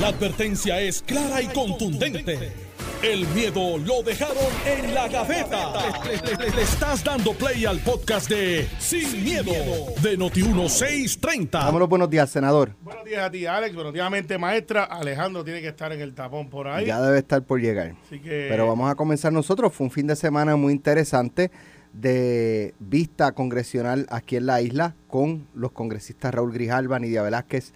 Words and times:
La 0.00 0.08
advertencia 0.08 0.80
es 0.80 1.02
clara 1.02 1.40
y 1.40 1.46
contundente. 1.46 2.52
El 3.02 3.26
miedo 3.28 3.76
lo 3.78 4.02
dejaron 4.02 4.36
en 4.66 4.94
la 4.94 5.08
gaveta. 5.08 5.72
Le, 6.04 6.50
le 6.50 6.62
estás 6.62 7.04
dando 7.04 7.32
play 7.34 7.64
al 7.66 7.78
podcast 7.80 8.28
de 8.30 8.66
Sin, 8.78 9.22
miedo, 9.22 9.52
de 10.02 10.18
Noti1630. 10.18 11.50
Damos 11.50 11.80
los 11.80 11.88
buenos 11.88 12.08
días, 12.10 12.30
senador. 12.30 12.72
Buenos 12.82 13.04
días 13.04 13.20
a 13.24 13.30
ti, 13.30 13.46
Alex. 13.46 13.74
Buenos 13.74 13.92
días, 13.92 14.10
mente 14.10 14.38
maestra. 14.38 14.84
Alejandro 14.84 15.44
tiene 15.44 15.60
que 15.60 15.68
estar 15.68 15.92
en 15.92 16.00
el 16.00 16.14
tapón 16.14 16.48
por 16.48 16.66
ahí. 16.66 16.86
Ya 16.86 17.00
debe 17.00 17.18
estar 17.18 17.42
por 17.42 17.60
llegar. 17.60 17.94
Así 18.06 18.18
que- 18.20 18.46
Pero 18.48 18.66
vamos 18.66 18.90
a 18.90 18.94
comenzar 18.94 19.32
nosotros. 19.32 19.72
Fue 19.72 19.84
un 19.84 19.90
fin 19.90 20.06
de 20.06 20.16
semana 20.16 20.56
muy 20.56 20.72
interesante 20.72 21.50
de 21.92 22.74
vista 22.80 23.32
congresional 23.32 24.06
aquí 24.10 24.36
en 24.36 24.46
la 24.46 24.60
isla 24.62 24.96
con 25.08 25.46
los 25.54 25.70
congresistas 25.72 26.34
Raúl 26.34 26.52
Grijalva, 26.52 26.98
Nidia 26.98 27.22
Velázquez 27.22 27.72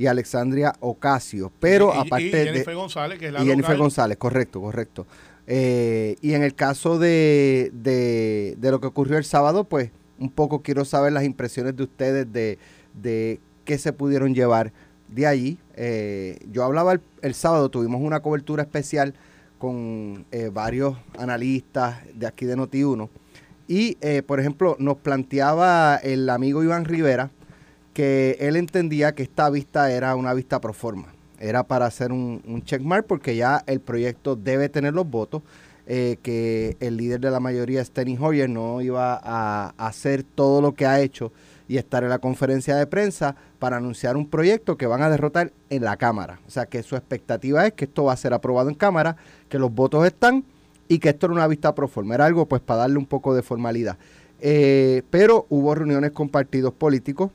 y 0.00 0.06
Alexandria 0.06 0.72
Ocasio. 0.80 1.52
Pero 1.60 1.92
Y- 1.94 1.98
aparte 1.98 2.26
y 2.26 2.30
de... 2.30 2.44
Jennifer 2.46 2.74
González, 2.74 3.18
que 3.18 3.26
es 3.26 3.32
la 3.34 3.42
y 3.42 3.46
Jennifer 3.46 3.72
local. 3.72 3.78
González, 3.78 4.16
correcto, 4.16 4.60
correcto. 4.62 5.06
Eh, 5.46 6.16
y 6.22 6.32
en 6.32 6.42
el 6.42 6.54
caso 6.54 6.98
de, 6.98 7.70
de, 7.74 8.54
de 8.56 8.70
lo 8.70 8.80
que 8.80 8.86
ocurrió 8.86 9.18
el 9.18 9.24
sábado, 9.24 9.64
pues 9.64 9.90
un 10.18 10.30
poco 10.30 10.62
quiero 10.62 10.86
saber 10.86 11.12
las 11.12 11.24
impresiones 11.24 11.76
de 11.76 11.82
ustedes 11.82 12.32
de, 12.32 12.58
de 12.94 13.40
qué 13.66 13.76
se 13.76 13.92
pudieron 13.92 14.34
llevar 14.34 14.72
de 15.08 15.26
allí. 15.26 15.58
Eh, 15.76 16.38
yo 16.50 16.64
hablaba 16.64 16.92
el, 16.94 17.00
el 17.20 17.34
sábado, 17.34 17.68
tuvimos 17.68 18.00
una 18.00 18.20
cobertura 18.20 18.62
especial 18.62 19.12
con 19.58 20.24
eh, 20.32 20.50
varios 20.50 20.96
analistas 21.18 21.98
de 22.14 22.26
aquí 22.26 22.46
de 22.46 22.56
Noti1. 22.56 23.10
Y, 23.68 23.96
por 24.26 24.40
ejemplo, 24.40 24.76
nos 24.80 24.96
planteaba 24.96 25.96
el 25.96 26.28
amigo 26.30 26.64
Iván 26.64 26.86
Rivera 26.86 27.30
él 28.40 28.56
entendía 28.56 29.14
que 29.14 29.22
esta 29.22 29.50
vista 29.50 29.90
era 29.92 30.14
una 30.16 30.34
vista 30.34 30.60
pro 30.60 30.72
forma. 30.72 31.08
Era 31.38 31.62
para 31.64 31.86
hacer 31.86 32.12
un, 32.12 32.42
un 32.46 32.62
checkmark 32.62 33.06
porque 33.06 33.34
ya 33.36 33.62
el 33.66 33.80
proyecto 33.80 34.36
debe 34.36 34.68
tener 34.68 34.94
los 34.94 35.08
votos. 35.08 35.42
eh, 35.92 36.18
que 36.22 36.76
el 36.78 36.96
líder 36.96 37.18
de 37.20 37.32
la 37.32 37.40
mayoría, 37.40 37.84
Steny 37.84 38.16
Hoyer, 38.16 38.48
no 38.48 38.80
iba 38.80 39.14
a, 39.14 39.74
a 39.76 39.86
hacer 39.88 40.22
todo 40.22 40.60
lo 40.60 40.72
que 40.72 40.86
ha 40.86 41.00
hecho 41.00 41.32
y 41.66 41.78
estar 41.78 42.04
en 42.04 42.10
la 42.10 42.20
conferencia 42.20 42.76
de 42.76 42.86
prensa 42.86 43.34
para 43.58 43.78
anunciar 43.78 44.16
un 44.16 44.28
proyecto 44.28 44.76
que 44.76 44.86
van 44.86 45.02
a 45.02 45.10
derrotar 45.10 45.52
en 45.68 45.82
la 45.82 45.96
Cámara. 45.96 46.38
O 46.46 46.50
sea 46.50 46.66
que 46.66 46.84
su 46.84 46.94
expectativa 46.94 47.66
es 47.66 47.72
que 47.72 47.86
esto 47.86 48.04
va 48.04 48.12
a 48.12 48.16
ser 48.16 48.32
aprobado 48.34 48.68
en 48.68 48.76
Cámara, 48.76 49.16
que 49.48 49.58
los 49.58 49.74
votos 49.74 50.06
están 50.06 50.44
y 50.86 51.00
que 51.00 51.08
esto 51.08 51.26
era 51.26 51.34
una 51.34 51.48
vista 51.48 51.74
pro 51.74 51.88
forma. 51.88 52.14
Era 52.14 52.26
algo 52.26 52.46
pues 52.46 52.62
para 52.62 52.80
darle 52.82 52.98
un 52.98 53.06
poco 53.06 53.34
de 53.34 53.42
formalidad. 53.42 53.98
Eh, 54.40 55.02
pero 55.10 55.46
hubo 55.48 55.74
reuniones 55.74 56.12
con 56.12 56.28
partidos 56.28 56.72
políticos 56.72 57.32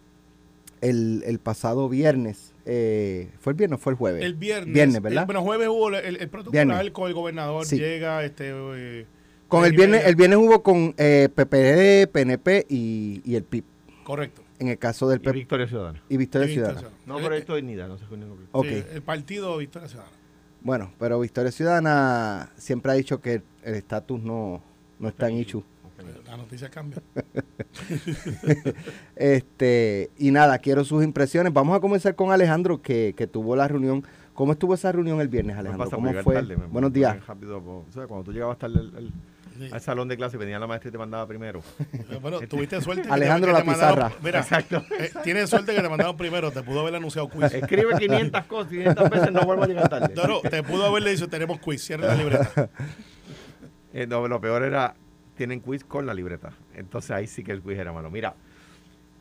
el, 0.89 1.23
el 1.25 1.39
pasado 1.39 1.89
viernes. 1.89 2.53
eh, 2.65 3.29
¿Fue 3.39 3.51
el 3.53 3.57
viernes 3.57 3.79
o 3.79 3.81
fue 3.81 3.93
el 3.93 3.97
jueves? 3.97 4.23
El 4.23 4.35
viernes. 4.35 4.73
Viernes, 4.73 5.01
¿verdad? 5.01 5.23
El, 5.23 5.25
bueno, 5.25 5.41
jueves 5.43 5.67
hubo 5.67 5.89
el, 5.89 6.17
el 6.17 6.29
protocolo 6.29 6.51
Viernes. 6.51 6.91
con 6.91 7.07
el 7.07 7.13
gobernador. 7.13 7.65
Sí. 7.65 7.77
Llega 7.77 8.23
este. 8.23 8.51
eh, 8.53 9.05
con 9.47 9.63
el 9.65 9.73
viernes, 9.73 10.05
el 10.05 10.15
viernes 10.15 10.39
hubo 10.39 10.63
con 10.63 10.93
eh, 10.97 11.29
PPD, 11.33 12.11
PNP 12.11 12.65
y, 12.69 13.21
y 13.23 13.35
el 13.35 13.43
PIB. 13.43 13.63
Correcto. 14.03 14.41
En 14.57 14.69
el 14.69 14.77
caso 14.77 15.07
del 15.09 15.19
Y 15.19 15.23
PIB 15.23 15.33
Victoria 15.33 15.67
Ciudadana. 15.67 16.01
y 16.09 16.17
Victoria 16.17 16.47
Ciudadana. 16.47 16.89
No, 17.05 17.19
eh, 17.19 17.23
Proyecto 17.23 17.53
de 17.55 17.61
Dignidad, 17.61 17.87
no 17.87 17.97
se 17.97 18.05
fue 18.05 18.17
ningún 18.17 18.47
Ok. 18.53 18.65
sí, 18.67 18.83
el 18.93 19.01
partido 19.01 19.57
Victoria 19.57 19.87
Ciudadana. 19.89 20.15
Bueno, 20.61 20.91
pero 20.97 21.19
Victoria 21.19 21.51
Ciudadana 21.51 22.49
siempre 22.57 22.91
ha 22.91 22.95
dicho 22.95 23.21
que 23.21 23.33
el- 23.35 23.43
el 23.63 23.75
estatus 23.75 24.21
no, 24.21 24.61
no 24.99 25.09
está 25.09 25.29
en 25.29 25.37
Ichu. 25.37 25.63
La 26.25 26.37
noticia 26.37 26.69
cambia. 26.69 27.01
Este, 29.15 30.09
y 30.17 30.31
nada, 30.31 30.57
quiero 30.59 30.83
sus 30.83 31.03
impresiones. 31.03 31.53
Vamos 31.53 31.77
a 31.77 31.79
comenzar 31.79 32.15
con 32.15 32.31
Alejandro, 32.31 32.81
que, 32.81 33.13
que 33.15 33.27
tuvo 33.27 33.55
la 33.55 33.67
reunión. 33.67 34.03
¿Cómo 34.33 34.51
estuvo 34.51 34.73
esa 34.73 34.91
reunión 34.91 35.21
el 35.21 35.29
viernes, 35.29 35.57
Alejandro? 35.57 35.89
¿Cómo 35.89 36.11
fue? 36.21 36.41
Buenos 36.69 36.91
días. 36.91 37.25
Rápido, 37.25 37.61
po- 37.61 37.85
¿sabes? 37.93 38.07
Cuando 38.09 38.25
tú 38.25 38.33
llegabas 38.33 38.57
tarde 38.57 38.79
al, 38.79 38.95
al- 38.97 39.13
Sí. 39.57 39.69
al 39.71 39.79
salón 39.79 40.09
de 40.09 40.17
clase, 40.17 40.35
venía 40.35 40.59
la 40.59 40.67
maestra 40.67 40.89
y 40.89 40.91
te 40.91 40.97
mandaba 40.97 41.25
primero. 41.25 41.61
Bueno, 42.21 42.41
tuviste 42.41 42.81
suerte. 42.81 43.03
que 43.03 43.07
te- 43.07 43.13
Alejandro 43.13 43.47
que 43.47 43.53
la 43.53 43.59
te 43.63 43.65
mandaron- 43.71 43.95
pizarra. 44.09 44.15
Mira, 44.21 44.39
Exacto. 44.41 44.83
eh, 44.99 45.11
tienes 45.23 45.49
suerte 45.49 45.73
que 45.73 45.81
te 45.81 45.87
mandaron 45.87 46.17
primero. 46.17 46.51
Te 46.51 46.61
pudo 46.61 46.81
haber 46.81 46.95
anunciado 46.95 47.29
quiz. 47.29 47.53
Escribe 47.53 47.97
500 47.97 48.43
cosas, 48.47 48.69
500 48.69 49.09
veces, 49.09 49.31
no 49.31 49.43
vuelvo 49.45 49.63
a 49.63 49.67
llegar 49.67 49.87
tarde. 49.87 50.13
No, 50.13 50.27
no, 50.27 50.41
te 50.41 50.61
pudo 50.61 50.85
haberle 50.87 51.11
dicho, 51.11 51.29
tenemos 51.29 51.57
quiz, 51.59 51.81
cierra 51.81 52.07
la 52.07 52.15
libreta. 52.15 52.69
Eh, 53.93 54.05
no, 54.07 54.27
lo 54.27 54.41
peor 54.41 54.63
era, 54.63 54.93
tienen 55.35 55.59
quiz 55.59 55.83
con 55.83 56.05
la 56.05 56.13
libreta. 56.13 56.51
Entonces 56.73 57.11
ahí 57.11 57.27
sí 57.27 57.43
que 57.43 57.51
el 57.51 57.61
quiz 57.61 57.77
era 57.77 57.91
malo. 57.93 58.09
Mira, 58.09 58.35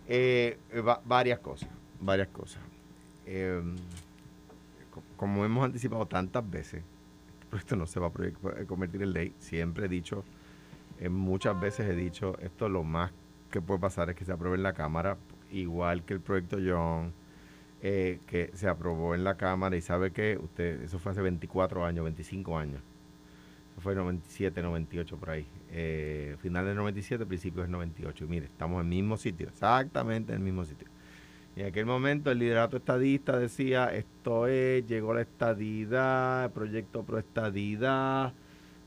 eh, 0.08 0.58
va- 0.86 1.00
varias 1.04 1.38
cosas, 1.40 1.68
varias 2.00 2.28
cosas. 2.28 2.62
Eh, 3.26 3.62
co- 4.90 5.02
como 5.16 5.44
hemos 5.44 5.64
anticipado 5.64 6.06
tantas 6.06 6.48
veces, 6.48 6.82
este 7.34 7.46
proyecto 7.48 7.76
no 7.76 7.86
se 7.86 8.00
va 8.00 8.06
a 8.08 8.10
a 8.60 8.64
convertir 8.66 9.02
en 9.02 9.12
ley. 9.12 9.34
Siempre 9.38 9.86
he 9.86 9.88
dicho, 9.88 10.24
eh, 11.00 11.08
muchas 11.08 11.58
veces 11.60 11.88
he 11.88 11.94
dicho, 11.94 12.38
esto 12.40 12.68
lo 12.68 12.84
más 12.84 13.12
que 13.50 13.60
puede 13.60 13.80
pasar 13.80 14.10
es 14.10 14.16
que 14.16 14.24
se 14.24 14.32
apruebe 14.32 14.56
en 14.56 14.62
la 14.62 14.72
Cámara, 14.72 15.16
igual 15.52 16.04
que 16.04 16.14
el 16.14 16.20
proyecto 16.20 16.58
John, 16.64 17.12
eh, 17.82 18.18
que 18.26 18.50
se 18.54 18.66
aprobó 18.68 19.14
en 19.14 19.24
la 19.24 19.36
Cámara 19.36 19.76
y 19.76 19.80
sabe 19.80 20.10
que 20.10 20.38
usted, 20.42 20.82
eso 20.82 20.98
fue 20.98 21.12
hace 21.12 21.20
24 21.20 21.84
años, 21.84 22.04
25 22.04 22.58
años. 22.58 22.80
Eso 23.72 23.80
fue 23.80 23.94
97, 23.94 24.62
98 24.62 25.16
por 25.16 25.30
ahí. 25.30 25.46
Eh, 25.76 26.36
final 26.40 26.64
del 26.64 26.76
97, 26.76 27.26
principios 27.26 27.64
del 27.64 27.72
98. 27.72 28.24
Y 28.24 28.28
mire, 28.28 28.46
estamos 28.46 28.76
en 28.76 28.86
el 28.86 28.90
mismo 28.90 29.16
sitio, 29.16 29.48
exactamente 29.48 30.32
en 30.32 30.38
el 30.38 30.44
mismo 30.44 30.64
sitio. 30.64 30.86
Y 31.56 31.62
en 31.62 31.66
aquel 31.66 31.84
momento 31.84 32.30
el 32.30 32.38
liderato 32.38 32.76
estadista 32.76 33.36
decía, 33.36 33.92
esto 33.92 34.46
es, 34.46 34.86
llegó 34.86 35.14
la 35.14 35.22
estadidad, 35.22 36.44
el 36.44 36.50
proyecto 36.52 37.02
pro 37.02 37.18
estadidad, 37.18 38.34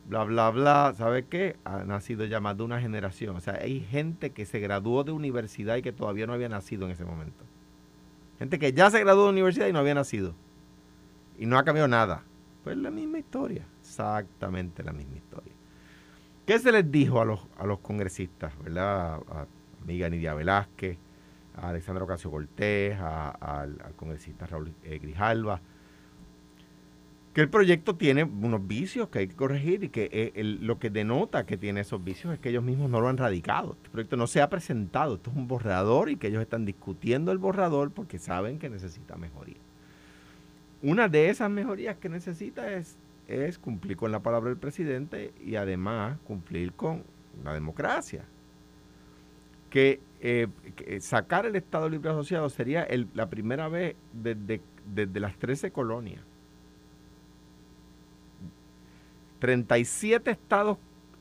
bla, 0.07 0.23
bla, 0.23 0.49
bla. 0.49 0.93
¿Sabe 0.95 1.25
qué? 1.25 1.57
Ha 1.65 1.83
nacido 1.83 2.23
ya 2.23 2.39
más 2.39 2.55
de 2.55 2.63
una 2.63 2.79
generación. 2.79 3.35
O 3.35 3.41
sea, 3.41 3.55
hay 3.55 3.81
gente 3.81 4.29
que 4.29 4.45
se 4.45 4.59
graduó 4.59 5.03
de 5.03 5.11
universidad 5.11 5.75
y 5.75 5.81
que 5.81 5.91
todavía 5.91 6.25
no 6.25 6.31
había 6.31 6.47
nacido 6.47 6.85
en 6.85 6.91
ese 6.91 7.03
momento. 7.03 7.43
Gente 8.39 8.59
que 8.59 8.71
ya 8.71 8.89
se 8.91 9.01
graduó 9.01 9.25
de 9.25 9.31
universidad 9.31 9.67
y 9.67 9.73
no 9.73 9.79
había 9.79 9.93
nacido. 9.93 10.35
Y 11.37 11.47
no 11.47 11.57
ha 11.57 11.65
cambiado 11.65 11.89
nada. 11.89 12.23
Pues 12.63 12.77
la 12.77 12.91
misma 12.91 13.19
historia, 13.19 13.65
exactamente 13.81 14.83
la 14.83 14.93
misma 14.93 15.17
historia. 15.17 15.56
¿Qué 16.47 16.57
se 16.59 16.71
les 16.71 16.89
dijo 16.89 17.21
a 17.21 17.25
los, 17.25 17.41
a 17.57 17.65
los 17.67 17.79
congresistas, 17.79 18.57
verdad? 18.63 19.19
A, 19.29 19.45
amiga 19.83 20.09
Nidia 20.09 20.33
Velázquez, 20.33 20.97
a 21.55 21.69
Alexandra 21.69 22.05
Ocasio 22.05 22.31
Cortés, 22.31 22.97
a- 22.99 23.29
al, 23.29 23.77
congresista 23.97 24.47
Raúl 24.47 24.73
eh, 24.83 24.97
Grijalva, 24.97 25.59
que 27.33 27.41
el 27.41 27.49
proyecto 27.49 27.95
tiene 27.97 28.23
unos 28.23 28.65
vicios 28.65 29.09
que 29.09 29.19
hay 29.19 29.27
que 29.27 29.35
corregir 29.35 29.83
y 29.83 29.89
que 29.89 30.09
eh, 30.11 30.43
lo 30.43 30.79
que 30.79 30.89
denota 30.89 31.45
que 31.45 31.57
tiene 31.57 31.81
esos 31.81 32.03
vicios 32.03 32.33
es 32.33 32.39
que 32.39 32.49
ellos 32.49 32.63
mismos 32.63 32.89
no 32.89 32.99
lo 33.01 33.09
han 33.09 33.17
radicado. 33.17 33.73
Este 33.73 33.89
proyecto 33.89 34.17
no 34.17 34.25
se 34.25 34.41
ha 34.41 34.49
presentado, 34.49 35.15
esto 35.15 35.29
es 35.29 35.35
un 35.35 35.47
borrador 35.47 36.09
y 36.09 36.15
que 36.15 36.27
ellos 36.27 36.41
están 36.41 36.65
discutiendo 36.65 37.31
el 37.31 37.37
borrador 37.37 37.91
porque 37.91 38.17
saben 38.19 38.57
que 38.57 38.69
necesita 38.69 39.17
mejoría. 39.17 39.57
Una 40.81 41.09
de 41.09 41.29
esas 41.29 41.49
mejorías 41.51 41.97
que 41.97 42.07
necesita 42.09 42.71
es, 42.73 42.97
es 43.27 43.59
cumplir 43.59 43.97
con 43.97 44.11
la 44.11 44.21
palabra 44.21 44.49
del 44.49 44.57
presidente 44.57 45.33
y 45.43 45.55
además 45.55 46.17
cumplir 46.25 46.73
con 46.73 47.03
la 47.43 47.53
democracia. 47.53 48.23
Que, 49.69 49.99
eh, 50.21 50.47
sacar 51.01 51.45
el 51.45 51.55
Estado 51.55 51.89
Libre 51.89 52.09
Asociado 52.09 52.49
sería 52.49 52.83
el- 52.83 53.07
la 53.13 53.29
primera 53.29 53.67
vez 53.67 53.95
desde, 54.13 54.61
desde 54.93 55.19
las 55.19 55.35
13 55.37 55.71
colonias. 55.71 56.21
37 59.39 60.31
estados, 60.31 60.77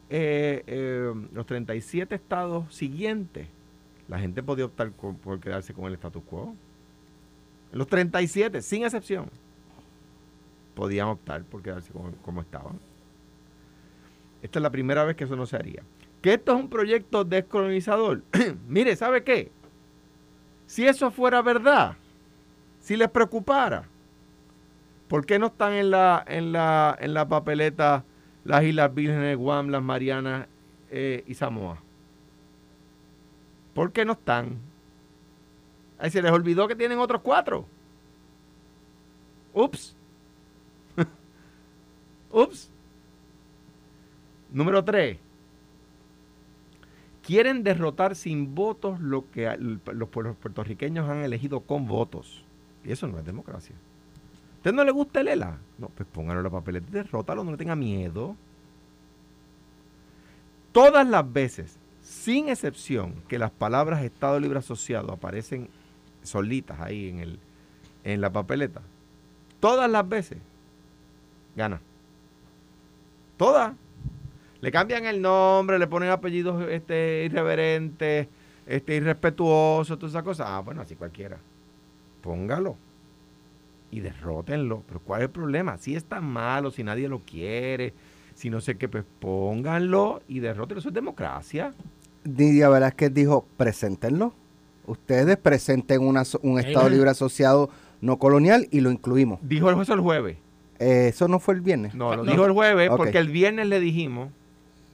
eh, 0.09 0.63
eh, 0.67 1.13
los 1.33 1.47
37 1.47 2.15
estados 2.15 2.75
siguientes, 2.75 3.49
la 4.09 4.19
gente 4.19 4.43
podía 4.43 4.65
optar 4.65 4.93
por 4.93 5.41
quedarse 5.41 5.75
con 5.75 5.87
el 5.87 5.95
status 5.95 6.23
quo. 6.25 6.55
Los 7.73 7.89
37, 7.89 8.63
sin 8.63 8.85
excepción, 8.85 9.29
podían 10.77 11.09
optar 11.09 11.43
por 11.45 11.63
quedarse 11.63 11.91
como, 11.91 12.13
como 12.23 12.43
estaban. 12.43 12.79
Esta 14.43 14.59
es 14.59 14.63
la 14.63 14.71
primera 14.71 15.05
vez 15.05 15.17
que 15.17 15.25
eso 15.25 15.35
no 15.35 15.47
se 15.47 15.57
haría. 15.57 15.83
Que 16.21 16.35
esto 16.35 16.53
es 16.53 16.61
un 16.61 16.69
proyecto 16.69 17.25
descolonizador. 17.25 18.23
Mire, 18.69 18.95
¿sabe 18.95 19.25
qué? 19.25 19.51
Si 20.67 20.87
eso 20.87 21.11
fuera 21.11 21.41
verdad, 21.41 21.97
si 22.81 22.97
les 22.97 23.09
preocupara, 23.09 23.89
¿por 25.09 25.25
qué 25.25 25.39
no 25.39 25.47
están 25.47 25.73
en 25.73 25.91
la, 25.91 26.23
en 26.29 26.53
la, 26.53 26.97
en 27.01 27.15
la 27.15 27.27
papeleta 27.27 28.05
las 28.45 28.63
Islas 28.63 28.95
Vírgenes, 28.95 29.37
Guam, 29.39 29.71
las 29.71 29.83
Marianas 29.83 30.47
eh, 30.91 31.25
y 31.27 31.35
Samoa? 31.35 31.83
¿Por 33.73 33.93
qué 33.93 34.05
no 34.05 34.13
están? 34.13 34.59
Ahí 35.99 36.11
se 36.11 36.21
les 36.21 36.33
olvidó 36.33 36.69
que 36.69 36.77
tienen 36.77 36.99
otros 36.99 37.23
cuatro. 37.23 37.67
Ups. 39.55 39.96
Ups. 42.37 42.71
Número 44.53 44.85
tres. 44.85 45.17
Quieren 47.23 47.63
derrotar 47.63 48.15
sin 48.15 48.55
votos 48.55 49.01
lo 49.01 49.31
que 49.31 49.57
los, 49.59 50.09
puertorriqueños 50.11 51.09
han 51.09 51.25
elegido 51.25 51.61
con 51.61 51.87
votos. 51.89 52.45
Y 52.85 52.93
eso 52.93 53.09
no 53.09 53.19
es 53.19 53.25
democracia. 53.25 53.75
¿Usted 54.59 54.75
no 54.75 54.85
le 54.85 54.91
gusta 54.91 55.21
el 55.21 55.29
ELA? 55.29 55.57
No, 55.79 55.89
pues 55.89 56.07
póngalo 56.13 56.41
en 56.41 56.45
la 56.45 56.51
papeleta 56.51 56.87
y 56.91 56.93
derrótalo, 56.93 57.43
no 57.43 57.53
le 57.53 57.57
tenga 57.57 57.75
miedo. 57.75 58.37
Todas 60.73 61.09
las 61.09 61.33
veces, 61.33 61.79
sin 62.03 62.51
excepción, 62.51 63.15
que 63.29 63.39
las 63.39 63.51
palabras 63.51 64.05
Estado 64.05 64.39
Libre 64.39 64.59
Asociado 64.59 65.11
aparecen 65.11 65.71
solitas 66.23 66.81
ahí 66.81 67.09
en, 67.09 67.21
el, 67.21 67.39
en 68.05 68.21
la 68.21 68.31
papeleta, 68.31 68.83
todas 69.59 69.91
las 69.91 70.07
veces, 70.07 70.39
gana. 71.57 71.81
Todas. 73.37 73.75
Le 74.61 74.73
cambian 74.73 75.05
el 75.05 75.21
nombre, 75.21 75.79
le 75.79 75.87
ponen 75.87 76.11
apellidos 76.11 76.67
este, 76.69 77.25
irreverentes, 77.25 78.29
este, 78.67 78.97
irrespetuosos, 78.97 79.99
todas 79.99 80.13
esas 80.13 80.23
cosas. 80.23 80.47
Ah, 80.49 80.61
bueno, 80.61 80.81
así 80.81 80.97
cualquiera. 80.97 81.39
Póngalo 82.23 82.77
y 83.91 84.01
derrótenlo. 84.01 84.83
Pero 84.87 85.01
¿cuál 85.01 85.21
es 85.21 85.27
el 85.27 85.31
problema? 85.31 85.79
Si 85.79 85.95
es 85.95 86.05
tan 86.05 86.25
malo, 86.25 86.71
si 86.71 86.83
nadie 86.83 87.09
lo 87.09 87.21
quiere, 87.21 87.95
si 88.35 88.51
no 88.51 88.61
sé 88.61 88.77
qué, 88.77 88.89
pues 88.89 89.05
pónganlo 89.21 90.23
y 90.29 90.41
derrótenlo. 90.41 90.81
Eso 90.81 90.89
es 90.89 90.95
democracia. 90.95 91.73
Nidia 92.25 92.69
Velázquez 92.69 93.13
dijo, 93.13 93.47
preséntenlo. 93.57 94.33
Ustedes 94.87 95.37
presenten 95.37 96.01
una, 96.07 96.23
un 96.43 96.59
Estado 96.59 96.89
Libre 96.89 97.11
Asociado 97.11 97.71
no 98.01 98.19
colonial 98.19 98.69
y 98.71 98.81
lo 98.81 98.91
incluimos. 98.91 99.41
Dijo 99.43 99.71
eso 99.71 99.95
el 99.95 100.01
jueves. 100.01 100.37
Eh, 100.79 101.09
eso 101.09 101.29
no 101.29 101.39
fue 101.39 101.55
el 101.55 101.61
viernes. 101.61 101.95
No, 101.95 102.15
lo 102.15 102.25
dijo 102.25 102.45
el 102.45 102.53
jueves 102.53 102.91
porque 102.97 103.19
el 103.19 103.29
viernes 103.29 103.67
le 103.69 103.81
dijimos, 103.81 104.31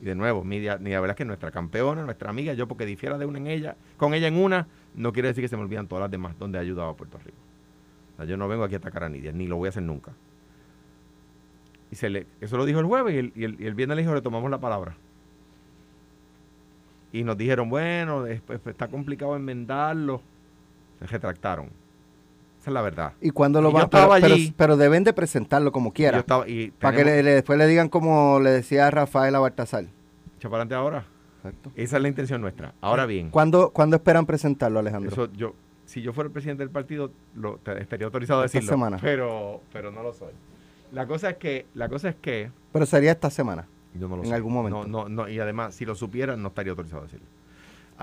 y 0.00 0.04
de 0.04 0.14
nuevo, 0.14 0.44
Nidia, 0.44 0.78
Nidia 0.78 1.00
Velázquez, 1.00 1.26
nuestra 1.26 1.50
campeona, 1.50 2.02
nuestra 2.02 2.30
amiga, 2.30 2.54
yo 2.54 2.68
porque 2.68 2.86
difiera 2.86 3.18
de 3.18 3.26
una 3.26 3.38
en 3.38 3.46
ella, 3.46 3.76
con 3.96 4.14
ella 4.14 4.28
en 4.28 4.36
una, 4.36 4.68
no 4.94 5.12
quiere 5.12 5.28
decir 5.28 5.42
que 5.42 5.48
se 5.48 5.56
me 5.56 5.62
olvidan 5.62 5.86
todas 5.86 6.02
las 6.02 6.10
demás 6.10 6.38
donde 6.38 6.58
ha 6.58 6.60
ayudado 6.60 6.90
a 6.90 6.96
Puerto 6.96 7.18
Rico 7.18 7.38
yo 8.24 8.36
no 8.36 8.48
vengo 8.48 8.64
aquí 8.64 8.74
a 8.74 8.78
atacar 8.78 9.04
a 9.04 9.08
Nidia, 9.08 9.32
ni 9.32 9.46
lo 9.46 9.56
voy 9.56 9.66
a 9.66 9.70
hacer 9.70 9.82
nunca. 9.82 10.12
Y 11.90 11.96
se 11.96 12.08
le, 12.08 12.26
eso 12.40 12.56
lo 12.56 12.64
dijo 12.64 12.80
el 12.80 12.86
jueves 12.86 13.14
y 13.14 13.18
el, 13.18 13.32
y 13.34 13.66
el, 13.66 13.74
viernes 13.74 13.96
le 13.96 14.02
dijo, 14.02 14.14
le 14.14 14.22
tomamos 14.22 14.50
la 14.50 14.58
palabra. 14.58 14.96
Y 17.12 17.24
nos 17.24 17.36
dijeron, 17.36 17.68
bueno, 17.68 18.22
después 18.22 18.60
está 18.66 18.88
complicado 18.88 19.36
enmendarlo. 19.36 20.22
Se 20.98 21.06
retractaron. 21.06 21.68
Esa 22.62 22.70
es 22.70 22.74
la 22.74 22.82
verdad. 22.82 23.14
¿Y 23.20 23.30
cuando 23.30 23.60
lo 23.60 23.72
van 23.72 23.86
a 23.86 23.90
pero, 23.90 24.36
pero, 24.56 24.76
deben 24.76 25.02
de 25.02 25.12
presentarlo 25.12 25.72
como 25.72 25.92
quieran. 25.92 26.22
para 26.22 26.96
que 26.96 27.04
después 27.04 27.58
le 27.58 27.66
digan 27.66 27.88
como 27.88 28.38
le 28.38 28.50
decía 28.50 28.88
Rafael 28.88 29.34
a 29.34 29.40
Baltasar. 29.40 29.86
Echa 30.36 30.48
para 30.48 30.62
adelante 30.62 30.76
ahora. 30.76 31.04
Esa 31.74 31.96
es 31.96 32.02
la 32.02 32.08
intención 32.08 32.40
nuestra. 32.40 32.72
Ahora 32.80 33.04
bien. 33.06 33.30
¿Cuándo, 33.30 33.70
¿cuándo 33.70 33.96
esperan 33.96 34.26
presentarlo, 34.26 34.78
Alejandro? 34.78 35.10
Eso 35.10 35.28
yo, 35.32 35.56
si 35.86 36.02
yo 36.02 36.12
fuera 36.12 36.28
el 36.28 36.32
presidente 36.32 36.62
del 36.62 36.70
partido, 36.70 37.10
lo, 37.34 37.58
estaría 37.80 38.06
autorizado 38.06 38.38
a 38.38 38.42
decirlo. 38.44 38.70
semana. 38.70 38.98
Pero, 39.00 39.60
pero 39.72 39.90
no 39.90 40.04
lo 40.04 40.12
soy. 40.12 40.30
La 40.92 41.08
cosa 41.08 41.30
es 41.30 41.38
que, 41.38 41.66
la 41.74 41.88
cosa 41.88 42.10
es 42.10 42.14
que. 42.14 42.52
Pero 42.72 42.86
sería 42.86 43.10
esta 43.10 43.30
semana. 43.30 43.66
Yo 43.98 44.06
no 44.06 44.18
lo 44.18 44.22
en 44.22 44.32
algún 44.32 44.52
momento. 44.52 44.86
No, 44.86 45.08
no, 45.08 45.08
no, 45.08 45.28
y 45.28 45.40
además, 45.40 45.74
si 45.74 45.84
lo 45.84 45.96
supiera, 45.96 46.36
no 46.36 46.46
estaría 46.46 46.70
autorizado 46.70 47.02
a 47.02 47.06
decirlo. 47.06 47.26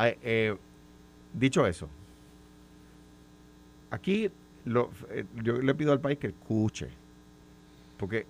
Eh, 0.01 0.57
dicho 1.33 1.65
eso, 1.65 1.87
aquí 3.89 4.31
eh, 5.09 5.25
yo 5.43 5.61
le 5.61 5.75
pido 5.75 5.91
al 5.91 5.99
país 5.99 6.17
que 6.17 6.27
escuche. 6.27 6.89
Porque, 7.97 8.25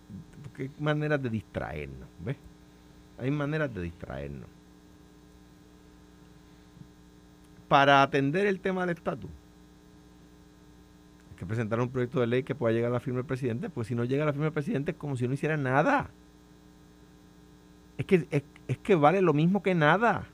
hay 0.57 0.71
maneras 0.80 1.21
de 1.21 1.30
distraernos, 1.30 2.07
¿ves? 2.19 2.38
Hay 3.18 3.31
maneras 3.31 3.74
de 3.74 3.81
distraernos. 3.81 4.50
Para 7.68 8.01
atender 8.01 8.47
el 8.47 8.59
tema 8.59 8.81
del 8.86 8.95
estatus, 8.97 9.30
que 11.38 11.45
presentar 11.45 11.80
un 11.80 11.89
proyecto 11.89 12.19
de 12.19 12.27
ley 12.27 12.44
que 12.44 12.56
pueda 12.56 12.74
llegar 12.74 12.91
a 12.91 12.95
la 12.95 13.00
firma 13.00 13.19
del 13.19 13.25
presidente, 13.25 13.69
pues 13.69 13.88
si 13.88 13.95
no 13.95 14.03
llega 14.03 14.24
a 14.24 14.25
la 14.25 14.33
firma 14.33 14.45
del 14.45 14.53
presidente 14.53 14.91
es 14.91 14.97
como 14.97 15.15
si 15.15 15.27
no 15.27 15.33
hiciera 15.33 15.56
nada. 15.56 16.09
Es 17.97 18.06
que, 18.06 18.27
es, 18.68 18.77
que 18.80 18.95
vale 18.95 19.21
lo 19.21 19.33
mismo 19.33 19.63
que 19.63 19.74
nada. 19.75 20.25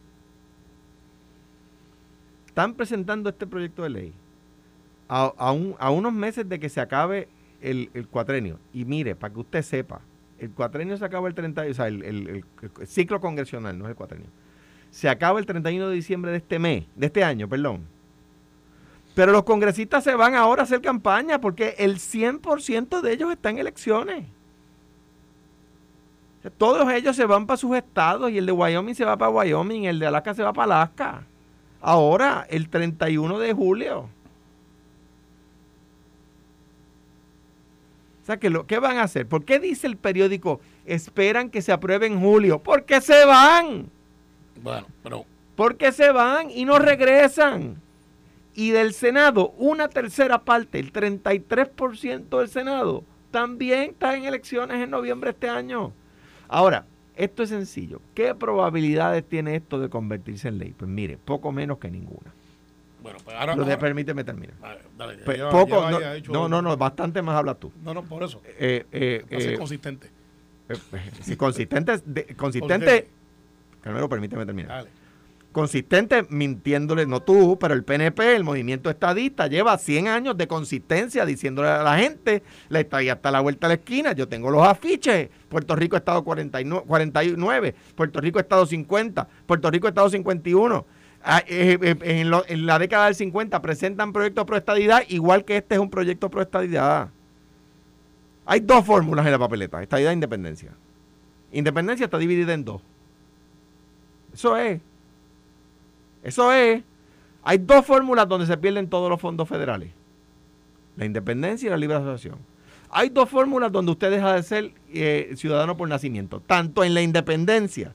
Están 2.48 2.74
presentando 2.74 3.30
este 3.30 3.46
proyecto 3.46 3.84
de 3.84 3.90
ley 3.90 4.14
a, 5.08 5.34
a, 5.38 5.92
unos 5.92 6.14
meses 6.14 6.48
de 6.48 6.60
que 6.60 6.70
se 6.70 6.82
acabe 6.82 7.28
el, 7.62 7.90
cuatrenio. 8.10 8.60
Y 8.74 8.86
mire, 8.86 9.16
para 9.16 9.34
que 9.34 9.40
usted 9.40 9.62
sepa, 9.62 10.02
el 10.40 10.52
cuatrenio 10.52 10.98
se 10.98 11.06
acaba 11.06 11.28
el 11.28 11.36
30, 11.36 11.64
o 11.70 11.74
sea, 11.74 11.88
el, 11.88 12.04
el, 12.04 12.46
ciclo 12.86 13.20
congresional, 13.22 13.78
no 13.78 13.86
es 13.86 13.92
el 13.92 13.96
cuatrenio. 13.96 14.28
Se 14.92 15.10
acaba 15.10 15.40
el 15.40 15.46
31 15.46 15.90
de 15.90 15.96
diciembre 15.96 16.32
de 16.32 16.38
este 16.38 16.60
mes, 16.60 16.86
de 16.96 17.08
este 17.08 17.24
año, 17.24 17.48
perdón. 17.48 17.82
Pero 19.14 19.32
los 19.32 19.44
congresistas 19.44 20.04
se 20.04 20.16
van 20.16 20.36
ahora 20.36 20.64
a 20.64 20.66
hacer 20.66 20.82
campaña 20.82 21.40
porque 21.40 21.76
el 21.78 21.98
100% 21.98 23.02
de 23.02 23.14
ellos 23.14 23.32
están 23.32 23.56
en 23.56 23.60
elecciones. 23.60 24.26
Todos 26.58 26.92
ellos 26.92 27.16
se 27.16 27.26
van 27.26 27.48
para 27.48 27.58
sus 27.58 27.76
estados 27.76 28.30
y 28.30 28.38
el 28.38 28.46
de 28.46 28.52
Wyoming 28.52 28.94
se 28.94 29.06
va 29.06 29.18
para 29.18 29.32
Wyoming, 29.32 29.86
el 29.86 30.00
de 30.00 30.08
Alaska 30.08 30.34
se 30.34 30.44
va 30.44 30.54
para 30.54 30.82
Alaska. 30.82 31.24
Ahora, 31.82 32.46
el 32.50 32.70
31 32.70 33.40
de 33.40 33.54
julio. 33.54 34.10
O 38.26 38.28
sea, 38.28 38.38
que 38.38 38.52
¿qué 38.66 38.80
van 38.80 38.98
a 38.98 39.04
hacer? 39.04 39.28
¿Por 39.28 39.46
qué 39.46 39.60
dice 39.60 39.86
el 39.86 39.98
periódico 39.98 40.60
esperan 40.86 41.52
que 41.52 41.62
se 41.62 41.72
apruebe 41.72 42.08
en 42.08 42.20
julio? 42.20 42.58
Porque 42.58 43.00
se 43.00 43.24
van. 43.24 43.86
Bueno, 44.64 44.88
pero... 45.04 45.26
Porque 45.56 45.92
se 45.92 46.12
van 46.12 46.50
y 46.50 46.66
no 46.66 46.80
regresan 46.80 47.82
y 48.56 48.72
del 48.72 48.94
Senado, 48.94 49.54
una 49.58 49.90
tercera 49.90 50.40
parte, 50.40 50.80
el 50.80 50.94
33% 50.94 52.40
del 52.40 52.48
Senado, 52.48 53.04
también 53.30 53.92
está 53.92 54.16
en 54.16 54.24
elecciones 54.24 54.82
en 54.82 54.90
noviembre 54.90 55.28
de 55.28 55.34
este 55.34 55.50
año. 55.50 55.92
Ahora, 56.48 56.86
esto 57.18 57.44
es 57.44 57.50
sencillo. 57.50 58.00
¿Qué 58.14 58.34
probabilidades 58.34 59.28
tiene 59.28 59.58
esto 59.58 59.80
de 59.80 59.90
convertirse 59.90 60.48
en 60.48 60.58
ley? 60.58 60.74
Pues 60.76 60.90
mire, 60.90 61.18
poco 61.18 61.52
menos 61.52 61.80
que 61.80 61.92
ninguna. 61.92 62.34
Bueno, 63.06 63.20
pues 63.24 63.38
ahora. 63.38 63.56
Lo 63.56 63.66
de, 63.66 63.78
permíteme 63.78 64.24
terminar. 64.24 64.56
Dale, 64.98 65.20
pues 65.24 65.40
poco, 65.40 65.88
no, 66.28 66.50
no, 66.50 66.60
no, 66.64 66.76
bastante 66.76 67.22
más 67.22 67.36
hablas 67.36 67.60
tú. 67.60 67.72
No, 67.84 67.94
no, 67.94 68.04
por 68.04 68.24
eso. 68.24 68.42
Eh, 68.58 68.84
eh, 68.92 69.24
eh 69.30 69.56
consistente. 69.60 70.10
Eh, 70.68 70.76
si 71.22 71.36
consistente, 71.36 72.00
de, 72.04 72.26
consistente. 72.36 73.08
Carmelo, 73.82 74.10
permíteme 74.10 74.44
terminar. 74.44 74.70
Dale 74.70 74.90
consistente 75.52 76.26
mintiéndole, 76.30 77.06
no 77.06 77.22
tú, 77.22 77.58
pero 77.58 77.74
el 77.76 77.86
PNP, 77.86 78.36
el 78.36 78.44
movimiento 78.44 78.90
estadista, 78.90 79.48
lleva 79.48 79.78
100 79.78 80.10
años 80.10 80.36
de 80.36 80.50
consistencia 80.50 81.26
diciéndole 81.26 81.70
a 81.70 81.82
la 81.82 81.98
gente, 81.98 82.44
la 82.68 82.82
estadía 82.82 83.14
está 83.14 83.30
a 83.30 83.32
la 83.32 83.40
vuelta 83.40 83.70
de 83.70 83.76
la 83.76 83.80
esquina, 83.80 84.12
yo 84.12 84.28
tengo 84.28 84.52
los 84.52 84.68
afiches, 84.68 85.30
Puerto 85.48 85.74
Rico 85.78 85.96
Estado 85.96 86.26
49, 86.26 86.84
49 86.86 87.76
Puerto 87.96 88.20
Rico 88.20 88.38
Estado 88.38 88.66
50, 88.66 89.30
Puerto 89.46 89.72
Rico 89.72 89.88
Estado 89.88 90.10
51. 90.10 90.86
Ah, 91.28 91.44
eh, 91.48 91.80
eh, 91.82 92.44
en, 92.48 92.66
la 92.68 92.78
década 92.78 93.06
del 93.06 93.16
50 93.16 93.60
presentan 93.60 94.14
proyectos 94.14 94.46
pro 94.46 94.58
estadidad, 94.58 95.02
igual 95.10 95.44
que 95.44 95.58
este 95.58 95.74
es 95.74 95.82
un 95.82 95.90
proyecto 95.90 96.30
pro 96.30 96.44
estadidad. 96.44 97.10
Hay 98.46 98.60
dos 98.60 98.86
fórmulas 98.86 99.26
en 99.26 99.32
la 99.32 99.40
papeleta, 99.40 99.82
estadidad 99.82 100.12
e 100.12 100.14
independencia. 100.14 100.72
Independencia 101.52 102.04
está 102.04 102.20
dividida 102.20 102.54
en 102.54 102.64
dos. 102.64 102.80
Eso 104.36 104.56
es. 104.56 104.80
Eso 106.22 106.54
es, 106.54 106.84
hay 107.44 107.58
dos 107.58 107.84
fórmulas 107.84 108.28
donde 108.28 108.46
se 108.46 108.56
pierden 108.58 108.88
todos 108.88 109.10
los 109.10 109.20
fondos 109.20 109.50
federales. 109.50 109.90
La 110.96 111.06
independencia 111.06 111.68
y 111.68 111.70
la 111.72 111.78
libre 111.78 111.98
asociación. 111.98 112.38
Hay 112.92 113.10
dos 113.10 113.30
fórmulas 113.30 113.72
donde 113.72 113.92
usted 113.92 114.12
deja 114.12 114.34
de 114.34 114.44
ser 114.44 114.72
eh, 114.94 115.34
ciudadano 115.36 115.76
por 115.76 115.90
nacimiento, 115.90 116.40
tanto 116.40 116.84
en 116.84 116.94
la 116.94 117.02
independencia 117.02 117.94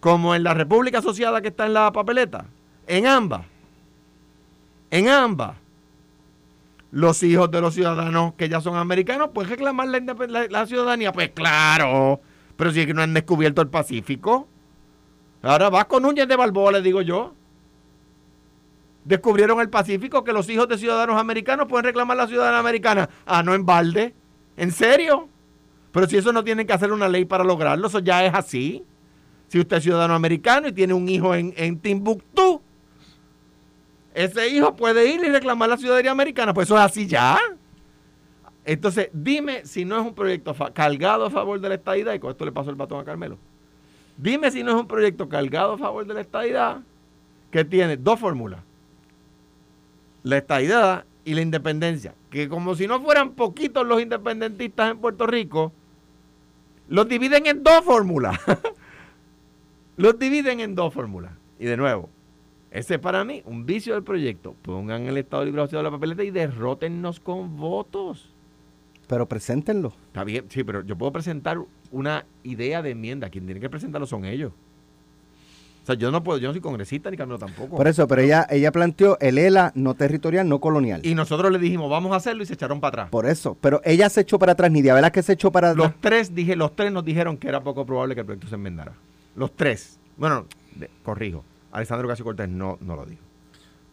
como 0.00 0.34
en 0.34 0.42
la 0.42 0.52
república 0.52 0.98
asociada 0.98 1.40
que 1.40 1.48
está 1.48 1.64
en 1.64 1.72
la 1.72 1.90
papeleta. 1.90 2.46
En 2.86 3.06
ambas. 3.06 3.42
En 4.90 5.08
ambas. 5.08 5.56
Los 6.92 7.22
hijos 7.22 7.50
de 7.50 7.60
los 7.60 7.74
ciudadanos 7.74 8.34
que 8.34 8.48
ya 8.48 8.60
son 8.60 8.76
americanos 8.76 9.30
pueden 9.34 9.50
reclamar 9.50 9.88
la, 9.88 10.66
ciudadanía. 10.66 11.12
Pues 11.12 11.30
claro, 11.30 12.20
pero 12.56 12.70
si 12.70 12.80
es 12.80 12.86
que 12.86 12.94
no 12.94 13.02
han 13.02 13.12
descubierto 13.12 13.60
el 13.60 13.68
Pacífico. 13.68 14.48
Ahora 15.42 15.68
vas 15.68 15.84
con 15.86 16.04
uñas 16.04 16.28
de 16.28 16.36
Balboa, 16.36 16.72
le 16.72 16.82
digo 16.82 17.02
yo 17.02 17.34
descubrieron 19.06 19.60
el 19.60 19.70
Pacífico 19.70 20.24
que 20.24 20.32
los 20.32 20.48
hijos 20.50 20.68
de 20.68 20.76
ciudadanos 20.76 21.18
americanos 21.18 21.68
pueden 21.68 21.84
reclamar 21.84 22.16
la 22.16 22.26
ciudadanía 22.26 22.58
americana. 22.58 23.08
Ah, 23.24 23.42
no 23.42 23.54
en 23.54 23.64
balde. 23.64 24.14
¿En 24.56 24.72
serio? 24.72 25.28
Pero 25.92 26.08
si 26.08 26.16
eso 26.16 26.32
no 26.32 26.42
tienen 26.42 26.66
que 26.66 26.72
hacer 26.72 26.92
una 26.92 27.08
ley 27.08 27.24
para 27.24 27.44
lograrlo, 27.44 27.86
eso 27.86 28.00
ya 28.00 28.24
es 28.24 28.34
así. 28.34 28.84
Si 29.48 29.60
usted 29.60 29.76
es 29.76 29.84
ciudadano 29.84 30.14
americano 30.14 30.68
y 30.68 30.72
tiene 30.72 30.92
un 30.92 31.08
hijo 31.08 31.34
en, 31.34 31.54
en 31.56 31.78
Timbuktu, 31.78 32.60
ese 34.16 34.48
hijo 34.48 34.74
puede 34.74 35.06
ir 35.06 35.20
y 35.24 35.28
reclamar 35.28 35.68
la 35.68 35.76
ciudadanía 35.76 36.10
americana. 36.10 36.52
Pues 36.52 36.66
eso 36.68 36.76
es 36.76 36.82
así 36.82 37.06
ya. 37.06 37.38
Entonces, 38.64 39.10
dime 39.12 39.64
si 39.64 39.84
no 39.84 40.00
es 40.00 40.06
un 40.06 40.14
proyecto 40.14 40.54
cargado 40.74 41.26
a 41.26 41.30
favor 41.30 41.60
de 41.60 41.68
la 41.68 41.76
estadidad, 41.76 42.14
y 42.14 42.18
con 42.18 42.32
esto 42.32 42.44
le 42.44 42.50
paso 42.50 42.70
el 42.70 42.76
batón 42.76 43.00
a 43.00 43.04
Carmelo. 43.04 43.38
Dime 44.16 44.50
si 44.50 44.64
no 44.64 44.72
es 44.72 44.80
un 44.80 44.88
proyecto 44.88 45.28
cargado 45.28 45.74
a 45.74 45.78
favor 45.78 46.04
de 46.04 46.14
la 46.14 46.22
estadidad 46.22 46.80
que 47.50 47.64
tiene 47.64 47.96
dos 47.96 48.18
fórmulas 48.18 48.60
la 50.26 50.38
estadidad 50.38 51.04
y 51.24 51.34
la 51.34 51.42
independencia, 51.42 52.12
que 52.30 52.48
como 52.48 52.74
si 52.74 52.88
no 52.88 53.00
fueran 53.00 53.34
poquitos 53.34 53.86
los 53.86 54.02
independentistas 54.02 54.90
en 54.90 54.98
Puerto 54.98 55.24
Rico, 55.24 55.72
los 56.88 57.08
dividen 57.08 57.46
en 57.46 57.62
dos 57.62 57.84
fórmulas. 57.84 58.36
los 59.96 60.18
dividen 60.18 60.58
en 60.58 60.74
dos 60.74 60.92
fórmulas. 60.92 61.30
Y 61.60 61.66
de 61.66 61.76
nuevo, 61.76 62.10
ese 62.70 62.94
es 62.94 63.00
para 63.00 63.24
mí 63.24 63.42
un 63.46 63.64
vicio 63.66 63.94
del 63.94 64.02
proyecto. 64.02 64.54
Pongan 64.62 65.06
el 65.06 65.16
Estado 65.16 65.44
Libre 65.44 65.62
Asociado 65.62 65.84
de 65.84 65.90
la 65.90 65.96
papeleta 65.96 66.24
y 66.24 66.30
derrótennos 66.30 67.20
con 67.20 67.56
votos. 67.56 68.30
Pero 69.06 69.26
preséntenlo. 69.26 69.92
Está 70.08 70.24
bien, 70.24 70.46
sí, 70.48 70.64
pero 70.64 70.82
yo 70.82 70.96
puedo 70.96 71.12
presentar 71.12 71.58
una 71.92 72.24
idea 72.42 72.82
de 72.82 72.90
enmienda. 72.90 73.30
Quien 73.30 73.46
tiene 73.46 73.60
que 73.60 73.70
presentarlo 73.70 74.06
son 74.06 74.24
ellos. 74.24 74.52
O 75.82 75.86
sea, 75.86 75.94
yo 75.94 76.10
no 76.10 76.24
puedo, 76.24 76.38
yo 76.40 76.48
no 76.48 76.52
soy 76.52 76.60
congresista 76.60 77.08
ni 77.12 77.16
Camilo 77.16 77.38
tampoco. 77.38 77.76
Por 77.76 77.86
eso, 77.86 78.08
pero 78.08 78.20
ella, 78.20 78.44
ella 78.50 78.72
planteó 78.72 79.16
el 79.20 79.38
ELA 79.38 79.70
no 79.76 79.94
territorial, 79.94 80.48
no 80.48 80.58
colonial. 80.60 81.00
y 81.04 81.14
nosotros 81.14 81.52
le 81.52 81.60
dijimos, 81.60 81.88
vamos 81.88 82.10
a 82.12 82.16
hacerlo 82.16 82.42
y 82.42 82.46
se 82.46 82.54
echaron 82.54 82.80
para 82.80 82.88
atrás. 83.04 83.10
Por 83.10 83.24
eso, 83.26 83.56
pero 83.60 83.80
ella 83.84 84.08
se 84.10 84.22
echó 84.22 84.36
para 84.40 84.52
atrás, 84.52 84.68
Nidia, 84.72 84.94
¿verdad 84.94 85.12
que 85.12 85.22
se 85.22 85.34
echó 85.34 85.52
para 85.52 85.70
atrás? 85.70 85.86
Los 85.92 86.00
tres, 86.00 86.34
dije, 86.34 86.56
los 86.56 86.74
tres 86.74 86.90
nos 86.90 87.04
dijeron 87.04 87.36
que 87.36 87.46
era 87.46 87.60
poco 87.62 87.86
probable 87.86 88.16
que 88.16 88.22
el 88.22 88.26
proyecto 88.26 88.48
se 88.48 88.56
enmendara. 88.56 88.94
Los 89.36 89.54
tres. 89.54 90.00
Bueno, 90.16 90.46
de- 90.74 90.90
corrijo. 91.04 91.44
Alessandro 91.76 92.08
Casio 92.08 92.24
Cortés 92.24 92.48
no, 92.48 92.78
no 92.80 92.96
lo 92.96 93.04
dijo. 93.04 93.22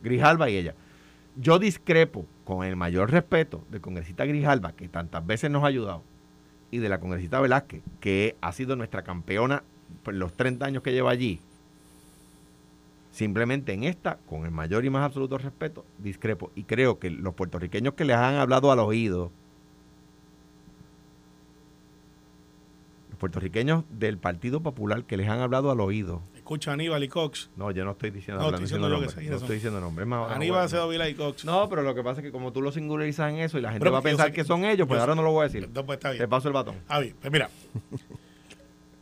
Grijalba 0.02 0.50
y 0.50 0.56
ella. 0.56 0.74
Yo 1.36 1.60
discrepo 1.60 2.26
con 2.46 2.66
el 2.66 2.78
mayor 2.78 3.12
respeto 3.12 3.66
del 3.70 3.82
congresista 3.82 4.26
Grijalba, 4.26 4.72
que 4.72 4.88
tantas 4.88 5.26
veces 5.28 5.52
nos 5.52 5.66
ha 5.66 5.68
ayudado, 5.68 6.02
y 6.72 6.78
de 6.78 6.88
la 6.88 7.02
congresista 7.02 7.42
Velázquez, 7.42 7.84
que 8.00 8.38
ha 8.40 8.54
sido 8.54 8.78
nuestra 8.78 9.04
campeona 9.04 9.64
por 10.02 10.14
los 10.14 10.34
30 10.34 10.66
años 10.66 10.82
que 10.82 10.94
lleva 10.94 11.12
allí. 11.12 11.42
Simplemente 13.12 13.74
en 13.74 13.84
esta, 13.84 14.16
con 14.30 14.46
el 14.46 14.52
mayor 14.52 14.86
y 14.86 14.90
más 14.90 15.04
absoluto 15.04 15.38
respeto, 15.38 15.86
discrepo. 15.98 16.52
Y 16.56 16.64
creo 16.64 17.00
que 17.00 17.10
los 17.10 17.34
puertorriqueños 17.34 17.96
que 17.96 18.06
les 18.06 18.16
han 18.16 18.36
hablado 18.36 18.72
al 18.72 18.80
oído, 18.80 19.30
los 23.10 23.20
puertorriqueños 23.20 23.84
del 23.90 24.18
Partido 24.18 24.62
Popular 24.62 25.04
que 25.04 25.18
les 25.18 25.28
han 25.28 25.42
hablado 25.42 25.70
al 25.70 25.82
oído. 25.82 26.22
Escucha 26.44 26.72
a 26.72 26.74
Aníbal 26.74 27.02
y 27.02 27.08
Cox. 27.08 27.50
No, 27.56 27.72
yo 27.72 27.86
no 27.86 27.92
estoy 27.92 28.12
diciendo, 28.12 28.42
No, 28.42 28.48
hablando, 28.48 28.66
estoy 28.66 28.80
diciendo 28.80 29.10
sí, 29.10 29.30
no 29.30 29.36
estoy 29.38 29.56
diciendo 29.56 29.80
nombres. 29.80 30.04
Es 30.04 30.10
más, 30.10 30.30
Aníbal 30.30 30.64
Acevedo 30.66 30.90
Vila 30.90 31.08
y 31.08 31.14
Cox. 31.14 31.46
No, 31.46 31.70
pero 31.70 31.84
lo 31.84 31.96
que 31.96 32.04
pasa 32.04 32.20
es 32.20 32.26
que 32.26 32.34
como 32.34 32.52
tú 32.52 32.62
lo 32.62 32.70
singularizas 32.74 33.32
en 33.32 33.40
eso 33.40 33.58
y 33.58 33.62
la 33.62 33.70
gente 33.70 33.80
Pero 33.80 33.94
va 33.94 34.00
a 34.00 34.02
pensar 34.02 34.28
que, 34.32 34.42
que- 34.42 34.44
son 34.44 34.66
ellos, 34.66 34.86
pues 34.86 35.00
ahora 35.00 35.16
no 35.16 35.22
lo 35.24 35.32
voy 35.32 35.40
a 35.40 35.44
decir. 35.46 35.70
No, 35.74 35.86
pues 35.86 35.96
está 36.00 36.10
bien. 36.12 36.22
Te 36.22 36.28
paso 36.28 36.50
el 36.50 36.54
batón. 36.54 36.76
Ah, 36.90 37.00
bien. 37.00 37.16
Pues 37.20 37.32
mira. 37.32 37.50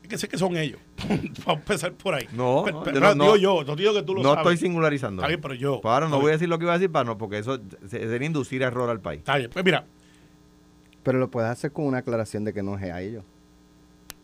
Es 0.04 0.08
que 0.10 0.18
sé 0.18 0.28
que 0.28 0.38
son 0.38 0.56
ellos. 0.58 0.78
Vamos 1.08 1.48
a 1.48 1.52
empezar 1.54 1.94
por 1.94 2.14
ahí. 2.14 2.28
No, 2.34 2.64
Pe- 2.66 2.72
no, 2.74 2.84
pe- 2.84 2.92
yo 2.92 3.00
pero 3.00 3.16
no- 3.16 3.24
digo 3.24 3.36
no- 3.36 3.38
yo, 3.38 3.64
no 3.64 3.76
digo 3.78 3.94
que 3.94 4.04
tú 4.04 4.14
lo 4.14 4.22
No 4.22 4.34
sabes. 4.36 4.54
estoy 4.54 4.58
singularizando. 4.68 5.22
Está 5.22 5.30
bien, 5.30 5.40
pero 5.42 5.54
yo. 5.56 5.80
Pues 5.82 5.92
ahora 5.92 6.10
no 6.10 6.20
voy 6.20 6.30
a 6.30 6.34
decir 6.34 6.48
lo 6.50 6.60
que 6.60 6.66
iba 6.66 6.74
a 6.74 6.78
decir 6.78 6.92
para 6.92 7.06
no, 7.06 7.18
porque 7.18 7.38
eso 7.40 7.60
se- 7.88 8.08
sería 8.08 8.28
inducir 8.28 8.62
error 8.62 8.90
al 8.90 9.00
país. 9.00 9.20
Está 9.20 9.38
bien. 9.38 9.50
Pues 9.52 9.64
mira, 9.66 9.86
Pero 11.02 11.18
lo 11.18 11.32
puedes 11.32 11.50
hacer 11.50 11.72
con 11.72 11.86
una 11.86 12.00
aclaración 12.00 12.44
de 12.44 12.54
que 12.54 12.62
no 12.62 12.78
es 12.78 12.84
a 12.92 13.02
ellos. 13.02 13.24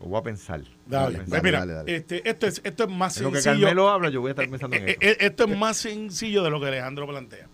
Lo 0.00 0.06
voy 0.06 0.18
a 0.20 0.22
pensar. 0.22 0.62
dale. 0.86 1.18
Dale, 1.18 1.24
Pues 1.28 1.42
mira, 1.42 1.58
dale, 1.60 1.72
dale. 1.72 1.96
Este, 1.96 2.28
esto, 2.28 2.46
es, 2.46 2.60
esto 2.64 2.84
es 2.84 2.90
más 2.90 3.16
En 3.16 3.24
lo 3.24 3.32
que 3.32 3.40
sencillo. 3.40 3.66
Carmelo 3.66 3.88
habla, 3.90 4.10
yo 4.10 4.20
voy 4.20 4.28
a 4.28 4.32
estar 4.32 4.48
pensando 4.48 4.76
en 4.76 4.88
Eh, 4.88 4.96
eso. 5.00 5.10
eh, 5.10 5.16
esto 5.20 5.44
es 5.44 5.56
más 5.58 5.76
sencillo 5.76 6.42
de 6.44 6.50
lo 6.50 6.60
que 6.60 6.66
Alejandro 6.68 7.06
plantea. 7.08 7.48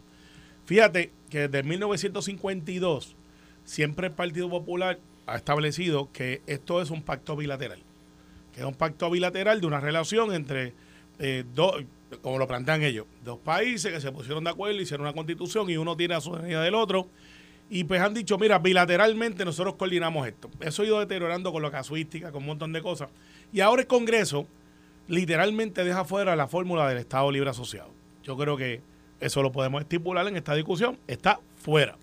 Fíjate 0.66 1.10
que 1.30 1.48
desde 1.48 1.62
1952 1.62 3.16
siempre 3.64 4.08
el 4.08 4.12
Partido 4.12 4.48
Popular 4.50 4.98
ha 5.26 5.36
establecido 5.36 6.10
que 6.12 6.42
esto 6.46 6.82
es 6.82 6.90
un 6.90 7.02
pacto 7.02 7.36
bilateral. 7.36 7.80
Que 8.52 8.60
es 8.60 8.66
un 8.66 8.74
pacto 8.74 9.10
bilateral 9.10 9.60
de 9.60 9.66
una 9.66 9.80
relación 9.80 10.34
entre 10.34 10.74
eh, 11.18 11.44
dos, 11.54 11.82
como 12.22 12.38
lo 12.38 12.46
plantean 12.46 12.82
ellos, 12.82 13.06
dos 13.24 13.38
países 13.38 13.92
que 13.92 14.00
se 14.00 14.12
pusieron 14.12 14.44
de 14.44 14.50
acuerdo, 14.50 14.80
hicieron 14.80 15.06
una 15.06 15.14
constitución 15.14 15.68
y 15.70 15.76
uno 15.76 15.96
tiene 15.96 16.14
la 16.14 16.20
soberanía 16.20 16.60
del 16.60 16.74
otro. 16.74 17.08
Y 17.70 17.84
pues 17.84 18.00
han 18.00 18.14
dicho, 18.14 18.38
mira, 18.38 18.58
bilateralmente 18.58 19.44
nosotros 19.44 19.76
coordinamos 19.76 20.26
esto. 20.26 20.50
Eso 20.60 20.82
ha 20.82 20.86
ido 20.86 21.00
deteriorando 21.00 21.52
con 21.52 21.62
la 21.62 21.70
casuística, 21.70 22.30
con 22.30 22.42
un 22.42 22.48
montón 22.48 22.72
de 22.72 22.82
cosas. 22.82 23.08
Y 23.52 23.60
ahora 23.60 23.82
el 23.82 23.88
Congreso 23.88 24.46
literalmente 25.08 25.84
deja 25.84 26.04
fuera 26.04 26.36
la 26.36 26.46
fórmula 26.46 26.88
del 26.88 26.98
Estado 26.98 27.30
Libre 27.30 27.50
Asociado. 27.50 27.90
Yo 28.22 28.36
creo 28.36 28.56
que 28.56 28.80
eso 29.20 29.42
lo 29.42 29.52
podemos 29.52 29.80
estipular 29.80 30.26
en 30.28 30.36
esta 30.36 30.54
discusión. 30.54 30.98
Está 31.06 31.40
fuera. 31.56 31.96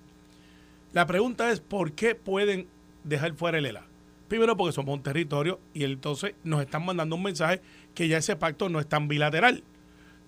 La 0.94 1.06
pregunta 1.06 1.52
es, 1.52 1.60
¿por 1.60 1.94
qué 1.94 2.16
pueden 2.16 2.68
dejar 3.04 3.34
fuera 3.34 3.58
el 3.58 3.66
ELA? 3.66 3.86
Primero 4.28 4.56
porque 4.58 4.74
somos 4.74 4.96
un 4.96 5.04
territorio 5.04 5.60
y 5.74 5.84
entonces 5.84 6.36
nos 6.44 6.62
están 6.62 6.86
mandando 6.86 7.16
un 7.16 7.24
mensaje 7.24 7.62
que 7.94 8.08
ya 8.08 8.18
ese 8.18 8.36
pacto 8.36 8.70
no 8.70 8.80
es 8.80 8.88
tan 8.88 9.08
bilateral. 9.08 9.64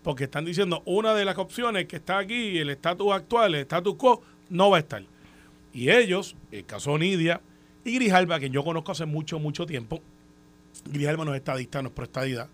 Porque 0.03 0.25
están 0.25 0.43
diciendo, 0.45 0.83
una 0.85 1.13
de 1.13 1.23
las 1.23 1.37
opciones 1.37 1.85
que 1.85 1.95
está 1.95 2.17
aquí, 2.17 2.57
el 2.57 2.69
estatus 2.69 3.13
actual, 3.13 3.55
el 3.55 3.61
status 3.61 3.95
quo, 3.95 4.21
no 4.49 4.69
va 4.69 4.77
a 4.77 4.79
estar. 4.81 5.03
Y 5.73 5.89
ellos, 5.89 6.35
el 6.51 6.65
caso 6.65 6.97
Nidia 6.97 7.41
y 7.83 7.95
Grijalba, 7.95 8.39
que 8.39 8.49
yo 8.49 8.63
conozco 8.63 8.91
hace 8.91 9.05
mucho, 9.05 9.39
mucho 9.39 9.65
tiempo, 9.65 10.01
Grijalba 10.85 11.25
no 11.25 11.33
es 11.33 11.39
estadista, 11.39 11.81
no 11.81 11.89
es 11.89 11.93
pro 11.93 12.05
estadidad. 12.05 12.49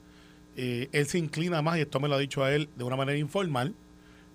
Eh, 0.56 0.90
él 0.92 1.06
se 1.06 1.18
inclina 1.18 1.62
más, 1.62 1.78
y 1.78 1.82
esto 1.82 2.00
me 2.00 2.08
lo 2.08 2.16
ha 2.16 2.20
dicho 2.20 2.44
a 2.44 2.54
él 2.54 2.70
de 2.76 2.84
una 2.84 2.96
manera 2.96 3.18
informal, 3.18 3.76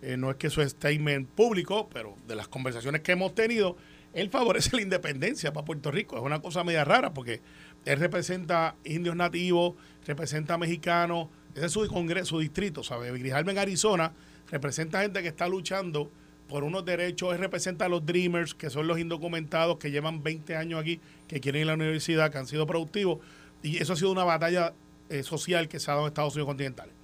eh, 0.02 0.16
no 0.16 0.30
es 0.30 0.36
que 0.36 0.50
su 0.50 0.60
statement 0.62 1.28
público, 1.28 1.88
pero 1.92 2.14
de 2.28 2.36
las 2.36 2.48
conversaciones 2.48 3.00
que 3.00 3.12
hemos 3.12 3.34
tenido, 3.34 3.76
él 4.12 4.30
favorece 4.30 4.76
la 4.76 4.82
independencia 4.82 5.52
para 5.52 5.64
Puerto 5.64 5.90
Rico. 5.90 6.16
Es 6.16 6.22
una 6.22 6.40
cosa 6.40 6.62
media 6.62 6.84
rara 6.84 7.12
porque 7.12 7.40
él 7.84 7.98
representa 7.98 8.76
indios 8.84 9.16
nativos, 9.16 9.74
representa 10.06 10.56
mexicanos, 10.58 11.28
ese 11.54 11.66
es 11.66 11.72
su 11.72 11.86
congreso, 11.88 12.26
su 12.26 12.38
distrito, 12.38 12.82
¿sabes? 12.82 13.12
Grijalba 13.12 13.52
en 13.52 13.58
Arizona 13.58 14.12
representa 14.50 15.00
gente 15.02 15.22
que 15.22 15.28
está 15.28 15.48
luchando 15.48 16.10
por 16.48 16.64
unos 16.64 16.84
derechos, 16.84 17.32
él 17.32 17.38
representa 17.38 17.86
a 17.86 17.88
los 17.88 18.04
Dreamers, 18.04 18.54
que 18.54 18.70
son 18.70 18.86
los 18.86 18.98
indocumentados 18.98 19.78
que 19.78 19.90
llevan 19.90 20.22
20 20.22 20.56
años 20.56 20.80
aquí, 20.80 21.00
que 21.26 21.40
quieren 21.40 21.62
ir 21.62 21.68
a 21.68 21.72
la 21.72 21.74
universidad, 21.74 22.30
que 22.30 22.38
han 22.38 22.46
sido 22.46 22.66
productivos, 22.66 23.18
y 23.62 23.78
eso 23.78 23.94
ha 23.94 23.96
sido 23.96 24.12
una 24.12 24.24
batalla 24.24 24.74
eh, 25.08 25.22
social 25.22 25.68
que 25.68 25.80
se 25.80 25.90
ha 25.90 25.94
dado 25.94 26.06
en 26.06 26.08
Estados 26.08 26.34
Unidos 26.34 26.48
continentales. 26.48 26.94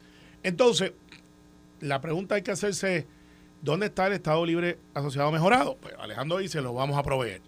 Entonces, 0.43 0.93
la 1.81 2.01
pregunta 2.01 2.35
hay 2.35 2.43
que 2.43 2.51
hacerse 2.51 2.97
es, 2.97 3.05
¿dónde 3.63 3.87
está 3.87 4.07
el 4.07 4.13
Estado 4.15 4.45
Libre 4.45 4.79
Asociado 4.95 5.31
Mejorado? 5.33 5.77
Pues 5.81 5.95
Alejandro 5.99 6.39
dice, 6.39 6.61
lo 6.61 6.75
vamos 6.75 6.99
a 6.99 7.03
proveer. 7.03 7.41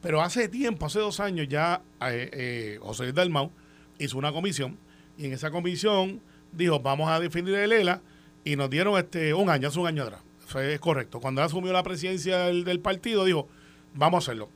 Pero 0.00 0.20
hace 0.20 0.48
tiempo, 0.48 0.86
hace 0.86 0.98
dos 0.98 1.20
años 1.20 1.48
ya, 1.48 1.82
eh, 2.00 2.30
eh, 2.32 2.78
José 2.80 3.04
Luis 3.04 3.14
Dalmau 3.14 3.50
hizo 3.98 4.18
una 4.18 4.32
comisión 4.32 4.76
y 5.16 5.26
en 5.26 5.32
esa 5.32 5.50
comisión 5.50 6.20
dijo, 6.52 6.80
vamos 6.80 7.08
a 7.08 7.20
definir 7.20 7.54
el 7.54 7.72
ELA 7.72 8.00
y 8.44 8.56
nos 8.56 8.70
dieron 8.70 8.98
este 8.98 9.34
un 9.34 9.50
año, 9.50 9.68
hace 9.68 9.78
un 9.78 9.86
año 9.86 10.02
atrás. 10.02 10.20
Es 10.60 10.80
correcto. 10.80 11.20
Cuando 11.20 11.42
asumió 11.42 11.72
la 11.72 11.82
presidencia 11.82 12.38
del, 12.38 12.80
partido, 12.80 13.24
dijo, 13.24 13.48
vamos 13.94 14.22
a 14.24 14.30
hacerlo. 14.30 14.48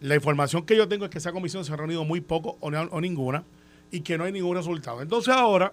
La 0.00 0.14
información 0.14 0.64
que 0.64 0.76
yo 0.76 0.88
tengo 0.88 1.04
es 1.06 1.10
que 1.10 1.18
esa 1.18 1.32
comisión 1.32 1.64
se 1.64 1.72
ha 1.72 1.76
reunido 1.76 2.04
muy 2.04 2.20
poco 2.20 2.56
o, 2.60 2.70
na- 2.70 2.88
o 2.90 3.00
ninguna 3.00 3.44
y 3.90 4.00
que 4.00 4.18
no 4.18 4.24
hay 4.24 4.32
ningún 4.32 4.56
resultado. 4.56 5.00
Entonces 5.02 5.34
ahora, 5.34 5.72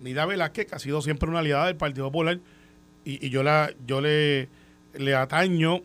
Nida 0.00 0.26
Velázquez, 0.26 0.66
que 0.66 0.74
ha 0.74 0.78
sido 0.78 1.00
siempre 1.02 1.28
una 1.28 1.38
aliada 1.40 1.66
del 1.66 1.76
Partido 1.76 2.06
Popular, 2.06 2.38
y, 3.04 3.24
y 3.26 3.30
yo, 3.30 3.42
la, 3.42 3.72
yo 3.86 4.00
le, 4.00 4.48
le 4.94 5.14
ataño 5.14 5.80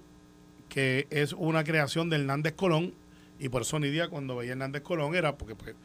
que 0.67 1.07
es 1.09 1.33
una 1.33 1.63
creación 1.63 2.09
de 2.09 2.17
Hernández 2.17 2.53
Colón, 2.53 2.93
y 3.39 3.49
por 3.49 3.61
eso 3.63 3.79
Nidia 3.79 4.09
cuando 4.09 4.35
veía 4.35 4.51
Hernández 4.51 4.81
Colón 4.83 5.15
era 5.15 5.37
porque 5.37 5.55
pues, 5.55 5.75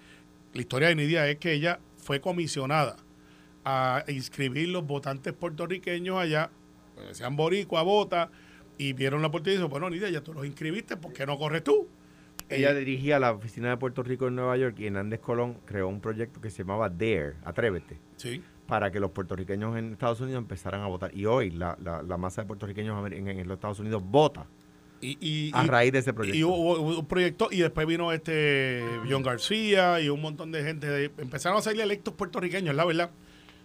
la 0.52 0.60
historia 0.60 0.88
de 0.88 0.96
Nidia 0.96 1.28
es 1.28 1.38
que 1.38 1.52
ella 1.52 1.78
fue 1.96 2.20
comisionada 2.20 2.96
a 3.64 4.04
inscribir 4.08 4.68
los 4.68 4.86
votantes 4.86 5.32
puertorriqueños 5.32 6.18
allá, 6.18 6.50
pues, 6.94 7.08
decían 7.08 7.36
boricua, 7.36 7.82
vota, 7.82 8.30
y 8.78 8.92
vieron 8.92 9.20
la 9.22 9.28
oportunidad 9.28 9.52
y 9.52 9.56
dijeron, 9.62 9.70
bueno, 9.70 9.90
Nidia, 9.90 10.10
ya 10.10 10.20
tú 10.22 10.32
los 10.34 10.44
inscribiste, 10.46 10.96
¿por 10.96 11.12
qué 11.12 11.26
no 11.26 11.38
corres 11.38 11.62
tú? 11.64 11.88
Ella 12.48 12.70
Eh, 12.72 12.74
dirigía 12.74 13.18
la 13.18 13.32
oficina 13.32 13.70
de 13.70 13.76
Puerto 13.76 14.02
Rico 14.02 14.26
en 14.28 14.36
Nueva 14.36 14.56
York 14.56 14.76
y 14.78 14.86
Hernández 14.86 15.20
Colón 15.20 15.58
creó 15.64 15.88
un 15.88 16.00
proyecto 16.00 16.40
que 16.40 16.50
se 16.50 16.58
llamaba 16.64 16.88
DARE, 16.90 17.34
Atrévete, 17.44 17.98
sí. 18.16 18.42
para 18.66 18.90
que 18.90 19.00
los 19.00 19.12
puertorriqueños 19.12 19.76
en 19.78 19.92
Estados 19.92 20.20
Unidos 20.20 20.40
empezaran 20.42 20.82
a 20.82 20.86
votar. 20.86 21.14
Y 21.16 21.24
hoy 21.26 21.50
la, 21.50 21.78
la- 21.82 22.02
la 22.02 22.16
masa 22.16 22.42
de 22.42 22.48
puertorriqueños 22.48 23.10
en, 23.12 23.28
en 23.28 23.46
los 23.48 23.56
Estados 23.56 23.78
Unidos 23.78 24.02
vota 24.04 24.46
Y, 25.00 25.16
y- 25.20 25.50
a 25.54 25.62
raíz 25.64 25.92
de 25.92 26.00
ese 26.00 26.12
proyecto. 26.12 26.36
Y 26.38 26.44
hubo, 26.44 26.78
hubo 26.78 26.98
un 26.98 27.06
proyecto 27.06 27.48
y 27.50 27.58
después 27.60 27.86
vino 27.86 28.12
este 28.12 28.82
John 29.08 29.22
García 29.22 30.00
y 30.00 30.08
un 30.10 30.20
montón 30.20 30.50
de 30.52 30.62
gente. 30.64 30.86
de- 30.88 31.10
empezaron 31.18 31.58
a 31.58 31.62
salir 31.62 31.80
electos 31.82 32.12
puertorriqueños, 32.14 32.74
la 32.74 32.84
verdad. 32.84 33.10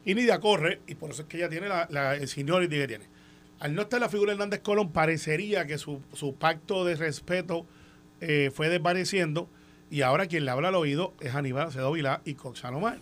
Y 0.06 0.16
Nidia 0.16 0.40
corre, 0.40 0.80
y 0.88 0.96
por 0.96 1.12
eso 1.12 1.24
es 1.24 1.28
que 1.28 1.38
ella 1.38 1.50
tiene 1.50 1.68
la, 1.68 1.88
la, 1.90 2.16
el 2.16 2.28
seniority 2.28 2.76
que 2.78 2.88
tiene. 2.88 3.06
Al 3.60 3.76
no 3.76 3.84
estar 3.84 4.00
la 4.00 4.10
figura 4.10 4.32
de 4.32 4.36
Hernández 4.36 4.62
Colón, 4.62 4.92
parecería 4.92 5.68
que 5.68 5.78
su, 5.78 6.02
su 6.14 6.36
pacto 6.36 6.86
de 6.86 6.96
respeto 6.96 7.66
eh, 8.22 8.52
fue 8.54 8.70
desvaneciendo. 8.70 9.50
Y 9.92 10.02
ahora 10.02 10.28
quien 10.28 10.46
le 10.46 10.52
habla 10.52 10.70
al 10.70 10.76
oído 10.76 11.14
es 11.20 11.36
Aníbal 11.36 11.68
Acedo 11.68 11.92
Vilá 11.92 12.22
y 12.26 12.36
Coxano 12.36 12.80
Mar. 12.80 13.00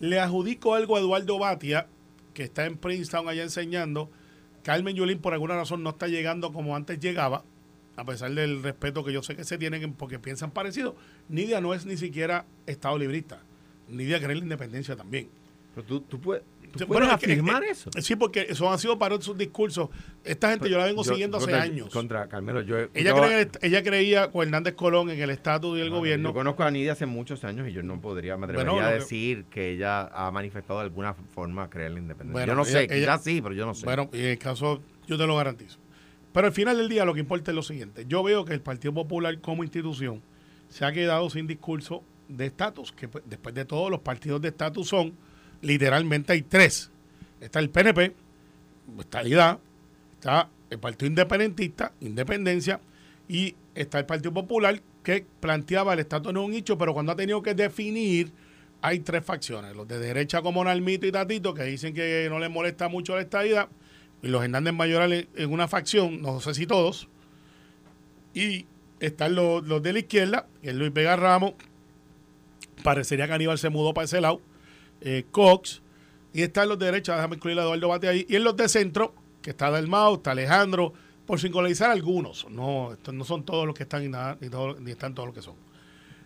Le 0.00 0.18
adjudico 0.18 0.74
algo 0.74 0.96
a 0.96 1.00
Eduardo 1.00 1.38
Batia, 1.38 1.86
que 2.34 2.44
está 2.44 2.66
en 2.66 2.76
Princeton 2.76 3.28
allá 3.28 3.42
enseñando. 3.42 4.10
Carmen 4.62 4.96
Yulín, 4.96 5.20
por 5.20 5.32
alguna 5.32 5.54
razón, 5.56 5.82
no 5.82 5.90
está 5.90 6.08
llegando 6.08 6.52
como 6.52 6.74
antes 6.74 6.98
llegaba 6.98 7.44
a 7.96 8.04
pesar 8.04 8.32
del 8.32 8.62
respeto 8.62 9.02
que 9.02 9.12
yo 9.12 9.22
sé 9.22 9.34
que 9.34 9.44
se 9.44 9.58
tienen 9.58 9.94
porque 9.94 10.18
piensan 10.18 10.50
parecido, 10.50 10.96
Nidia 11.28 11.60
no 11.60 11.74
es 11.74 11.86
ni 11.86 11.96
siquiera 11.96 12.44
Estado 12.66 12.98
librista. 12.98 13.40
Nidia 13.88 14.18
cree 14.18 14.32
en 14.32 14.38
la 14.38 14.44
independencia 14.44 14.96
también. 14.96 15.28
Pero 15.74 15.86
tú, 15.86 16.00
tú 16.00 16.20
puedes, 16.20 16.42
tú 16.84 16.86
puedes 16.88 17.00
bueno, 17.00 17.14
es 17.14 17.20
que- 17.20 17.32
afirmar 17.32 17.64
es- 17.64 17.78
eso. 17.86 17.90
Sí, 18.00 18.16
porque 18.16 18.46
eso 18.48 18.70
han 18.70 18.78
sido 18.78 18.98
para 18.98 19.20
sus 19.20 19.36
discursos. 19.36 19.88
Esta 20.24 20.50
gente 20.50 20.68
yo 20.70 20.78
la 20.78 20.84
vengo 20.86 21.02
Yo- 21.02 21.10
siguiendo 21.12 21.38
hace 21.38 21.54
años. 21.54 21.90
Contra 21.90 22.28
Carmelo, 22.28 22.60
yo, 22.62 22.78
he 22.78 22.88
ella, 22.94 23.40
el- 23.40 23.50
ella 23.62 23.82
creía 23.82 24.30
con 24.30 24.42
Hernández 24.44 24.74
Colón 24.74 25.10
en 25.10 25.20
el 25.20 25.30
estatus 25.30 25.78
y 25.78 25.80
el 25.82 25.90
No, 25.90 25.96
gobierno. 25.96 26.28
Yo 26.30 26.34
conozco 26.34 26.62
a 26.62 26.70
Nidia 26.70 26.92
hace 26.92 27.06
muchos 27.06 27.44
años 27.44 27.68
y 27.68 27.72
yo 27.72 27.82
no 27.82 28.00
podría, 28.00 28.36
me 28.36 28.44
atrevería 28.46 28.70
Bueno, 28.72 28.86
a 28.86 28.90
que- 28.90 28.98
decir 28.98 29.44
que 29.50 29.70
ella 29.72 30.06
ha 30.12 30.30
manifestado 30.30 30.80
de 30.80 30.84
alguna 30.86 31.14
forma 31.14 31.68
creer 31.70 31.88
en 31.88 31.94
la 31.94 32.00
independencia. 32.00 32.32
Bueno, 32.32 32.52
yo 32.52 32.56
no 32.56 32.62
ella- 32.62 32.72
sé, 32.72 32.84
ella- 32.84 32.94
quizás 33.14 33.24
sí, 33.24 33.40
pero 33.42 33.54
yo 33.54 33.66
no 33.66 33.74
sé. 33.74 33.84
Bueno, 33.86 34.08
y 34.12 34.18
en 34.20 34.26
el 34.26 34.38
caso, 34.38 34.82
yo 35.06 35.16
te 35.18 35.26
lo 35.26 35.36
garantizo. 35.36 35.78
Pero 36.32 36.48
al 36.48 36.52
final 36.52 36.76
del 36.76 36.88
día 36.90 37.04
lo 37.06 37.14
que 37.14 37.20
importa 37.20 37.50
es 37.50 37.54
lo 37.54 37.62
siguiente. 37.62 38.04
Yo 38.06 38.22
veo 38.22 38.44
que 38.44 38.52
el 38.52 38.60
Partido 38.60 38.92
Popular 38.92 39.40
como 39.40 39.64
institución 39.64 40.20
se 40.68 40.84
ha 40.84 40.92
quedado 40.92 41.30
sin 41.30 41.46
discurso 41.46 42.02
de 42.28 42.44
estatus, 42.46 42.90
que 42.92 43.06
pues, 43.08 43.24
después 43.26 43.54
de 43.54 43.64
todo 43.64 43.88
los 43.88 44.00
partidos 44.00 44.40
de 44.42 44.48
estatus 44.48 44.88
son, 44.88 45.14
literalmente 45.62 46.32
hay 46.32 46.42
tres. 46.42 46.90
Está 47.40 47.58
el 47.58 47.70
PNP, 47.70 48.14
Estabilidad, 48.98 49.58
está 50.14 50.48
el 50.70 50.78
Partido 50.78 51.08
Independentista, 51.08 51.92
Independencia, 52.00 52.80
y 53.28 53.54
está 53.74 53.98
el 53.98 54.06
Partido 54.06 54.32
Popular 54.32 54.80
que 55.02 55.24
planteaba 55.40 55.92
el 55.92 56.00
estatus 56.00 56.32
no 56.32 56.44
un 56.44 56.54
hecho, 56.54 56.76
pero 56.76 56.92
cuando 56.92 57.12
ha 57.12 57.16
tenido 57.16 57.40
que 57.42 57.54
definir, 57.54 58.32
hay 58.82 59.00
tres 59.00 59.24
facciones. 59.24 59.76
Los 59.76 59.86
de 59.86 59.98
derecha 59.98 60.42
como 60.42 60.64
Nalmito 60.64 61.06
y 61.06 61.12
Tatito, 61.12 61.54
que 61.54 61.62
dicen 61.64 61.94
que 61.94 62.26
no 62.28 62.38
les 62.38 62.50
molesta 62.50 62.88
mucho 62.88 63.14
la 63.14 63.22
estadidad, 63.22 63.68
y 64.22 64.28
los 64.28 64.42
Hernández 64.42 64.74
Mayorales 64.74 65.28
en 65.36 65.52
una 65.52 65.68
facción, 65.68 66.22
no 66.22 66.40
sé 66.40 66.54
si 66.54 66.66
todos, 66.66 67.08
y 68.34 68.66
están 68.98 69.34
los, 69.34 69.64
los 69.66 69.82
de 69.82 69.92
la 69.92 69.98
izquierda, 70.00 70.46
que 70.62 70.70
es 70.70 70.74
Luis 70.74 70.92
Vega 70.92 71.16
Ramos, 71.16 71.54
parecería 72.82 73.26
que 73.26 73.34
Aníbal 73.34 73.58
se 73.58 73.70
mudó 73.70 73.94
para 73.94 74.06
ese 74.06 74.20
lado, 74.20 74.40
eh, 75.00 75.24
Cox, 75.30 75.82
y 76.32 76.42
están 76.42 76.68
los 76.68 76.78
de 76.78 76.86
derecha, 76.86 77.14
déjame 77.16 77.36
incluir 77.36 77.58
a 77.58 77.62
Eduardo 77.62 77.88
Bate 77.88 78.08
ahí, 78.08 78.26
y 78.28 78.36
en 78.36 78.44
los 78.44 78.56
de 78.56 78.68
centro, 78.68 79.14
que 79.42 79.50
está 79.50 79.70
Dalmau, 79.70 80.16
está 80.16 80.32
Alejandro, 80.32 80.92
por 81.26 81.40
sincronizar 81.40 81.90
algunos, 81.90 82.46
no, 82.50 82.92
estos 82.92 83.12
no 83.14 83.24
son 83.24 83.44
todos 83.44 83.66
los 83.66 83.74
que 83.74 83.82
están 83.84 84.02
ni, 84.02 84.08
nada, 84.08 84.36
ni, 84.40 84.48
todo- 84.48 84.78
ni 84.78 84.90
están 84.92 85.14
todos 85.14 85.26
los 85.28 85.34
que 85.34 85.42
son. 85.42 85.54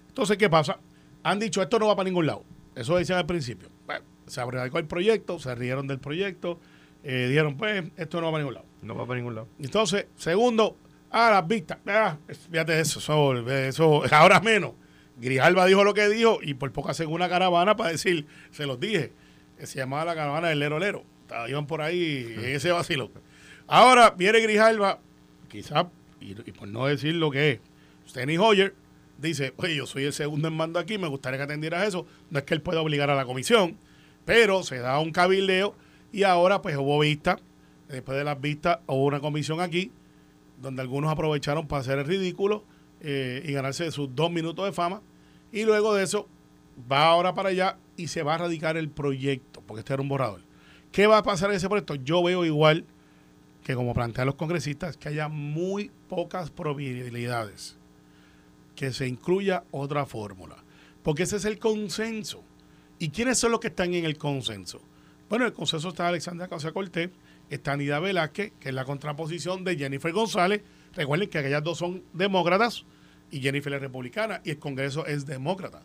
Entonces, 0.08 0.36
¿qué 0.36 0.50
pasa? 0.50 0.78
Han 1.22 1.38
dicho, 1.38 1.62
esto 1.62 1.78
no 1.78 1.86
va 1.86 1.96
para 1.96 2.08
ningún 2.08 2.26
lado. 2.26 2.44
Eso 2.74 2.96
decían 2.96 3.18
al 3.18 3.26
principio. 3.26 3.68
Bueno, 3.86 4.04
se 4.26 4.40
abrió 4.40 4.62
el 4.62 4.86
proyecto, 4.86 5.38
se 5.38 5.54
rieron 5.54 5.86
del 5.86 5.98
proyecto, 6.00 6.58
eh, 7.02 7.26
dijeron, 7.28 7.56
pues, 7.56 7.84
esto 7.96 8.20
no 8.20 8.26
va 8.26 8.32
para 8.32 8.42
ningún 8.42 8.54
lado. 8.54 8.66
no 8.82 8.94
va 8.94 9.06
para 9.06 9.18
ningún 9.18 9.34
lado. 9.34 9.48
Entonces, 9.58 10.06
segundo, 10.16 10.76
ah, 11.10 11.30
las 11.30 11.46
vistas. 11.46 11.78
Ah, 11.86 12.16
fíjate 12.50 12.78
eso, 12.80 12.98
eso, 12.98 13.50
eso, 13.50 14.02
ahora 14.14 14.40
menos. 14.40 14.72
Grijalba 15.20 15.66
dijo 15.66 15.84
lo 15.84 15.94
que 15.94 16.08
dijo 16.08 16.38
y 16.42 16.54
por 16.54 16.72
poco 16.72 16.90
hacen 16.90 17.08
una 17.08 17.28
caravana 17.28 17.76
para 17.76 17.90
decir, 17.90 18.26
se 18.50 18.66
los 18.66 18.80
dije, 18.80 19.12
que 19.58 19.66
se 19.66 19.78
llamaba 19.78 20.06
la 20.06 20.14
caravana 20.14 20.48
del 20.48 20.58
Lero 20.58 20.78
Lero. 20.78 21.04
Iban 21.48 21.66
por 21.66 21.82
ahí 21.82 22.34
en 22.38 22.44
ese 22.56 22.72
vacilo. 22.72 23.10
Ahora 23.66 24.10
viene 24.10 24.40
Grijalba, 24.40 24.98
quizás, 25.48 25.86
y, 26.20 26.32
y 26.32 26.52
por 26.52 26.68
no 26.68 26.86
decir 26.86 27.14
lo 27.14 27.30
que 27.30 27.50
es, 27.52 27.60
Steny 28.08 28.36
Hoyer 28.38 28.74
dice, 29.18 29.52
oye, 29.56 29.76
yo 29.76 29.86
soy 29.86 30.04
el 30.04 30.12
segundo 30.12 30.48
en 30.48 30.54
mando 30.54 30.78
aquí, 30.78 30.98
me 30.98 31.08
gustaría 31.08 31.38
que 31.38 31.44
atendieras 31.44 31.86
eso. 31.86 32.06
No 32.30 32.38
es 32.38 32.44
que 32.44 32.54
él 32.54 32.62
pueda 32.62 32.80
obligar 32.80 33.10
a 33.10 33.14
la 33.14 33.24
comisión, 33.24 33.76
pero 34.24 34.62
se 34.62 34.78
da 34.78 34.98
un 34.98 35.12
cabildeo 35.12 35.74
y 36.12 36.24
ahora 36.24 36.62
pues 36.62 36.76
hubo 36.76 36.98
vista, 36.98 37.38
después 37.88 38.18
de 38.18 38.24
las 38.24 38.40
vistas 38.40 38.78
hubo 38.86 39.04
una 39.04 39.20
comisión 39.20 39.60
aquí, 39.60 39.92
donde 40.60 40.82
algunos 40.82 41.10
aprovecharon 41.10 41.68
para 41.68 41.80
hacer 41.80 41.98
el 41.98 42.06
ridículo 42.06 42.64
eh, 43.00 43.42
y 43.46 43.52
ganarse 43.52 43.90
sus 43.92 44.14
dos 44.14 44.30
minutos 44.30 44.64
de 44.64 44.72
fama. 44.72 45.02
Y 45.52 45.64
luego 45.64 45.94
de 45.94 46.04
eso 46.04 46.28
va 46.90 47.06
ahora 47.06 47.34
para 47.34 47.50
allá 47.50 47.78
y 47.96 48.08
se 48.08 48.22
va 48.22 48.34
a 48.34 48.38
radicar 48.38 48.76
el 48.76 48.88
proyecto, 48.88 49.62
porque 49.66 49.80
este 49.80 49.92
era 49.92 50.02
un 50.02 50.08
borrador. 50.08 50.42
¿Qué 50.92 51.06
va 51.06 51.18
a 51.18 51.22
pasar 51.22 51.50
en 51.50 51.56
ese 51.56 51.68
proyecto? 51.68 51.94
Yo 51.94 52.22
veo 52.22 52.44
igual 52.44 52.84
que 53.64 53.74
como 53.74 53.94
plantean 53.94 54.26
los 54.26 54.34
congresistas, 54.36 54.96
que 54.96 55.08
haya 55.08 55.28
muy 55.28 55.90
pocas 56.08 56.50
probabilidades 56.50 57.76
que 58.74 58.92
se 58.92 59.06
incluya 59.06 59.64
otra 59.70 60.06
fórmula. 60.06 60.56
Porque 61.02 61.24
ese 61.24 61.36
es 61.36 61.44
el 61.44 61.58
consenso. 61.58 62.42
¿Y 62.98 63.10
quiénes 63.10 63.38
son 63.38 63.50
los 63.50 63.60
que 63.60 63.68
están 63.68 63.92
en 63.94 64.04
el 64.04 64.16
consenso? 64.16 64.80
Bueno, 65.28 65.44
en 65.44 65.50
el 65.50 65.54
consenso 65.54 65.90
está 65.90 66.08
Alexandra 66.08 66.48
Casa 66.48 66.72
Cortés, 66.72 67.10
está 67.50 67.72
Anida 67.72 68.00
Velázquez, 68.00 68.52
que 68.58 68.70
es 68.70 68.74
la 68.74 68.84
contraposición 68.84 69.64
de 69.64 69.76
Jennifer 69.76 70.12
González. 70.12 70.62
Recuerden 70.94 71.28
que 71.28 71.38
aquellas 71.38 71.62
dos 71.62 71.78
son 71.78 72.02
demócratas 72.12 72.84
y 73.30 73.40
Jennifer 73.40 73.72
es 73.72 73.80
republicana 73.80 74.40
y 74.44 74.50
el 74.50 74.58
Congreso 74.58 75.06
es 75.06 75.26
demócrata. 75.26 75.82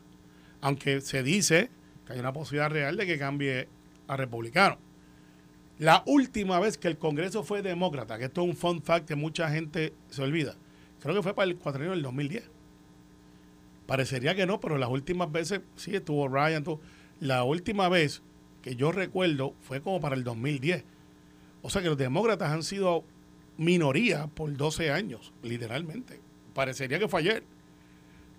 Aunque 0.62 1.02
se 1.02 1.24
dice 1.24 1.70
que 2.06 2.14
hay 2.14 2.20
una 2.20 2.34
posibilidad 2.34 2.70
real 2.70 2.98
de 2.98 3.06
que 3.06 3.18
cambie 3.18 3.68
a 4.08 4.18
republicano. 4.18 4.78
La 5.78 6.04
última 6.06 6.60
vez 6.60 6.78
que 6.78 6.88
el 6.88 6.98
Congreso 6.98 7.44
fue 7.44 7.62
demócrata, 7.62 8.18
que 8.18 8.26
esto 8.26 8.42
es 8.42 8.48
un 8.48 8.56
fun 8.56 8.82
fact 8.82 9.08
que 9.08 9.16
mucha 9.16 9.50
gente 9.50 9.94
se 10.10 10.22
olvida, 10.22 10.56
creo 11.02 11.16
que 11.16 11.22
fue 11.22 11.36
para 11.36 11.50
el 11.50 11.58
cuatrienio 11.58 11.92
del 11.92 12.02
2010. 12.02 12.50
Parecería 13.86 14.36
que 14.36 14.46
no, 14.46 14.60
pero 14.60 14.78
las 14.78 14.90
últimas 14.90 15.32
veces, 15.32 15.62
sí, 15.76 15.96
estuvo 15.96 16.28
Ryan. 16.28 16.64
La 17.20 17.44
última 17.44 17.90
vez 17.90 18.24
que 18.62 18.76
yo 18.76 18.92
recuerdo 18.92 19.54
fue 19.62 19.82
como 19.82 20.02
para 20.02 20.16
el 20.16 20.24
2010. 20.24 20.84
O 21.62 21.70
sea 21.70 21.82
que 21.82 21.90
los 21.90 21.98
demócratas 21.98 22.52
han 22.52 22.64
sido 22.64 23.04
minoría 23.58 24.28
por 24.28 24.56
12 24.56 24.92
años, 24.92 25.34
literalmente. 25.44 26.20
Parecería 26.56 26.98
que 26.98 27.08
fue 27.08 27.20
ayer. 27.20 27.44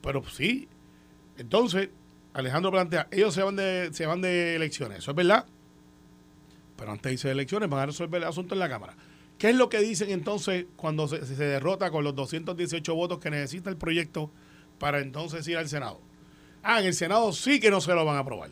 Pero 0.03 0.25
sí. 0.29 0.69
Entonces, 1.39 1.91
Alejandro 2.33 2.73
plantea, 2.73 3.07
ellos 3.13 3.33
se 3.35 3.43
van 3.43 3.55
de, 3.55 3.91
se 3.93 4.07
van 4.07 4.21
de 4.21 4.57
elecciones, 4.57 4.99
eso 4.99 5.13
es 5.13 5.17
verdad. 5.17 5.47
Pero 6.77 6.91
antes 6.91 7.05
de 7.05 7.13
irse 7.13 7.29
de 7.29 7.33
elecciones 7.33 7.69
van 7.69 7.81
a 7.81 7.87
resolver 7.87 8.21
el 8.21 8.29
asunto 8.29 8.55
en 8.55 8.59
la 8.59 8.69
Cámara. 8.69 8.97
¿Qué 9.39 9.51
es 9.51 9.57
lo 9.57 9.69
que 9.69 9.79
dicen 9.79 10.11
entonces 10.11 10.67
cuando 10.77 11.09
se, 11.09 11.25
se 11.25 11.45
derrota 11.45 11.91
con 11.91 12.05
los 12.05 12.15
218 12.15 12.95
votos 12.95 13.19
que 13.19 13.31
necesita 13.31 13.69
el 13.69 13.77
proyecto 13.77 14.31
para 14.79 15.01
entonces 15.01 15.47
ir 15.47 15.59
al 15.59 15.69
Senado? 15.69 16.01
Ah, 16.63 16.81
en 16.81 16.87
el 16.87 16.95
Senado 16.95 17.33
sí 17.33 17.61
que 17.61 17.71
no 17.71 17.81
se 17.81 17.95
lo 17.95 18.05
van 18.05 18.17
a 18.17 18.21
aprobar. 18.21 18.51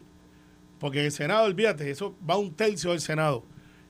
Porque 0.79 1.01
en 1.01 1.07
el 1.07 1.13
Senado, 1.13 1.45
olvídate, 1.45 1.91
eso 1.91 2.15
va 2.29 2.37
un 2.37 2.55
tercio 2.55 2.91
del 2.91 3.01
Senado. 3.01 3.45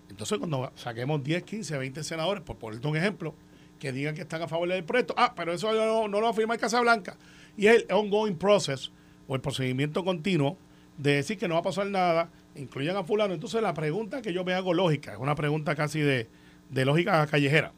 Entonces, 0.08 0.38
cuando 0.38 0.72
saquemos 0.76 1.24
10, 1.24 1.42
15, 1.42 1.76
20 1.76 2.04
senadores, 2.04 2.44
por 2.44 2.56
ponerte 2.56 2.86
un 2.86 2.96
ejemplo, 2.96 3.34
que 3.78 3.92
digan 3.92 4.14
que 4.14 4.22
están 4.22 4.42
a 4.42 4.48
favor 4.48 4.68
del 4.68 4.84
proyecto, 4.84 5.14
ah, 5.16 5.34
pero 5.36 5.52
eso 5.52 5.72
no, 5.72 6.08
lo 6.08 6.22
va 6.22 6.30
a 6.30 6.34
firmar 6.34 6.58
Casablanca. 6.58 7.16
Y 7.56 7.66
es 7.66 7.84
el 7.88 7.92
ongoing 7.92 8.36
process, 8.36 8.90
o 9.26 9.34
el 9.34 9.40
procedimiento 9.40 10.04
continuo, 10.04 10.56
de 10.98 11.16
decir 11.16 11.38
que 11.38 11.48
no 11.48 11.54
va 11.54 11.60
a 11.60 11.64
pasar 11.64 11.86
nada, 11.86 12.30
incluyan 12.54 12.96
a 12.96 13.04
fulano. 13.04 13.34
Entonces, 13.34 13.60
la 13.62 13.74
pregunta 13.74 14.22
que 14.22 14.32
yo 14.32 14.44
me 14.44 14.54
hago 14.54 14.74
lógica, 14.74 15.12
es 15.12 15.18
una 15.18 15.34
pregunta 15.34 15.74
casi 15.74 16.00
de, 16.00 16.28
de 16.70 16.84
lógica 16.84 17.26
callejera. 17.26 17.72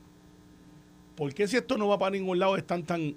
¿Por 1.17 1.33
qué 1.33 1.49
si 1.49 1.57
esto 1.57 1.79
no 1.79 1.89
va 1.89 1.99
para 1.99 2.11
ningún 2.11 2.39
lado 2.39 2.57
están 2.57 2.83
tan 2.83 3.17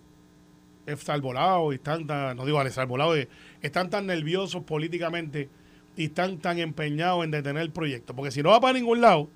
salvolados 0.98 1.76
están 1.76 2.08
tan, 2.08 2.36
no 2.36 2.46
digo 2.46 2.68
salvolados, 2.70 3.28
están 3.62 3.90
tan 3.90 4.08
nerviosos 4.08 4.64
políticamente 4.64 5.50
y 5.96 6.06
están 6.06 6.40
tan 6.40 6.60
empeñados 6.60 7.24
en 7.26 7.32
detener 7.32 7.62
el 7.62 7.72
proyecto? 7.72 8.16
Porque 8.16 8.32
si 8.32 8.42
no 8.42 8.50
va 8.50 8.62
para 8.62 8.74
ningún 8.74 9.02
lado, 9.02 9.30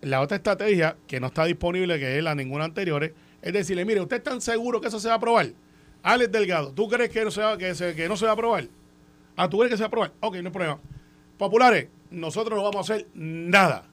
la 0.00 0.20
otra 0.20 0.36
estrategia 0.36 0.96
que 1.06 1.20
no 1.20 1.28
está 1.28 1.44
disponible, 1.44 1.98
que 1.98 2.18
es 2.18 2.24
la 2.24 2.34
ninguna 2.34 2.64
anterior, 2.64 3.12
es 3.42 3.52
decirle, 3.52 3.84
mire, 3.84 4.00
¿usted 4.00 4.16
es 4.16 4.22
tan 4.22 4.40
seguro 4.40 4.80
que 4.80 4.88
eso 4.88 5.00
se 5.00 5.08
va 5.08 5.14
a 5.14 5.16
aprobar? 5.16 5.52
Alex 6.02 6.30
Delgado, 6.30 6.72
¿tú 6.72 6.88
crees 6.88 7.10
que 7.10 7.24
no 7.24 7.30
se 7.30 7.40
va, 7.40 7.58
que 7.58 8.06
no 8.08 8.16
se 8.16 8.24
va 8.24 8.30
a 8.30 8.34
aprobar? 8.34 8.68
Ah, 9.36 9.48
¿tú 9.48 9.58
crees 9.58 9.70
que 9.70 9.76
se 9.76 9.82
va 9.82 9.86
a 9.86 9.88
aprobar? 9.88 10.12
Ok, 10.20 10.36
no 10.36 10.48
hay 10.48 10.52
problema. 10.52 10.80
Populares, 11.36 11.88
nosotros 12.10 12.56
no 12.56 12.64
vamos 12.64 12.90
a 12.90 12.94
hacer 12.94 13.08
nada. 13.14 13.88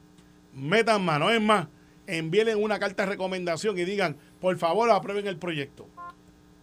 Metan 0.54 1.04
mano. 1.04 1.30
Es 1.30 1.41
más, 1.41 1.68
envíen 2.08 2.58
una 2.58 2.80
carta 2.80 3.04
de 3.04 3.12
recomendación 3.12 3.78
y 3.78 3.86
digan, 3.86 4.18
por 4.39 4.58
favor, 4.58 4.89
aprueben 4.89 5.28
el 5.28 5.38
proyecto. 5.38 5.88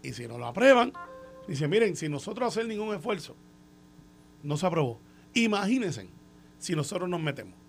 Y 0.02 0.12
si 0.12 0.26
no 0.26 0.38
lo 0.38 0.46
aprueban, 0.46 0.92
dicen, 1.46 1.70
miren, 1.70 1.94
si 1.94 2.08
nosotros 2.08 2.48
hacer 2.48 2.66
ningún 2.66 2.94
esfuerzo, 2.94 3.36
no 4.42 4.56
se 4.56 4.66
aprobó. 4.66 5.00
Imagínense 5.34 6.08
si 6.58 6.74
nosotros 6.74 7.08
nos 7.08 7.20
metemos. 7.20 7.61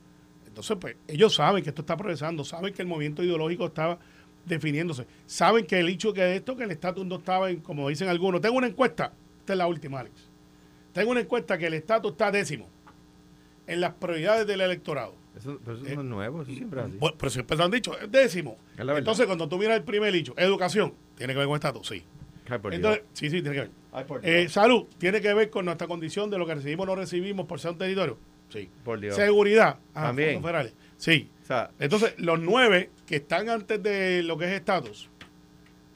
Entonces, 0.53 0.77
pues, 0.79 0.95
ellos 1.07 1.33
saben 1.33 1.63
que 1.63 1.69
esto 1.69 1.81
está 1.81 1.97
progresando, 1.97 2.43
saben 2.45 2.71
que 2.75 2.83
el 2.83 2.87
movimiento 2.87 3.23
ideológico 3.23 3.65
estaba 3.65 3.97
definiéndose, 4.45 5.07
saben 5.25 5.65
que 5.65 5.79
el 5.79 5.89
hecho 5.89 6.13
que 6.13 6.35
esto, 6.35 6.55
que 6.55 6.63
el 6.65 6.69
estatus 6.69 7.03
no 7.07 7.15
estaba, 7.15 7.49
en, 7.49 7.59
como 7.61 7.89
dicen 7.89 8.07
algunos, 8.07 8.39
tengo 8.39 8.55
una 8.57 8.67
encuesta, 8.67 9.13
esta 9.39 9.53
es 9.53 9.57
la 9.57 9.65
última, 9.65 10.01
Alex, 10.01 10.29
tengo 10.91 11.09
una 11.09 11.21
encuesta 11.21 11.57
que 11.57 11.65
el 11.65 11.73
estatus 11.73 12.11
está 12.11 12.29
décimo 12.29 12.69
en 13.65 13.81
las 13.81 13.93
prioridades 13.95 14.45
del 14.45 14.61
electorado. 14.61 15.15
Eso, 15.35 15.59
pero 15.65 15.75
eso 15.77 15.87
Eh, 15.87 15.95
no 15.95 16.01
es 16.01 16.07
nuevo, 16.07 16.41
eso 16.43 16.51
siempre 16.53 16.81
es 16.81 16.85
así. 16.85 16.97
Bueno, 16.99 17.15
pero 17.17 17.29
siempre 17.31 17.57
lo 17.57 17.63
han 17.63 17.71
dicho, 17.71 17.97
es 17.99 18.11
décimo. 18.11 18.57
Es. 18.77 18.87
Entonces, 18.87 19.25
cuando 19.25 19.49
tú 19.49 19.57
miras 19.57 19.77
el 19.77 19.83
primer 19.83 20.13
hecho, 20.13 20.35
educación, 20.37 20.93
tiene 21.17 21.33
que 21.33 21.39
ver 21.39 21.47
con 21.47 21.55
estatus, 21.55 21.87
sí. 21.87 22.03
Ay, 22.47 22.59
por 22.59 22.69
Dios. 22.71 22.75
Entonces, 22.75 23.03
sí, 23.13 23.29
sí, 23.31 23.41
tiene 23.41 23.55
que 23.55 23.61
ver. 23.61 23.71
Ay, 23.91 24.03
por 24.03 24.23
Eh, 24.23 24.47
salud, 24.49 24.85
tiene 24.99 25.19
que 25.19 25.33
ver 25.33 25.49
con 25.49 25.65
nuestra 25.65 25.87
condición 25.87 26.29
de 26.29 26.37
lo 26.37 26.45
que 26.45 26.53
recibimos 26.53 26.83
o 26.83 26.87
no 26.87 26.95
recibimos 26.95 27.47
por 27.47 27.59
ser 27.59 27.71
un 27.71 27.79
territorio. 27.79 28.19
Sí. 28.53 28.69
Por 28.85 28.99
Dios. 28.99 29.15
Seguridad. 29.15 29.79
Ah, 29.93 30.03
También. 30.03 30.41
Sí. 30.97 31.29
O 31.41 31.45
sea, 31.45 31.71
Entonces, 31.79 32.13
los 32.17 32.39
nueve 32.39 32.89
que 33.05 33.17
están 33.17 33.49
antes 33.49 33.83
de 33.83 34.23
lo 34.23 34.37
que 34.37 34.45
es 34.45 34.51
estatus, 34.51 35.09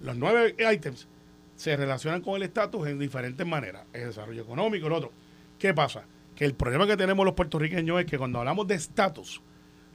los 0.02 0.18
nueve 0.18 0.56
items 0.74 1.08
se 1.56 1.78
relacionan 1.78 2.22
con 2.22 2.36
el 2.36 2.44
estatus 2.44 2.88
en 2.88 3.00
diferentes 3.00 3.48
maneras. 3.48 3.86
El 3.94 4.08
desarrollo 4.08 4.42
económico, 4.42 4.88
el 4.88 4.94
otro. 4.94 5.12
¿Qué 5.58 5.74
pasa? 5.74 6.04
que 6.38 6.46
el 6.46 6.54
problema 6.54 6.86
que 6.86 6.96
tenemos 6.96 7.26
los 7.26 7.34
puertorriqueños 7.34 8.00
es 8.00 8.06
que 8.06 8.18
cuando 8.20 8.38
hablamos 8.38 8.68
de 8.68 8.76
estatus, 8.76 9.42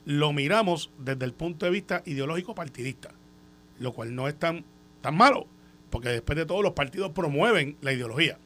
lo 0.04 0.32
miramos 0.32 0.90
desde 0.98 1.24
el 1.24 1.32
punto 1.32 1.66
de 1.66 1.70
vista 1.70 2.02
ideológico 2.04 2.52
partidista, 2.52 3.12
lo 3.78 3.92
cual 3.92 4.12
no 4.12 4.26
es 4.26 4.36
tan, 4.36 4.64
tan 5.00 5.16
malo, 5.16 5.46
porque 5.88 6.08
después 6.08 6.36
de 6.36 6.44
todo 6.44 6.60
los 6.60 6.72
partidos 6.72 7.12
promueven 7.12 7.76
la 7.80 7.92
ideología. 7.92 8.38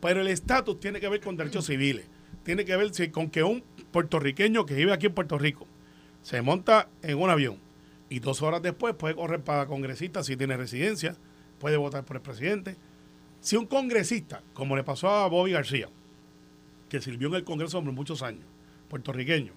Pero 0.00 0.20
el 0.20 0.28
estatus 0.28 0.78
tiene 0.78 1.00
que 1.00 1.08
ver 1.08 1.20
con 1.20 1.36
derechos 1.36 1.66
civiles, 1.66 2.06
tiene 2.42 2.64
que 2.64 2.76
ver 2.76 2.90
con 3.10 3.30
que 3.30 3.42
un 3.42 3.62
puertorriqueño 3.90 4.66
que 4.66 4.74
vive 4.74 4.92
aquí 4.92 5.06
en 5.06 5.14
Puerto 5.14 5.38
Rico 5.38 5.66
se 6.22 6.42
monta 6.42 6.88
en 7.02 7.18
un 7.18 7.30
avión 7.30 7.58
y 8.08 8.20
dos 8.20 8.42
horas 8.42 8.62
después 8.62 8.94
puede 8.94 9.14
correr 9.14 9.40
para 9.42 9.66
congresista 9.66 10.22
si 10.22 10.36
tiene 10.36 10.56
residencia, 10.56 11.16
puede 11.58 11.76
votar 11.76 12.04
por 12.04 12.16
el 12.16 12.22
presidente. 12.22 12.76
Si 13.40 13.56
un 13.56 13.66
congresista, 13.66 14.42
como 14.54 14.76
le 14.76 14.84
pasó 14.84 15.08
a 15.08 15.28
Bobby 15.28 15.52
García, 15.52 15.88
que 16.88 17.00
sirvió 17.00 17.28
en 17.28 17.34
el 17.34 17.44
Congreso 17.44 17.82
por 17.82 17.92
muchos 17.92 18.22
años, 18.22 18.44
puertorriqueño, 18.88 19.52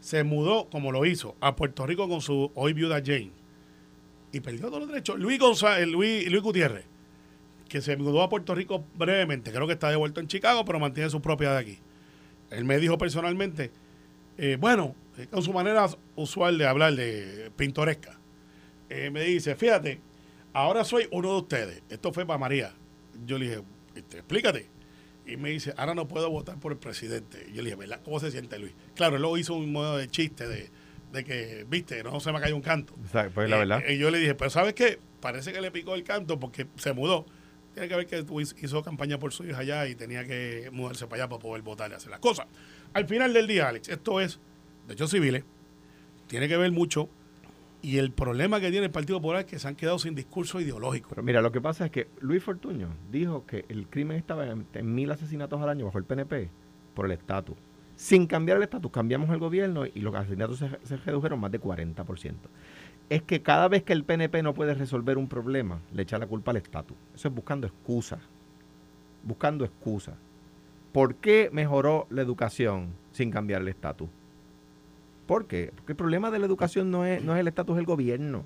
se 0.00 0.22
mudó, 0.22 0.68
como 0.68 0.92
lo 0.92 1.06
hizo, 1.06 1.34
a 1.40 1.56
Puerto 1.56 1.86
Rico 1.86 2.08
con 2.08 2.20
su 2.20 2.52
hoy 2.54 2.74
viuda 2.74 3.02
Jane 3.04 3.32
y 4.32 4.40
perdió 4.40 4.66
todos 4.66 4.80
los 4.80 4.88
derechos. 4.88 5.18
Luis, 5.18 5.38
González, 5.38 5.88
Luis, 5.88 6.30
Luis 6.30 6.42
Gutiérrez, 6.42 6.84
que 7.68 7.80
se 7.80 7.96
mudó 7.96 8.22
a 8.22 8.28
Puerto 8.28 8.54
Rico 8.54 8.84
brevemente, 8.96 9.50
creo 9.50 9.66
que 9.66 9.72
está 9.72 9.88
devuelto 9.88 10.20
en 10.20 10.26
Chicago, 10.26 10.64
pero 10.64 10.78
mantiene 10.78 11.08
su 11.08 11.22
propiedad 11.22 11.56
aquí. 11.56 11.78
Él 12.50 12.64
me 12.64 12.78
dijo 12.78 12.98
personalmente, 12.98 13.70
eh, 14.38 14.56
bueno, 14.58 14.94
eh, 15.18 15.26
con 15.30 15.42
su 15.42 15.52
manera 15.52 15.86
usual 16.16 16.58
de 16.58 16.66
hablar, 16.66 16.94
de 16.94 17.50
pintoresca, 17.56 18.18
eh, 18.88 19.10
me 19.10 19.22
dice, 19.22 19.54
fíjate, 19.54 20.00
ahora 20.52 20.84
soy 20.84 21.08
uno 21.10 21.32
de 21.32 21.38
ustedes. 21.38 21.82
Esto 21.88 22.12
fue 22.12 22.26
para 22.26 22.38
María. 22.38 22.72
Yo 23.26 23.38
le 23.38 23.48
dije, 23.48 23.62
este, 23.94 24.18
explícate. 24.18 24.68
Y 25.26 25.36
me 25.36 25.50
dice, 25.50 25.72
ahora 25.76 25.94
no 25.94 26.06
puedo 26.06 26.30
votar 26.30 26.58
por 26.58 26.72
el 26.72 26.78
presidente. 26.78 27.46
Y 27.48 27.54
yo 27.54 27.62
le 27.62 27.70
dije, 27.70 27.76
¿verdad? 27.76 28.00
¿Cómo 28.04 28.20
se 28.20 28.30
siente 28.30 28.58
Luis? 28.58 28.72
Claro, 28.94 29.16
él 29.16 29.22
luego 29.22 29.38
hizo 29.38 29.54
un 29.54 29.72
modo 29.72 29.96
de 29.96 30.08
chiste 30.08 30.46
de, 30.46 30.70
de 31.12 31.24
que, 31.24 31.64
viste, 31.68 32.02
no 32.02 32.20
se 32.20 32.32
me 32.32 32.40
cayó 32.40 32.56
un 32.56 32.62
canto. 32.62 32.94
Pues 33.32 33.48
la 33.48 33.56
verdad. 33.56 33.82
Y 33.88 33.96
yo 33.98 34.10
le 34.10 34.18
dije, 34.18 34.34
pero 34.34 34.50
¿sabes 34.50 34.74
qué? 34.74 34.98
Parece 35.20 35.52
que 35.52 35.60
le 35.60 35.70
picó 35.70 35.94
el 35.94 36.04
canto 36.04 36.38
porque 36.38 36.66
se 36.76 36.92
mudó. 36.92 37.24
Tiene 37.74 37.88
que 37.88 37.96
ver 37.96 38.06
que 38.06 38.24
hizo 38.62 38.82
campaña 38.82 39.18
por 39.18 39.32
su 39.32 39.44
hija 39.44 39.58
allá 39.58 39.86
y 39.86 39.94
tenía 39.94 40.24
que 40.24 40.70
mudarse 40.72 41.06
para 41.06 41.24
allá 41.24 41.28
para 41.28 41.42
poder 41.42 41.62
votar 41.62 41.90
y 41.90 41.94
hacer 41.94 42.10
las 42.10 42.20
cosas. 42.20 42.46
Al 42.92 43.06
final 43.06 43.34
del 43.34 43.46
día, 43.46 43.68
Alex, 43.68 43.88
esto 43.88 44.20
es 44.20 44.40
de 44.86 44.94
hecho 44.94 45.06
civiles, 45.06 45.44
tiene 46.26 46.48
que 46.48 46.56
ver 46.56 46.70
mucho 46.72 47.08
y 47.82 47.98
el 47.98 48.12
problema 48.12 48.60
que 48.60 48.70
tiene 48.70 48.86
el 48.86 48.92
Partido 48.92 49.18
Popular 49.18 49.42
es 49.42 49.46
que 49.46 49.58
se 49.58 49.68
han 49.68 49.74
quedado 49.74 49.98
sin 49.98 50.14
discurso 50.14 50.60
ideológico. 50.60 51.10
Pero 51.10 51.22
mira, 51.22 51.42
lo 51.42 51.52
que 51.52 51.60
pasa 51.60 51.86
es 51.86 51.90
que 51.90 52.08
Luis 52.20 52.42
Fortuño 52.42 52.88
dijo 53.10 53.44
que 53.46 53.66
el 53.68 53.88
crimen 53.88 54.16
estaba 54.16 54.46
en, 54.46 54.94
mil 54.94 55.10
asesinatos 55.10 55.60
al 55.60 55.68
año 55.68 55.86
bajo 55.86 55.98
el 55.98 56.04
PNP 56.04 56.50
por 56.94 57.06
el 57.06 57.12
estatus. 57.12 57.56
Sin 57.96 58.26
cambiar 58.26 58.56
el 58.56 58.62
estatus, 58.64 58.90
cambiamos 58.90 59.30
el 59.30 59.38
gobierno 59.38 59.84
y 59.86 60.00
los 60.00 60.14
asesinatos 60.14 60.58
se, 60.58 60.68
se 60.82 60.96
redujeron 60.96 61.38
más 61.38 61.52
de 61.52 61.60
40%. 61.60 62.34
Es 63.10 63.22
que 63.22 63.42
cada 63.42 63.68
vez 63.68 63.82
que 63.82 63.92
el 63.92 64.04
PNP 64.04 64.42
no 64.42 64.54
puede 64.54 64.74
resolver 64.74 65.18
un 65.18 65.28
problema, 65.28 65.80
le 65.92 66.02
echa 66.02 66.18
la 66.18 66.26
culpa 66.26 66.50
al 66.50 66.56
estatus. 66.56 66.96
Eso 67.14 67.28
es 67.28 67.34
buscando 67.34 67.66
excusas. 67.66 68.20
Buscando 69.22 69.64
excusas. 69.64 70.14
¿Por 70.92 71.16
qué 71.16 71.50
mejoró 71.52 72.06
la 72.10 72.22
educación 72.22 72.88
sin 73.12 73.30
cambiar 73.30 73.62
el 73.62 73.68
estatus? 73.68 74.08
¿Por 75.26 75.46
qué? 75.46 75.72
Porque 75.74 75.92
el 75.92 75.96
problema 75.96 76.30
de 76.30 76.38
la 76.38 76.46
educación 76.46 76.90
no 76.90 77.04
es, 77.04 77.22
no 77.22 77.34
es 77.34 77.40
el 77.40 77.48
estatus 77.48 77.76
del 77.76 77.84
gobierno. 77.84 78.44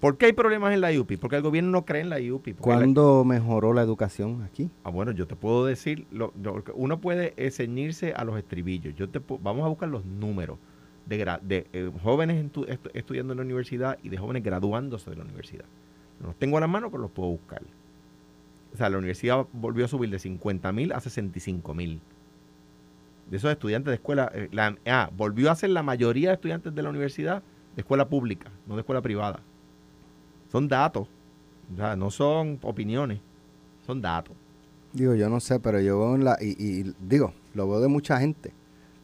¿Por 0.00 0.16
qué 0.16 0.26
hay 0.26 0.32
problemas 0.32 0.72
en 0.72 0.80
la 0.80 0.92
IUPI? 0.92 1.18
Porque 1.18 1.36
el 1.36 1.42
gobierno 1.42 1.70
no 1.70 1.84
cree 1.84 2.00
en 2.00 2.08
la 2.08 2.20
IUPI. 2.20 2.54
¿Cuándo 2.54 3.22
mejoró 3.24 3.74
la 3.74 3.82
educación 3.82 4.42
aquí? 4.42 4.70
Ah, 4.82 4.90
bueno, 4.90 5.12
yo 5.12 5.26
te 5.26 5.36
puedo 5.36 5.66
decir, 5.66 6.06
lo, 6.10 6.32
uno 6.74 7.00
puede 7.00 7.34
ceñirse 7.50 8.14
a 8.14 8.24
los 8.24 8.38
estribillos. 8.38 8.94
Yo 8.94 9.10
te, 9.10 9.20
vamos 9.40 9.64
a 9.64 9.68
buscar 9.68 9.90
los 9.90 10.06
números 10.06 10.58
de, 11.18 11.38
de 11.42 11.66
eh, 11.72 11.92
jóvenes 12.02 12.50
estudiando 12.94 13.32
en 13.32 13.38
la 13.38 13.44
universidad 13.44 13.98
y 14.02 14.08
de 14.08 14.16
jóvenes 14.16 14.42
graduándose 14.42 15.10
de 15.10 15.16
la 15.16 15.24
universidad. 15.24 15.66
No 16.20 16.28
los 16.28 16.36
tengo 16.36 16.56
a 16.56 16.60
la 16.60 16.66
mano, 16.66 16.90
pero 16.90 17.02
los 17.02 17.10
puedo 17.10 17.30
buscar. 17.30 17.62
O 18.72 18.76
sea, 18.76 18.88
la 18.88 18.98
universidad 18.98 19.46
volvió 19.52 19.84
a 19.84 19.88
subir 19.88 20.10
de 20.10 20.18
50 20.18 20.72
mil 20.72 20.92
a 20.92 21.00
65 21.00 21.74
mil 21.74 22.00
de 23.30 23.36
esos 23.36 23.50
estudiantes 23.50 23.92
de 23.92 23.94
escuela, 23.94 24.30
eh, 24.34 24.48
la, 24.50 24.76
ah, 24.86 25.08
volvió 25.16 25.50
a 25.50 25.54
ser 25.54 25.70
la 25.70 25.84
mayoría 25.84 26.30
de 26.30 26.34
estudiantes 26.34 26.74
de 26.74 26.82
la 26.82 26.90
universidad 26.90 27.42
de 27.76 27.80
escuela 27.82 28.08
pública, 28.08 28.50
no 28.66 28.74
de 28.74 28.80
escuela 28.80 29.00
privada. 29.00 29.40
Son 30.50 30.66
datos, 30.66 31.08
o 31.72 31.76
sea, 31.76 31.94
no 31.94 32.10
son 32.10 32.58
opiniones, 32.62 33.20
son 33.86 34.02
datos. 34.02 34.34
Digo, 34.92 35.14
yo 35.14 35.28
no 35.28 35.38
sé, 35.38 35.60
pero 35.60 35.80
yo 35.80 35.96
veo 36.00 36.14
en 36.16 36.24
la, 36.24 36.36
y, 36.40 36.92
digo, 36.98 37.32
lo 37.54 37.68
veo 37.68 37.80
de 37.80 37.86
mucha 37.86 38.18
gente, 38.18 38.52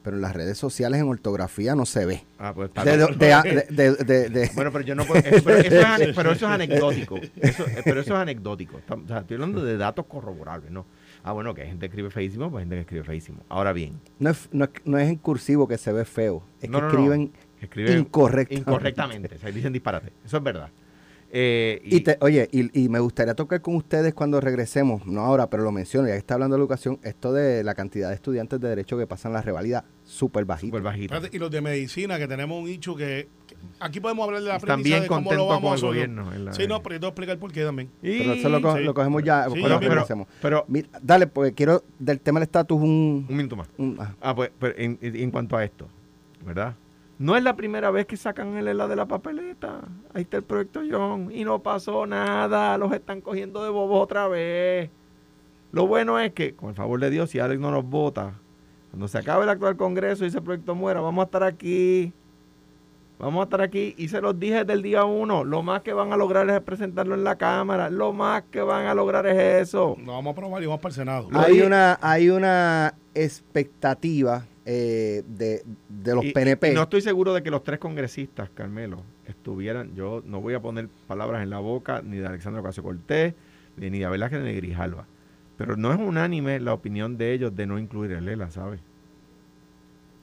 pero 0.07 0.19
en 0.19 0.23
las 0.23 0.37
redes 0.37 0.57
sociales 0.57 1.01
en 1.01 1.09
ortografía 1.09 1.75
no 1.75 1.85
se 1.85 2.07
ve. 2.07 2.23
Ah, 2.39 2.53
pues 2.55 2.69
está 2.69 2.85
de, 2.85 4.51
Bueno, 4.55 4.71
pero 4.71 4.85
yo 4.85 4.95
no 4.95 5.05
puedo, 5.05 5.21
pero, 5.21 5.59
eso 5.59 5.81
es, 6.01 6.13
pero, 6.15 6.31
eso 6.31 6.47
es, 6.47 6.53
anecdótico. 6.53 7.19
Eso, 7.41 7.65
pero 7.85 8.03
eso 8.03 8.15
es 8.15 8.21
anecdótico. 8.21 8.81
O 8.89 9.09
sea, 9.09 9.19
estoy 9.19 9.35
hablando 9.35 9.65
de 9.65 9.77
datos 9.77 10.07
corroborables, 10.07 10.71
¿no? 10.71 10.87
Ah, 11.25 11.33
bueno, 11.33 11.57
que 11.57 11.63
hay 11.63 11.67
gente 11.71 11.81
que 11.81 11.87
escribe 11.87 12.11
feísimo, 12.11 12.53
pues 12.53 12.61
hay 12.61 12.69
gente 12.69 12.77
que 12.77 12.81
escribe 12.83 13.03
feísimo. 13.03 13.41
Ahora 13.49 13.73
bien. 13.73 14.01
No 14.21 14.31
es, 14.31 14.49
no, 14.53 14.69
es 14.97 15.09
en 15.09 15.17
cursivo 15.17 15.67
que 15.67 15.77
se 15.77 15.91
ve 15.91 16.05
feo, 16.05 16.45
es 16.61 16.71
que 16.71 16.77
escriben, 16.77 17.33
incorrectamente. 17.99 18.55
Incorrectamente, 18.55 19.35
o 19.35 19.39
sea, 19.41 19.51
dicen 19.51 19.73
disparate. 19.73 20.13
Eso 20.25 20.37
es 20.37 20.43
verdad. 20.45 20.71
Eh, 21.31 21.81
y, 21.85 22.05
oye, 22.21 22.49
y, 22.53 22.89
me 22.89 23.01
gustaría 23.01 23.35
tocar 23.35 23.61
con 23.61 23.77
ustedes 23.77 24.15
cuando 24.15 24.41
regresemos, 24.41 25.07
no 25.07 25.23
ahora, 25.23 25.51
pero 25.51 25.65
lo 25.65 25.73
menciono, 25.73 26.07
ya 26.09 26.15
que 26.15 26.19
está 26.19 26.35
hablando 26.35 26.57
de 26.57 26.61
educación, 26.61 26.99
esto 27.03 27.33
de 27.33 27.65
la 27.65 27.75
cantidad 27.75 28.09
de 28.09 28.15
estudiantes 28.15 28.61
de 28.61 28.69
derecho 28.69 28.97
que 28.97 29.07
pasan 29.07 29.33
la 29.33 29.43
revalida 29.43 29.85
súper 30.05 30.45
bajita. 30.45 30.79
bajita. 30.79 31.21
Y 31.33 31.39
los 31.39 31.51
de 31.51 31.61
medicina, 31.61 32.19
que 32.19 32.29
tenemos 32.29 32.63
un 32.63 32.69
hecho 32.69 32.95
que, 32.95 33.29
aquí 33.81 34.01
podemos 34.01 34.25
hablar 34.27 34.43
de 34.43 34.49
la 34.49 34.59
También 34.61 35.03
de 35.03 35.09
cómo 35.09 35.33
lo 35.33 35.47
vamos 35.47 35.81
con 35.81 35.91
el 35.91 35.95
gobierno. 35.95 36.53
sí, 36.53 36.67
no, 36.67 36.83
pero 36.83 36.95
yo 36.95 37.01
te 37.01 37.07
voy 37.07 37.07
a 37.07 37.09
explicar 37.09 37.39
por 37.39 37.53
qué 37.53 37.65
también. 37.65 37.91
pero 38.01 38.33
eso 38.33 38.49
lo, 38.49 38.95
cogemos 38.95 39.23
ya, 39.25 39.47
pero, 40.41 40.67
dale, 41.03 41.27
porque 41.27 41.53
quiero 41.53 41.83
del 41.99 42.21
tema 42.21 42.41
del 42.41 42.45
estatus 42.45 42.81
un... 42.81 43.27
Un 43.29 43.37
minuto 43.37 43.57
más. 43.57 43.69
ah. 44.21 44.35
pues 44.35 44.51
en, 44.77 44.99
en 45.01 45.31
cuanto 45.31 45.57
a 45.57 45.65
esto, 45.65 45.89
¿verdad? 46.45 46.77
No 47.19 47.35
es 47.35 47.43
la 47.43 47.57
primera 47.57 47.91
vez 47.91 48.07
que 48.07 48.17
sacan 48.17 48.57
el 48.57 48.69
helado 48.69 48.91
de 48.91 48.97
la 48.97 49.07
papeleta. 49.07 49.81
Ahí 50.13 50.23
está 50.23 50.37
el 50.37 50.43
proyecto 50.43 50.83
John. 50.89 51.31
Y 51.33 51.45
no 51.45 51.63
pasó 51.63 52.07
nada. 52.07 52.77
Los 52.77 52.93
están 52.93 53.23
cogiendo 53.23 53.65
de 53.65 53.71
bobos 53.71 54.03
otra 54.03 54.29
vez. 54.29 54.91
Lo 55.73 55.87
bueno 55.87 56.19
es 56.19 56.33
que, 56.33 56.55
con 56.55 56.71
el 56.71 56.75
favor 56.75 57.01
de 57.01 57.11
Dios, 57.11 57.31
si 57.31 57.39
Alex 57.39 57.61
no 57.61 57.71
nos 57.71 57.85
vota, 57.85 58.35
cuando 58.91 59.09
se 59.09 59.19
acabe 59.19 59.45
el 59.45 59.49
actual 59.49 59.77
Congreso 59.77 60.25
y 60.25 60.29
ese 60.29 60.43
proyecto 60.43 60.75
muera, 60.75 61.01
vamos 61.01 61.23
a 61.23 61.27
estar 61.27 61.43
aquí. 61.43 62.13
Vamos 63.19 63.41
a 63.41 63.45
estar 63.45 63.63
aquí. 63.63 63.95
Y 63.97 64.09
se 64.09 64.21
los 64.21 64.39
dije 64.39 64.61
desde 64.61 64.75
el 64.75 64.83
día 64.83 65.05
uno. 65.05 65.43
Lo 65.43 65.63
más 65.63 65.81
que 65.81 65.95
van 65.95 66.13
a 66.13 66.19
lograr 66.19 66.49
es 66.51 66.61
presentarlo 66.61 67.15
en 67.15 67.25
la 67.25 67.37
Cámara. 67.37 67.89
Lo 67.89 68.13
más 68.13 68.43
que 68.51 68.61
van 68.61 68.87
a 68.87 68.95
lograr 68.95 69.27
es 69.27 69.69
eso. 69.69 69.97
Lo 70.05 70.13
vamos 70.13 70.27
a 70.27 70.33
aprobar 70.33 70.63
y 70.63 70.67
vamos 70.67 70.81
para 70.81 70.91
el 70.91 70.97
Senado. 70.97 71.29
Hay 71.33 71.61
una, 71.61 71.99
hay 72.03 72.29
una 72.29 72.95
expectativa 73.15 74.45
eh, 74.69 75.23
de, 75.29 75.63
los 76.13 76.25
PNP. 76.25 76.75
no 76.75 76.83
estoy 76.83 77.01
seguro 77.01 77.33
de 77.33 77.45
que 77.45 77.53
los 77.53 77.63
tres 77.63 77.79
congresistas, 77.79 78.51
Carmelo, 78.51 79.05
estuvieran, 79.27 79.95
yo 79.95 80.25
no 80.27 80.41
voy 80.41 80.55
a 80.55 80.61
poner 80.61 80.89
palabras 81.07 81.45
en 81.45 81.51
la 81.51 81.61
boca 81.61 82.03
ni 82.03 82.17
de 82.17 82.27
Alexandra 82.27 82.63
Ocasio 82.63 82.83
Cortés, 82.83 83.35
ni 83.77 83.91
de 83.91 84.09
Velázquez, 84.09 84.41
ni 84.41 84.47
de 84.47 84.57
Grijalva. 84.57 85.07
Pero 85.57 85.77
no 85.77 85.93
es 85.93 86.01
unánime 86.01 86.59
la 86.59 86.75
opinión 86.75 87.17
de 87.17 87.33
ellos 87.33 87.55
de 87.55 87.67
no 87.67 87.79
incluir 87.79 88.11
el 88.11 88.29
ELA, 88.29 88.51
¿sabes? 88.51 88.81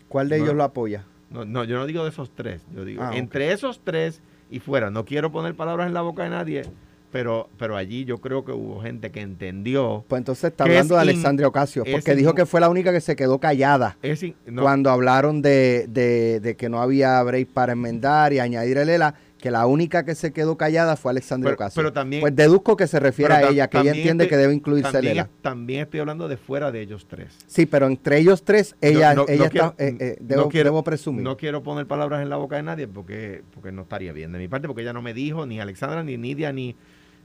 ¿Cuál 0.10 0.28
de 0.28 0.38
ellos 0.38 0.54
lo 0.54 0.64
apoya? 0.64 1.06
No, 1.30 1.46
no, 1.46 1.64
yo 1.64 1.78
no 1.78 1.86
digo 1.86 2.04
de 2.04 2.10
esos 2.10 2.30
tres. 2.30 2.66
Yo 2.76 2.84
digo, 2.84 3.02
ah, 3.02 3.16
entre 3.16 3.54
esos 3.54 3.80
tres 3.80 4.22
y 4.52 4.60
fuera, 4.60 4.92
no 4.92 5.06
quiero 5.06 5.32
poner 5.32 5.56
palabras 5.56 5.88
en 5.88 5.94
la 5.94 6.02
boca 6.02 6.24
de 6.24 6.30
nadie, 6.30 6.64
pero, 7.14 7.48
pero 7.60 7.78
allí 7.78 8.06
yo 8.06 8.18
creo 8.18 8.44
que 8.44 8.52
hubo 8.52 8.82
gente 8.82 9.12
que 9.12 9.22
entendió. 9.22 10.04
Pues 10.08 10.20
entonces 10.20 10.46
está 10.46 10.64
hablando 10.64 10.96
de 10.96 11.02
Alexandria 11.02 11.48
Ocasio, 11.48 11.84
porque 11.90 12.16
dijo 12.16 12.34
que 12.34 12.48
fue 12.48 12.60
la 12.60 12.70
única 12.70 12.92
que 12.92 13.02
se 13.02 13.16
quedó 13.16 13.38
callada 13.38 13.98
cuando 14.58 14.90
hablaron 14.90 15.44
de, 15.44 15.86
de, 15.88 16.56
que 16.58 16.70
no 16.70 16.82
había 16.82 17.22
break 17.22 17.50
para 17.50 17.74
enmendar 17.74 18.34
y 18.34 18.40
añadir 18.40 18.80
el 18.80 18.90
ELA, 18.90 19.14
que 19.40 19.52
la 19.52 19.68
única 19.68 20.04
que 20.06 20.16
se 20.16 20.34
quedó 20.34 20.58
callada 20.58 20.96
fue 20.96 21.12
Alexandria 21.12 21.54
Ocasio. 21.54 21.80
Pero 21.80 21.94
también, 21.94 22.22
pues 22.22 22.36
deduzco 22.36 22.76
que 22.76 22.88
se 22.88 23.00
refiere 23.00 23.36
a 23.36 23.48
ella, 23.48 23.68
que 23.68 23.78
ella 23.78 23.92
entiende 23.92 24.28
que 24.28 24.36
debe 24.36 24.56
incluirse 24.56 24.98
el 24.98 25.06
ELA. 25.06 25.30
También 25.44 25.82
estoy 25.82 26.00
hablando 26.00 26.28
de 26.28 26.38
fuera 26.38 26.72
de 26.72 26.82
ellos 26.82 27.06
tres. 27.08 27.38
Sí, 27.46 27.68
pero 27.68 27.86
entre 27.86 28.18
ellos 28.18 28.44
tres, 28.44 28.76
ella, 28.82 29.14
ella 29.28 29.46
está, 29.46 29.76
eh, 29.78 29.96
eh, 30.00 30.18
debo, 30.20 30.50
debo, 30.52 30.84
presumir. 30.84 31.22
No 31.22 31.38
quiero 31.38 31.62
poner 31.62 31.86
palabras 31.86 32.24
en 32.24 32.30
la 32.30 32.38
boca 32.38 32.56
de 32.56 32.64
nadie 32.64 32.88
porque, 32.88 33.44
porque 33.54 33.72
no 33.72 33.84
estaría 33.84 34.14
bien 34.14 34.32
de 34.32 34.40
mi 34.40 34.48
parte, 34.48 34.66
porque 34.66 34.82
ella 34.82 34.94
no 34.94 35.04
me 35.04 35.14
dijo, 35.14 35.46
ni 35.46 35.60
Alexandra, 35.60 36.04
ni 36.04 36.18
Nidia, 36.18 36.52
ni 36.52 36.76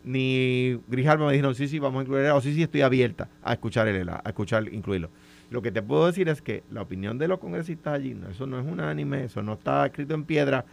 ni 0.08 0.80
Grijalva 0.88 1.26
me 1.26 1.32
dijeron, 1.32 1.54
sí, 1.54 1.68
sí, 1.68 1.78
vamos 1.78 2.00
a 2.00 2.02
incluir 2.02 2.24
el 2.24 2.30
o 2.32 2.40
sí, 2.40 2.54
sí, 2.54 2.62
estoy 2.62 2.80
abierta 2.80 3.28
a 3.42 3.52
escuchar 3.52 3.86
el 3.88 3.96
ELA, 3.96 4.22
a 4.24 4.28
escuchar, 4.30 4.72
incluirlo. 4.72 5.10
Lo 5.50 5.60
que 5.62 5.70
te 5.70 5.82
puedo 5.82 6.06
decir 6.06 6.28
es 6.28 6.40
que 6.42 6.62
la 6.70 6.82
opinión 6.82 7.18
de 7.18 7.28
los 7.28 7.38
congresistas 7.38 7.94
allí, 7.94 8.14
no, 8.14 8.28
eso 8.28 8.46
no 8.46 8.58
es 8.58 8.66
unánime, 8.66 9.24
eso 9.24 9.42
no 9.42 9.52
está 9.54 9.86
escrito 9.86 10.14
en 10.14 10.24
piedra, 10.24 10.64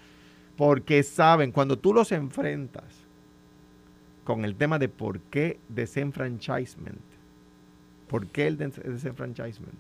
porque 0.58 1.04
saben, 1.04 1.52
cuando 1.52 1.78
tú 1.78 1.94
los 1.94 2.12
enfrentas 2.14 2.84
con 4.24 4.46
el 4.46 4.56
tema 4.56 4.80
de 4.80 4.90
por 4.90 5.20
qué 5.20 5.60
desenfranchisement, 5.70 7.00
¿Por 8.08 8.28
qué 8.28 8.48
el 8.48 8.58
des- 8.58 8.82
desenfranchisement? 8.84 9.80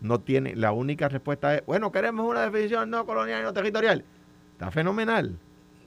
No 0.00 0.20
tiene, 0.20 0.54
la 0.56 0.72
única 0.72 1.08
respuesta 1.08 1.54
es, 1.56 1.66
bueno, 1.66 1.90
queremos 1.90 2.28
una 2.28 2.42
definición 2.42 2.90
no 2.90 3.06
colonial 3.06 3.40
y 3.40 3.44
no 3.44 3.52
territorial. 3.52 4.04
Está 4.52 4.70
fenomenal. 4.70 5.38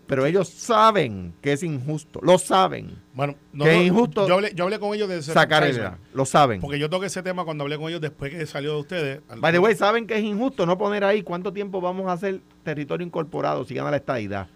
Pero 0.08 0.26
ellos 0.26 0.50
saben 0.50 1.34
que 1.42 1.54
es 1.54 1.64
injusto, 1.64 2.20
lo 2.22 2.38
saben. 2.38 3.02
Bueno, 3.14 3.36
no, 3.52 3.66
Que 3.66 3.72
no, 3.74 3.80
es 3.80 3.88
injusto 3.88 4.28
Yo 4.28 4.36
hablé, 4.36 4.52
yo 4.54 4.66
hablé 4.66 4.78
con 4.80 4.94
ellos 4.94 5.10
de 5.10 5.22
Sacar 5.24 5.64
el 5.64 5.82
lo 6.14 6.26
saben. 6.26 6.62
Porque 6.62 6.78
yo 6.78 6.90
toqué 6.90 7.08
ese 7.08 7.24
tema 7.24 7.44
cuando 7.44 7.64
hablé 7.64 7.78
con 7.78 7.90
ellos 7.90 8.02
después 8.02 8.32
que 8.32 8.46
salió 8.46 8.74
de 8.74 8.80
ustedes. 8.80 9.22
By 9.38 9.52
the 9.52 9.60
way, 9.60 9.76
saben 9.76 10.06
que 10.06 10.16
es 10.16 10.24
injusto 10.24 10.66
no 10.66 10.78
poner 10.78 11.04
ahí 11.04 11.24
cuánto 11.24 11.52
tiempo 11.52 11.82
vamos 11.82 12.08
a 12.08 12.14
hacer 12.14 12.42
territorio 12.64 13.06
incorporado 13.06 13.66
si 13.66 13.74
gana 13.74 13.90
la 13.90 13.98
estadidad. 13.98 14.48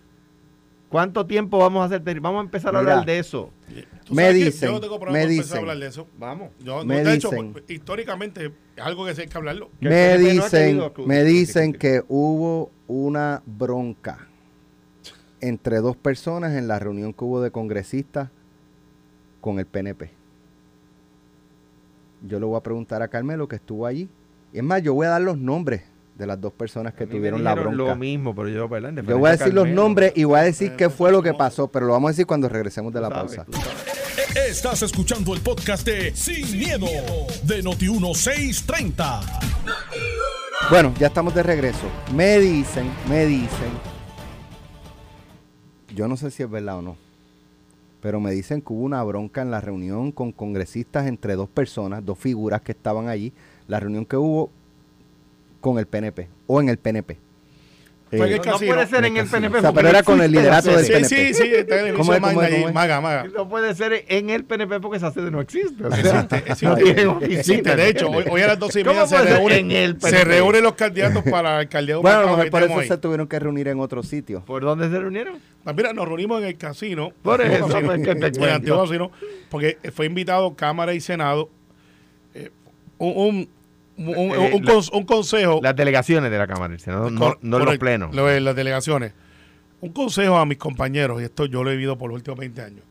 ¿Cuánto 0.90 1.26
tiempo 1.26 1.60
vamos 1.60 1.82
a 1.84 1.86
hacer? 1.86 2.20
Vamos 2.20 2.40
a 2.40 2.44
empezar 2.44 2.76
a 2.76 2.80
Mira. 2.80 2.92
hablar 2.94 3.06
de 3.06 3.20
eso. 3.20 3.52
Me 4.10 4.34
dicen, 4.34 4.70
Yo 4.70 4.74
no 4.74 4.82
tengo 4.82 5.00
problema 5.00 5.20
me 5.20 5.26
con 5.26 5.32
empezar 5.32 5.46
dicen. 5.46 5.58
a 5.58 5.62
hablar 5.62 5.78
de 5.78 5.88
eso. 5.88 6.08
Vamos. 6.18 6.50
Yo, 6.60 6.84
Me 6.84 7.04
de 7.04 7.14
hecho, 7.14 7.30
dicen. 7.30 7.54
pues, 7.54 7.64
históricamente 7.68 8.46
es 8.76 8.84
algo 8.84 9.06
que 9.06 9.14
sí 9.14 9.22
hay 9.22 9.28
que 9.28 9.38
hablarlo. 9.38 9.70
Me 9.80 10.18
dicen, 10.18 10.82
me 11.06 11.24
dicen 11.24 11.74
que 11.74 12.02
hubo 12.08 12.72
una 12.88 13.44
bronca 13.46 14.29
entre 15.42 15.78
dos 15.80 15.96
personas 15.96 16.54
en 16.54 16.68
la 16.68 16.80
reunión 16.80 17.14
que 17.14 17.24
hubo 17.24 17.42
de 17.42 17.52
congresistas 17.52 18.30
con 19.42 19.60
el 19.60 19.66
PNP. 19.66 20.12
Yo 22.28 22.40
le 22.40 22.46
voy 22.46 22.58
a 22.58 22.62
preguntar 22.62 23.02
a 23.02 23.08
Carmelo 23.08 23.48
que 23.48 23.56
estuvo 23.56 23.86
allí. 23.86 24.10
Y 24.52 24.58
es 24.58 24.64
más, 24.64 24.82
yo 24.82 24.94
voy 24.94 25.08
a 25.08 25.12
dar 25.12 25.22
los 25.22 25.38
nombres 25.38 25.84
de 26.20 26.28
las 26.28 26.40
dos 26.40 26.52
personas 26.52 26.94
que 26.94 27.08
tuvieron 27.08 27.44
la 27.44 27.56
bronca. 27.56 27.76
Lo 27.76 27.96
mismo, 27.96 28.36
pero 28.36 28.50
yo, 28.50 28.68
Yo 29.04 29.18
voy 29.18 29.30
a 29.30 29.32
decir 29.32 29.54
los 29.54 29.68
nombres 29.68 30.12
y 30.16 30.26
voy 30.26 30.40
a 30.40 30.44
decir 30.44 30.76
qué 30.76 30.90
fue 30.90 31.12
lo 31.12 31.24
que 31.24 31.34
pasó, 31.34 31.70
pero 31.70 31.86
lo 31.86 31.94
vamos 31.94 32.10
a 32.10 32.12
decir 32.12 32.28
cuando 32.28 32.50
regresemos 32.50 32.92
de 32.94 33.00
la 33.02 33.08
sabes, 33.08 33.38
pausa. 33.38 33.46
Estás 34.48 34.82
escuchando 34.82 35.34
el 35.34 35.40
podcast 35.40 35.86
de 35.88 36.14
Sin, 36.14 36.58
miedo, 36.58 36.88
de 37.44 37.64
Noti1630. 37.64 39.22
Bueno, 40.70 40.94
ya 41.00 41.08
estamos 41.08 41.34
de 41.34 41.42
regreso. 41.42 41.88
Me 42.14 42.38
dicen, 42.40 42.92
me 43.08 43.26
dicen, 43.26 43.72
yo 45.96 46.08
no 46.08 46.18
sé 46.18 46.32
si 46.32 46.44
es 46.44 46.50
verdad 46.50 46.80
o 46.80 46.82
no, 46.82 46.98
pero 48.02 48.20
me 48.20 48.32
dicen 48.32 48.62
que 48.62 48.74
hubo 48.74 48.84
una 48.84 49.04
bronca 49.04 49.42
en 49.42 49.52
la 49.52 49.62
reunión 49.62 50.12
con 50.12 50.32
congresistas 50.32 51.08
entre 51.08 51.36
dos 51.36 51.50
personas, 51.50 52.06
dos 52.06 52.18
figuras 52.18 52.62
que 52.62 52.72
estaban 52.72 53.08
allí, 53.08 53.34
la 53.68 53.80
reunión 53.80 54.06
que 54.06 54.18
hubo 54.18 54.50
con 55.62 55.78
el 55.80 55.86
PNP 55.86 56.30
o 56.48 56.62
en 56.62 56.70
el 56.70 56.78
PNP. 56.78 57.18
Fue 58.10 58.34
el 58.34 58.42
No 58.44 58.58
puede 58.58 58.88
ser 58.88 59.06
en 59.06 59.18
el. 59.18 59.28
PNP. 59.28 59.58
O 59.58 59.62
sea, 59.62 59.72
pero 59.72 59.88
era 59.90 60.02
con 60.04 60.22
el 60.22 60.32
liderato 60.32 60.72
del 60.72 60.84
Sí. 60.86 60.92
PNP. 60.94 61.08
sí, 61.10 61.34
sí, 61.36 61.44
está 61.54 61.80
en 61.82 61.88
el 61.88 61.94
¿Cómo 61.94 62.14
es, 62.14 62.20
cómo 62.20 62.42
es, 62.42 62.48
allí, 62.48 62.56
cómo 62.58 62.68
es? 62.70 62.74
Maga, 62.74 63.02
maga. 63.02 63.26
No 63.36 63.48
puede 63.48 63.76
ser 63.76 64.06
en 64.08 64.30
el 64.32 64.46
PNP 64.46 64.80
porque 64.80 64.98
esa 64.98 65.12
sede 65.12 65.30
no 65.30 65.42
existe. 65.42 65.86
o 65.86 65.92
sea, 65.92 66.22
Existe, 66.22 66.38
existe. 67.26 67.70
no 67.70 67.76
De 67.76 67.88
hecho, 67.90 68.10
hoy, 68.10 68.42
a 68.42 68.48
las 68.48 68.60
doce 68.60 68.80
y 68.82 68.84
¿Cómo 68.84 68.96
media 69.02 69.08
se 69.08 69.24
reúnen, 69.26 69.72
el 69.72 70.02
se 70.02 70.62
los 70.62 70.74
candidatos 70.74 71.24
para 71.24 71.52
la 71.54 71.58
alcaldía 71.60 71.96
de 71.96 72.02
Bueno, 72.02 72.18
a 72.18 72.22
lo 72.24 72.30
mejor 72.30 72.50
por 72.50 72.64
eso 72.64 72.82
se 72.82 72.98
tuvieron 72.98 73.28
que 73.28 73.38
reunir 73.40 73.68
en 73.68 73.80
otro 73.80 74.02
sitio. 74.02 74.44
¿Por 74.46 74.64
dónde 74.64 74.90
se 74.90 75.00
reunieron? 75.00 75.40
Pues 75.64 75.76
mira, 75.76 75.94
nos 75.94 76.08
reunimos 76.08 76.42
en 76.42 76.48
el 76.48 76.58
casino. 76.58 77.12
Por 77.22 77.42
en 77.42 77.48
el 77.52 77.58
eso, 77.58 77.68
casino, 77.68 77.88
pues, 77.88 78.00
que 78.00 78.06
te 78.06 78.12
en 78.12 78.24
el 78.24 78.32
cuento. 78.38 78.56
antiguo 78.56 78.82
casino, 78.86 79.12
porque 79.50 79.78
fue 79.94 80.06
invitado 80.08 80.56
Cámara 80.56 80.94
y 80.94 81.02
Senado. 81.02 81.50
eh, 82.34 82.50
un, 82.98 83.14
un, 83.16 83.50
un, 84.08 84.32
Eh, 84.36 84.52
un 84.54 84.66
la- 84.66 84.74
cons- 84.74 84.90
un 84.94 85.04
consejo. 85.06 85.60
Las 85.62 85.76
delegaciones 85.76 86.32
de 86.32 86.38
la 86.38 86.48
Cámara, 86.48 86.70
del 86.70 86.80
Senado, 86.80 87.10
no, 87.10 87.38
no 87.42 87.60
los 87.60 87.78
plenos. 87.78 88.16
lo 88.16 88.26
de 88.28 88.40
las 88.40 88.56
delegaciones. 88.56 89.14
Un 89.82 89.92
consejo 89.94 90.38
a 90.38 90.46
mis 90.46 90.58
compañeros, 90.58 91.22
y 91.22 91.26
esto 91.26 91.46
yo 91.46 91.64
lo 91.64 91.70
he 91.72 91.74
vivido 91.74 91.98
por 91.98 92.10
los 92.10 92.16
últimos 92.18 92.40
20 92.40 92.62
años. 92.62 92.84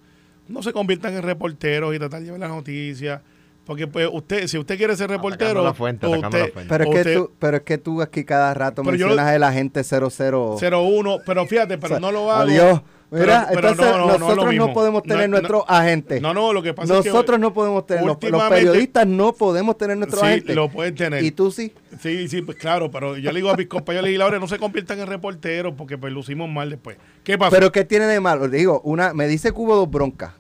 No 0.49 0.63
se 0.63 0.73
conviertan 0.73 1.15
en 1.15 1.23
reporteros 1.23 1.95
y 1.95 1.99
tratar 1.99 2.21
de 2.21 2.27
llevar 2.27 2.41
las 2.41 2.51
noticias. 2.51 3.21
Porque 3.67 3.87
pues 3.87 4.09
usted, 4.11 4.47
si 4.47 4.57
usted 4.57 4.79
quiere 4.79 4.97
ser 4.97 5.11
reportero, 5.11 5.63
la 5.63 5.75
fuente, 5.75 6.07
usted, 6.07 6.23
la 6.23 6.31
fuente. 6.31 6.65
Pero 6.71 6.85
es, 6.85 6.91
que 6.91 6.97
usted- 7.01 7.15
tú, 7.17 7.33
pero 7.39 7.57
es 7.59 7.63
que 7.65 7.77
tú 7.77 8.01
aquí 8.01 8.25
cada 8.25 8.55
rato 8.55 8.83
Pero 8.83 8.97
yo 8.97 9.09
mencionas 9.09 9.35
el 9.35 9.45
agente 9.45 9.85
00. 9.85 10.57
01, 10.59 11.19
pero 11.27 11.45
fíjate, 11.47 11.77
pero 11.77 11.97
O 11.97 11.99
sea, 11.99 12.01
no 12.01 12.11
lo 12.11 12.33
hago. 12.33 12.43
Adiós. 12.51 12.81
Mira, 13.11 13.47
pero 13.49 13.71
entonces 13.71 13.97
no, 13.97 14.07
no, 14.07 14.19
nosotros 14.19 14.55
no, 14.55 14.73
podemos 14.75 15.03
tener 15.03 15.31
nuestros 15.31 15.65
agentes. 15.67 16.21
No, 16.21 16.35
no, 16.35 16.53
lo 16.53 16.63
que 16.63 16.75
pasa 16.75 16.99
es 16.99 17.03
que 17.05 17.09
Nosotros 17.09 17.41
no 17.41 17.55
podemos 17.55 17.87
tener, 17.87 18.05
los, 18.05 18.23
los 18.23 18.43
periodistas 18.45 19.07
no 19.07 19.33
podemos 19.33 19.79
tener 19.79 19.97
nuestros 19.97 20.21
Sí, 20.21 20.27
agentes. 20.27 20.55
lo 20.55 20.69
pueden 20.69 20.95
tener. 20.95 21.25
Y 21.25 21.31
tú 21.31 21.51
sí. 21.51 21.73
Sí, 22.01 22.29
sí, 22.29 22.43
pues 22.43 22.59
claro, 22.59 22.91
pero 22.91 23.17
yo 23.17 23.33
le 23.33 23.39
digo 23.39 23.51
a 23.51 23.57
mis 23.57 23.67
compañeros 23.67 24.05
legisladores, 24.05 24.41
no 24.41 24.47
se 24.47 24.59
conviertan 24.59 25.01
en 25.01 25.07
reporteros 25.07 25.73
porque 25.75 25.97
pues 25.97 26.13
lucimos 26.13 26.51
mal 26.51 26.69
después. 26.69 26.99
¿Qué 27.25 27.39
pasó? 27.39 27.51
Pero 27.51 27.73
¿qué 27.73 27.85
tiene 27.85 28.05
de 28.07 28.21
malo? 28.21 28.49
Digo, 28.49 28.83
una, 28.85 29.15
me 29.15 29.27
dice 29.27 29.53
que 29.53 29.59
hubo 29.59 29.75
dos 29.75 29.91
broncas. 29.91 30.33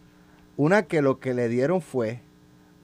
Una 0.56 0.82
que 0.82 1.00
lo 1.00 1.20
que 1.20 1.32
le 1.34 1.48
dieron 1.48 1.80
fue 1.80 2.20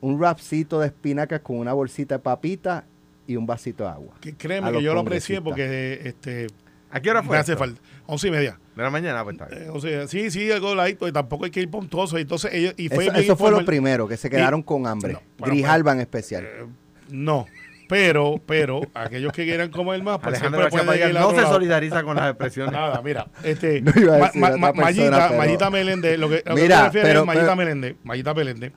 un 0.01 0.21
rapcito 0.21 0.81
de 0.81 0.87
espinacas 0.87 1.41
con 1.41 1.59
una 1.59 1.73
bolsita 1.73 2.17
de 2.17 2.19
papita 2.21 2.85
y 3.27 3.37
un 3.37 3.47
vasito 3.47 3.85
de 3.85 3.91
agua. 3.91 4.15
que 4.21 4.35
créeme 4.35 4.71
que 4.73 4.83
yo 4.83 4.95
lo 4.95 5.01
aprecié 5.01 5.41
porque 5.41 6.01
este 6.05 6.47
¿A 6.95 7.01
qué 7.01 7.11
hora 7.11 7.23
fue? 7.23 7.37
me 7.37 7.41
hace 7.41 7.57
falta. 7.57 7.81
Once 8.07 8.29
y 8.29 8.31
media. 8.31 8.59
De 8.77 8.83
la 8.83 8.91
mañana, 8.91 9.25
pues 9.25 9.35
está 9.35 9.47
bien. 9.47 9.65
Eh, 9.65 9.71
o 9.71 9.81
sea, 9.81 10.07
sí, 10.07 10.31
sí, 10.31 10.51
algo 10.53 10.75
light, 10.75 10.99
tampoco 11.13 11.45
hay 11.45 11.51
que 11.51 11.61
ir 11.61 11.71
pontoso. 11.71 12.17
Entonces 12.19 12.53
ellos, 12.55 12.75
y 12.77 12.89
fue 12.89 13.05
Eso, 13.07 13.15
eso 13.17 13.37
fue 13.37 13.51
lo 13.51 13.65
primero, 13.65 14.07
que 14.07 14.17
se 14.17 14.31
quedaron 14.31 14.63
con 14.63 14.87
hambre. 14.87 15.15
No, 15.15 15.23
bueno, 15.39 15.55
Grijalba 15.55 15.93
en 15.93 16.01
especial. 16.01 16.45
Eh, 16.45 16.67
No, 17.11 17.47
pero, 17.89 18.41
pero, 18.47 18.81
aquellos 18.95 19.33
que 19.33 19.45
quieran 19.45 19.71
comer 19.71 20.03
más, 20.03 20.19
pues 20.19 20.29
Alejandro 20.29 20.61
siempre 20.71 20.85
pueden 20.99 21.15
no 21.15 21.31
se 21.31 21.37
lado. 21.37 21.53
solidariza 21.53 22.03
con 22.03 22.17
las 22.17 22.31
expresiones. 22.31 22.73
Nada, 22.81 23.03
mira, 23.03 23.27
este, 23.43 23.81
No 23.83 23.93
iba 23.97 24.17
a 24.17 24.19
Ma- 24.19 24.27
decir 24.27 24.41
Ma- 24.41 24.49
Ma- 24.57 24.73
persona, 24.73 24.85
Mayita, 24.85 25.29
pero- 25.29 25.39
Mayita 25.39 25.71
Meléndez, 25.71 26.19
lo 26.19 26.29
que, 26.29 26.43
lo 26.47 26.55
que 26.55 26.63
Mira, 26.63 26.79
te 26.79 26.85
refieres 26.85 27.09
pero- 27.11 27.21
es 27.21 27.27
Mayita 27.27 27.45
pero- 27.45 27.57
Meléndez, 27.57 27.97
Mayita 28.05 28.35
Meléndez. 28.35 28.73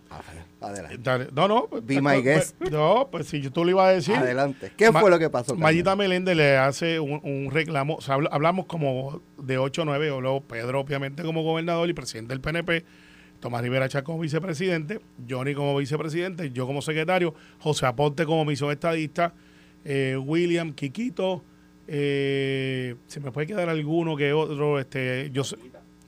Adelante. 0.60 0.98
Dale. 1.00 1.28
No, 1.34 1.48
no. 1.48 1.67
pues, 1.70 1.86
Be 1.86 2.02
pues, 2.02 2.04
my 2.04 2.22
pues, 2.22 2.24
guest. 2.24 2.62
No, 2.72 3.08
pues 3.12 3.28
si 3.28 3.41
tú 3.50 3.63
lo 3.63 3.70
ibas 3.72 3.86
a 3.88 3.91
decir. 3.91 4.15
Adelante. 4.15 4.72
¿Qué 4.76 4.91
Ma- 4.91 5.00
fue 5.02 5.12
lo 5.12 5.20
que 5.20 5.30
pasó? 5.30 5.56
Mayita 5.56 5.96
Meléndez 5.96 6.36
le 6.36 6.58
hace 6.58 7.00
un, 7.00 7.20
un 7.24 7.52
reclamo. 7.52 7.96
O 7.96 8.02
sea, 8.02 8.15
habla- 8.15 8.30
hablamos 8.32 8.65
como 8.65 9.22
de 9.38 9.58
8 9.60 9.84
o 9.84 9.86
9, 9.86 10.10
o 10.12 10.22
luego 10.22 10.41
Pedro, 10.41 10.80
obviamente, 10.80 11.22
como 11.24 11.43
gobernador 11.43 11.88
y 11.89 11.93
presidente 11.93 12.30
del 12.34 12.41
PNP. 12.41 12.84
Tomás 13.39 13.62
Rivera 13.62 13.88
Chá 13.88 14.04
como 14.04 14.17
vicepresidente, 14.20 15.00
Johnny 15.30 15.54
como 15.54 15.78
vicepresidente, 15.78 16.50
yo 16.52 16.65
como 16.65 16.82
secretario, 16.82 17.36
José 17.60 17.86
Aponte 17.86 18.26
como 18.26 18.43
misión 18.46 18.72
estadista, 18.72 19.36
eh, 19.86 20.17
William, 20.20 20.74
Quiquito, 20.74 21.43
eh, 21.88 22.96
se 23.06 23.20
me 23.20 23.32
puede 23.32 23.46
quedar 23.46 23.70
alguno 23.70 24.15
que 24.15 24.34
otro, 24.34 24.80
este, 24.80 25.30
yo 25.32 25.43
sé- 25.43 25.58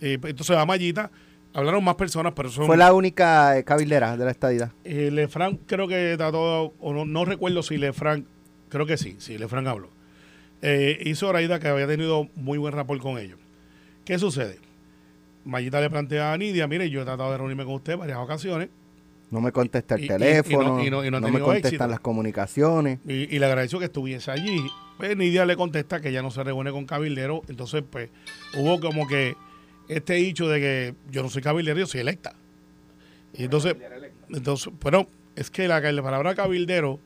eh, 0.01 0.17
entonces 0.23 0.57
a 0.57 0.65
Mayita, 0.65 1.11
hablaron 1.59 1.83
más 1.83 1.95
personas, 1.95 2.33
pero 2.35 2.49
son 2.49 2.65
Fue 2.65 2.77
la 2.77 2.93
única 2.93 3.57
eh, 3.57 3.63
cabildera 3.63 4.17
de 4.17 4.25
la 4.25 4.31
estadidad. 4.31 4.71
eh, 4.83 5.09
Lefranc 5.11 5.59
creo 5.67 5.87
que 5.87 6.15
trató, 6.17 6.73
o 6.79 6.93
no, 6.93 7.05
no 7.05 7.25
recuerdo 7.25 7.61
si 7.63 7.77
Lefranc, 7.77 8.25
creo 8.69 8.85
que 8.85 8.97
sí, 8.97 9.15
sí, 9.19 9.37
Lefranc 9.37 9.67
habló. 9.67 9.89
Eh, 10.61 10.99
hizo 11.05 11.31
Raida 11.31 11.59
que 11.59 11.67
había 11.69 11.87
tenido 11.87 12.27
muy 12.35 12.57
buen 12.57 12.73
rapport 12.73 13.01
con 13.01 13.17
ellos. 13.17 13.39
¿Qué 14.05 14.17
sucede? 14.19 14.57
Mayita 15.45 15.79
le 15.79 15.89
plantea 15.89 16.33
a 16.33 16.37
Nidia, 16.37 16.67
mire, 16.67 16.89
yo 16.89 17.01
he 17.01 17.05
tratado 17.05 17.31
de 17.31 17.37
reunirme 17.37 17.63
con 17.65 17.75
usted 17.75 17.93
en 17.93 17.99
varias 17.99 18.17
ocasiones 18.17 18.69
No 19.31 19.41
me 19.41 19.51
contesta 19.51 19.95
el 19.95 20.01
Y- 20.01 20.03
y- 20.03 20.05
y 20.05 20.09
teléfono, 20.09 20.77
no- 20.77 20.83
y 20.83 20.89
no- 20.89 21.05
y 21.05 21.11
no 21.11 21.17
ha 21.17 21.19
no 21.21 21.27
me 21.27 21.31
tenido 21.33 21.45
contestan 21.45 21.67
éxito. 21.73 21.87
las 21.87 21.99
comunicaciones. 21.99 22.99
y, 23.07 23.33
y 23.35 23.39
le 23.39 23.45
agradeció 23.45 23.77
que 23.79 23.85
estuviese 23.85 24.31
allí. 24.31 24.59
Pues 24.97 25.15
Nidia 25.15 25.45
le 25.45 25.55
contesta 25.55 26.01
que 26.01 26.09
ella 26.09 26.21
no 26.23 26.31
se 26.31 26.43
reúne 26.43 26.71
con 26.71 26.85
cabildero, 26.85 27.43
entonces 27.47 27.83
pues 27.89 28.09
hubo 28.57 28.79
como 28.79 29.07
que 29.07 29.35
este 29.89 30.13
dicho 30.13 30.47
de 30.47 30.59
que 30.59 30.95
yo 31.11 31.21
no 31.21 31.29
soy 31.29 31.41
cabildero, 31.41 31.77
yo 31.79 31.85
soy 31.87 31.99
electa. 32.01 32.33
Y 33.33 33.43
entonces, 33.43 33.75
entonces, 34.29 34.71
bueno, 34.81 35.07
es 35.35 35.49
que 35.51 35.67
la, 35.67 35.79
la 35.79 36.01
palabra 36.03 36.33
cabildero, 36.35 36.99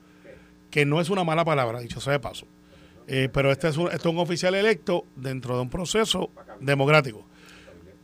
que 0.69 0.85
no 0.85 1.01
es 1.01 1.09
una 1.09 1.23
mala 1.23 1.43
palabra, 1.43 1.79
dicho 1.79 1.99
sea 1.99 2.13
de 2.13 2.19
paso, 2.19 2.45
eh, 3.07 3.29
pero 3.33 3.51
este 3.51 3.67
es, 3.67 3.77
un, 3.77 3.85
este 3.87 3.97
es 3.97 4.05
un 4.05 4.19
oficial 4.19 4.53
electo 4.55 5.05
dentro 5.15 5.55
de 5.55 5.61
un 5.63 5.69
proceso 5.69 6.29
democrático. 6.59 7.25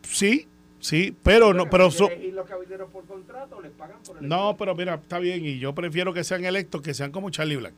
Sí, 0.03 0.47
sí, 0.79 1.15
pero 1.23 1.53
no, 1.53 1.69
pero 1.69 1.91
so- 1.91 2.09
los 2.33 2.47
cabilderos 2.47 2.89
por 2.91 3.05
contrato 3.05 3.61
les 3.61 3.71
pagan 3.71 3.97
por 4.03 4.21
no, 4.21 4.55
pero 4.57 4.75
mira, 4.75 4.95
está 4.95 5.19
bien, 5.19 5.45
y 5.45 5.59
yo 5.59 5.73
prefiero 5.75 6.13
que 6.13 6.23
sean 6.23 6.43
electos 6.45 6.81
que 6.81 6.93
sean 6.93 7.11
como 7.11 7.29
Charlie 7.29 7.55
Black, 7.57 7.73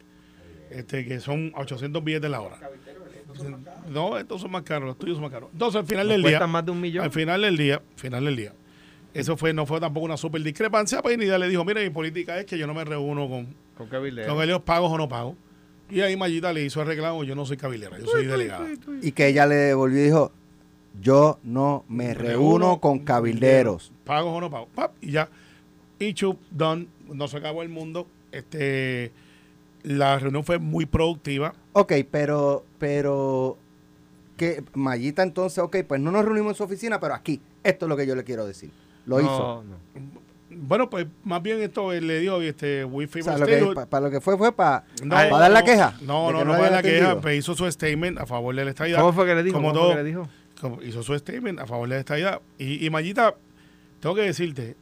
este, 0.72 1.06
que 1.06 1.20
son 1.20 1.52
800 1.56 2.04
billetes 2.04 2.30
la 2.30 2.42
hora. 2.42 2.58
No, 3.90 4.18
estos 4.18 4.42
son 4.42 4.52
más 4.52 4.64
caros, 4.64 4.88
los 4.88 4.98
tuyos 4.98 5.16
son 5.16 5.24
más 5.24 5.32
caros. 5.32 5.50
Entonces, 5.54 5.80
al 5.82 5.88
final 5.88 6.08
del 6.08 6.22
día, 6.22 6.32
Cuestan 6.32 6.50
más 6.50 6.66
de 6.66 6.72
un 6.72 6.82
millón. 6.82 7.04
al 7.04 7.12
final 7.12 7.42
del 7.42 7.58
día, 7.58 7.82
final 7.96 8.26
del 8.26 8.36
día, 8.36 8.54
eso 9.14 9.36
fue 9.38 9.54
no 9.54 9.66
fue 9.66 9.80
tampoco 9.80 10.06
una 10.06 10.18
super 10.18 10.42
discrepancia, 10.42 11.02
pues 11.02 11.18
Nida 11.18 11.38
le 11.38 11.48
dijo, 11.50 11.66
mira, 11.66 11.82
mi 11.82 11.90
política 11.90 12.40
es 12.40 12.46
que 12.46 12.58
yo 12.58 12.66
no 12.68 12.74
me 12.74 12.84
reúno 12.86 13.28
con, 13.28 13.48
Con 13.78 13.88
cabilderos. 13.88 14.34
con 14.34 14.44
ellos 14.44 14.62
pagos 14.62 14.92
o 14.92 14.98
no 14.98 15.10
pagos. 15.10 15.36
Y 15.90 16.00
ahí 16.00 16.16
Mayita 16.16 16.54
le 16.54 16.64
hizo 16.64 16.82
el 16.82 16.88
reclamo, 16.88 17.24
yo 17.26 17.36
no 17.36 17.46
soy 17.46 17.58
cabilera, 17.58 18.00
yo 18.00 18.06
soy 18.06 18.26
delegada. 18.26 18.66
Y 19.02 19.12
que 19.12 19.28
ella 19.28 19.46
le 19.46 19.56
devolvió 19.56 20.00
y 20.00 20.04
dijo, 20.06 20.32
yo 21.02 21.40
no 21.44 21.84
me 21.90 22.14
reúno 22.14 22.80
con 22.80 23.00
cabilderos. 23.00 23.92
Pagos 24.06 24.32
o 24.38 24.40
no 24.40 24.50
pagos. 24.50 24.70
Pap, 24.74 24.94
y 25.02 25.12
ya. 25.12 25.30
Y 26.00 26.14
chup, 26.14 26.40
done. 26.50 26.88
No 27.14 27.28
se 27.28 27.36
acabó 27.38 27.62
el 27.62 27.68
mundo. 27.68 28.08
Este, 28.32 29.12
la 29.84 30.18
reunión 30.20 30.44
fue 30.44 30.60
muy 30.60 30.86
productiva. 30.86 31.54
Ok, 31.74 31.94
pero, 32.10 32.66
pero, 32.80 33.58
que 34.38 34.64
Mayita 34.74 35.24
entonces, 35.24 35.60
ok, 35.60 35.78
pues 35.88 36.00
no 36.02 36.12
nos 36.12 36.26
reunimos 36.26 36.52
en 36.52 36.56
su 36.56 36.64
oficina, 36.64 37.00
pero 37.00 37.14
aquí, 37.14 37.42
esto 37.64 37.86
es 37.86 37.90
lo 37.90 37.98
que 37.98 38.06
yo 38.08 38.16
le 38.16 38.24
quiero 38.24 38.46
decir. 38.46 38.72
Lo 39.06 39.18
No, 39.20 39.22
hizo. 39.24 39.64
no. 39.64 40.22
Bueno, 40.54 40.90
pues 40.90 41.08
más 41.24 41.42
bien 41.42 41.62
esto 41.62 41.94
eh, 41.94 42.02
le 42.02 42.20
dio 42.20 42.42
este 42.42 42.84
We 42.84 43.06
O 43.06 43.10
sea, 43.24 43.38
pa- 43.74 43.86
para 43.86 44.06
lo 44.08 44.12
que 44.12 44.20
fue 44.20 44.38
fue 44.38 44.52
para 44.52 44.84
No, 45.04 45.16
dar 45.16 45.50
la 45.50 45.64
queja. 45.64 45.96
No, 46.02 46.30
no, 46.32 46.40
que 46.40 46.46
no, 46.46 46.52
para 46.52 46.58
habían 46.68 46.74
la 46.74 46.82
queja, 46.82 47.22
pues 47.22 47.40
hizo 47.40 47.56
su 47.56 47.72
statement 47.72 48.20
a 48.20 48.26
favor 48.26 48.54
de 48.54 48.66
la 48.66 48.72
estadidad. 48.72 49.00
¿Cómo 49.00 49.14
fue 49.14 49.26
que 49.26 49.36
le 49.36 49.44
dijo? 49.44 49.56
Como 49.56 49.70
¿Cómo 49.70 49.80
todo, 49.80 49.92
fue 49.94 49.98
que 49.98 50.04
le 50.04 50.10
dijo? 50.10 50.28
como 50.60 50.82
hizo 50.84 51.02
su 51.04 51.18
statement 51.18 51.60
a 51.62 51.66
favor 51.68 51.88
de 51.88 51.96
la 51.96 52.00
estadidad. 52.02 52.42
Y, 52.58 52.86
y 52.86 52.90
Mayita, 52.90 53.36
tengo 54.02 54.14
que 54.14 54.22
decirte, 54.24 54.76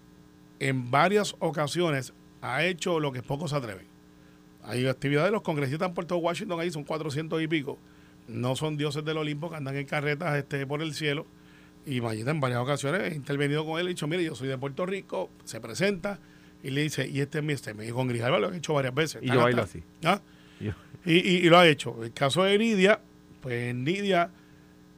en 0.60 0.90
varias 0.90 1.36
ocasiones 1.40 2.14
ha 2.42 2.64
hecho 2.64 3.00
lo 3.00 3.12
que 3.12 3.22
pocos 3.22 3.52
se 3.52 3.58
atreven. 3.58 3.86
Hay 4.64 4.86
actividades 4.88 5.28
de 5.30 5.32
los 5.32 5.42
congresistas 5.42 5.88
en 5.90 5.94
Puerto 5.94 6.18
Washington, 6.18 6.60
ahí 6.60 6.72
son 6.72 6.84
400 6.84 7.42
y 7.42 7.48
pico. 7.48 7.78
No 8.28 8.56
son 8.56 8.78
dioses 8.78 9.04
del 9.06 9.18
Olimpo 9.18 9.50
que 9.50 9.56
andan 9.56 9.76
en 9.78 9.86
carretas 9.86 10.36
este, 10.38 10.66
por 10.68 10.82
el 10.82 10.94
cielo. 10.94 11.26
Y 11.86 12.02
Mayita 12.02 12.32
en 12.32 12.40
varias 12.40 12.60
ocasiones 12.60 13.02
ha 13.02 13.16
intervenido 13.16 13.66
con 13.66 13.80
él 13.80 13.86
y 13.86 13.88
ha 13.88 13.90
dicho, 13.90 14.08
mire, 14.08 14.24
yo 14.24 14.36
soy 14.36 14.48
de 14.50 14.58
Puerto 14.58 14.86
Rico, 14.86 15.30
se 15.46 15.60
presenta 15.60 16.20
y 16.62 16.70
le 16.72 16.82
dice, 16.82 17.08
y 17.08 17.22
este 17.22 17.40
es 17.40 17.44
mi 17.44 17.56
statement. 17.56 17.90
Y 17.90 17.94
con 17.94 18.08
Grijalva 18.08 18.38
lo 18.38 18.48
han 18.50 18.56
hecho 18.56 18.74
varias 18.74 18.94
veces. 18.94 19.24
Y 19.24 19.28
yo 19.28 19.42
bailo 19.42 19.64
así. 19.64 19.82
¿Ah? 20.04 20.22
Yo- 20.60 20.74
Y, 21.06 21.14
y- 21.16 21.38
y 21.38 21.50
lo 21.50 21.58
ha 21.58 21.68
hecho. 21.68 22.04
El 22.04 22.12
caso 22.12 22.44
de 22.44 22.58
Nidia, 22.58 23.00
pues 23.42 23.74
Nidia 23.74 24.30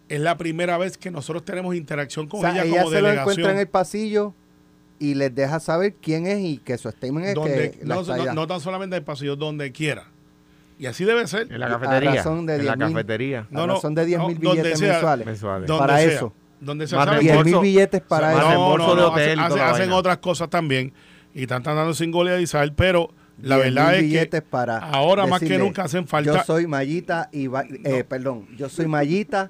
es 0.09 0.19
la 0.19 0.35
primera 0.37 0.77
vez 0.79 0.97
que 0.97 1.11
nosotros 1.11 1.45
tenemos 1.45 1.75
interacción 1.75 2.27
con 2.27 2.39
O 2.39 2.41
sea, 2.43 2.51
ella, 2.51 2.63
ella 2.65 2.77
como 2.81 2.89
se 2.89 3.01
lo 3.01 3.07
delegación. 3.07 3.21
encuentra 3.31 3.51
en 3.53 3.59
el 3.59 3.67
pasillo 3.67 4.33
y 5.01 5.15
les 5.15 5.33
deja 5.33 5.59
saber 5.59 5.95
quién 6.01 6.27
es 6.27 6.39
y 6.39 6.57
que 6.59 6.77
su 6.77 6.89
statement 6.91 7.25
es 7.25 7.33
donde, 7.35 7.71
que 7.71 7.85
la 7.85 7.95
no, 7.95 8.03
no- 8.03 8.33
no 8.33 8.47
tan 8.47 8.59
solamente 8.61 8.95
en 8.95 9.01
el 9.01 9.03
pasillo, 9.05 9.35
donde 9.35 9.71
quiera. 9.71 10.05
Y 10.77 10.85
así 10.85 11.03
debe 11.05 11.27
ser. 11.27 11.51
En 11.51 11.59
la 11.59 11.65
A 11.67 11.69
cafetería. 11.71 12.11
razón 12.15 12.45
de 12.45 12.55
en 12.55 12.65
la 12.65 12.75
10.000. 12.75 12.91
cafetería. 12.93 13.47
A 13.53 13.65
razón 13.67 13.95
de 13.95 14.05
10.000 14.07 14.17
donde 14.39 14.61
billetes 14.61 14.79
sea, 14.79 14.91
mensuales. 14.93 15.25
Mensuales. 15.25 15.67
Donde 15.67 15.79
Para 15.79 15.97
sea, 15.97 16.07
eso. 16.11 16.33
Donde. 16.59 16.83
Más 16.85 16.89
¿saben? 16.91 17.19
10 17.19 17.45
mil 17.45 17.59
billetes 17.59 18.01
para 18.01 18.31
eso. 18.33 18.47
reembolso 18.47 18.95
de 18.95 19.01
hotel 19.01 19.39
hacen, 19.39 19.59
hacen 19.61 19.91
otras 19.91 20.17
cosas 20.19 20.49
también 20.49 20.93
y 21.33 21.41
están 21.43 21.63
tratando 21.63 21.93
sin 21.95 22.11
goleadizar, 22.11 22.71
pero 22.75 23.09
la 23.41 23.57
10.000 23.57 23.61
verdad 23.63 23.95
es 23.95 24.29
que 24.29 24.41
para 24.43 24.77
ahora 24.77 25.25
más 25.25 25.39
que 25.39 25.57
nunca 25.57 25.83
hacen 25.83 26.07
falta. 26.07 26.33
Yo 26.37 26.43
soy 26.43 26.67
Mayita 26.67 27.29
y 27.31 27.47
va- 27.47 27.63
eh, 27.83 28.03
perdón, 28.03 28.47
yo 28.57 28.69
soy 28.69 28.85
Mayita 28.87 29.49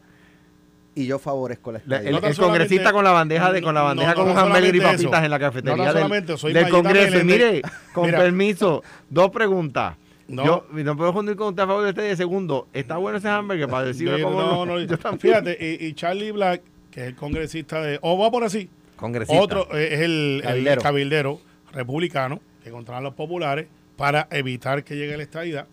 y 0.93 1.06
yo 1.06 1.19
favorezco 1.19 1.71
la 1.71 1.77
estadidad. 1.80 2.06
el, 2.06 2.12
No 2.13 2.21
tan 2.21 2.32
el 2.32 2.38
congresista 2.38 2.91
con 2.91 3.04
la 3.04 3.12
bandeja 3.12 3.51
de 3.51 3.62
con 3.62 3.73
la 3.73 3.82
bandeja 3.82 4.10
no, 4.12 4.15
con 4.15 4.25
no 4.27 4.32
un 4.34 4.38
hamburger 4.38 4.75
y 4.75 4.82
papitas 4.82 5.13
eso. 5.13 5.23
en 5.25 5.32
la 5.32 5.39
cafetería 5.39 5.93
del, 5.93 6.38
soy 6.38 6.54
Congreso. 6.69 7.19
Y 7.19 7.23
mire, 7.23 7.62
con 7.93 8.08
Mira. 8.08 8.17
permiso, 8.19 8.84
dos 9.10 9.32
preguntas. 9.32 9.95
No. 10.27 10.45
Yo 10.45 10.65
no 10.71 10.95
puedo 10.95 11.12
juntar 11.13 11.36
con 11.36 11.49
usted 11.49 11.63
a 11.63 11.67
favor 11.67 11.84
de 11.84 11.89
usted. 11.89 12.12
Y 12.12 12.15
segundo, 12.15 12.67
¿está 12.73 12.97
bueno 12.97 13.17
ese 13.17 13.27
hamburger 13.30 13.67
para 13.69 13.86
decirme 13.88 14.15
Mira, 14.15 14.23
cómo 14.25 14.41
no, 14.41 14.65
no? 14.65 14.77
no, 14.77 14.80
Yo. 14.86 14.97
Fíjate, 15.17 15.58
y, 15.60 15.86
y 15.88 15.93
Charlie 15.93 16.32
Black, 16.32 16.62
que 16.89 17.01
es 17.01 17.08
el 17.08 17.15
congresista 17.15 17.82
de. 17.82 17.99
O 18.01 18.17
va 18.17 18.32
por 18.32 18.43
así. 18.43 18.69
Congresista. 18.95 19.41
Otro 19.41 19.67
eh, 19.75 19.93
es 19.93 19.99
el 20.01 20.43
el 20.45 20.77
Cabildero. 20.77 21.39
republicano 21.73 22.39
que 22.63 22.69
controlan 22.69 23.04
los 23.04 23.13
populares 23.15 23.67
para 23.97 24.27
evitar 24.32 24.84
que 24.84 24.95
llegue 24.95 25.17
la 25.17 25.23
estadidad. 25.23 25.67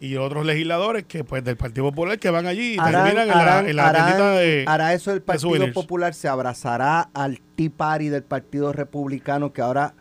Y 0.00 0.16
otros 0.16 0.46
legisladores 0.46 1.04
que 1.04 1.24
pues 1.24 1.44
del 1.44 1.56
Partido 1.58 1.84
Popular 1.90 2.18
que 2.18 2.30
van 2.30 2.46
allí 2.46 2.74
y 2.74 2.78
Harán- 2.78 3.04
terminan 3.04 3.28
en 3.30 3.36
la, 3.44 3.58
en 3.70 3.76
la 3.76 3.88
harán- 3.90 4.04
tiendita 4.06 4.32
de. 4.32 4.64
hará 4.66 4.94
eso 4.94 5.12
el 5.12 5.20
Partido. 5.20 5.72
Popular, 5.74 6.14
se 6.14 6.26
abrazará 6.26 7.10
al 7.12 7.40
Tea 7.54 7.70
Party 7.76 8.08
del 8.08 8.22
Partido 8.22 8.72
Republicano, 8.72 9.52
que 9.52 9.60
ahora 9.60 9.94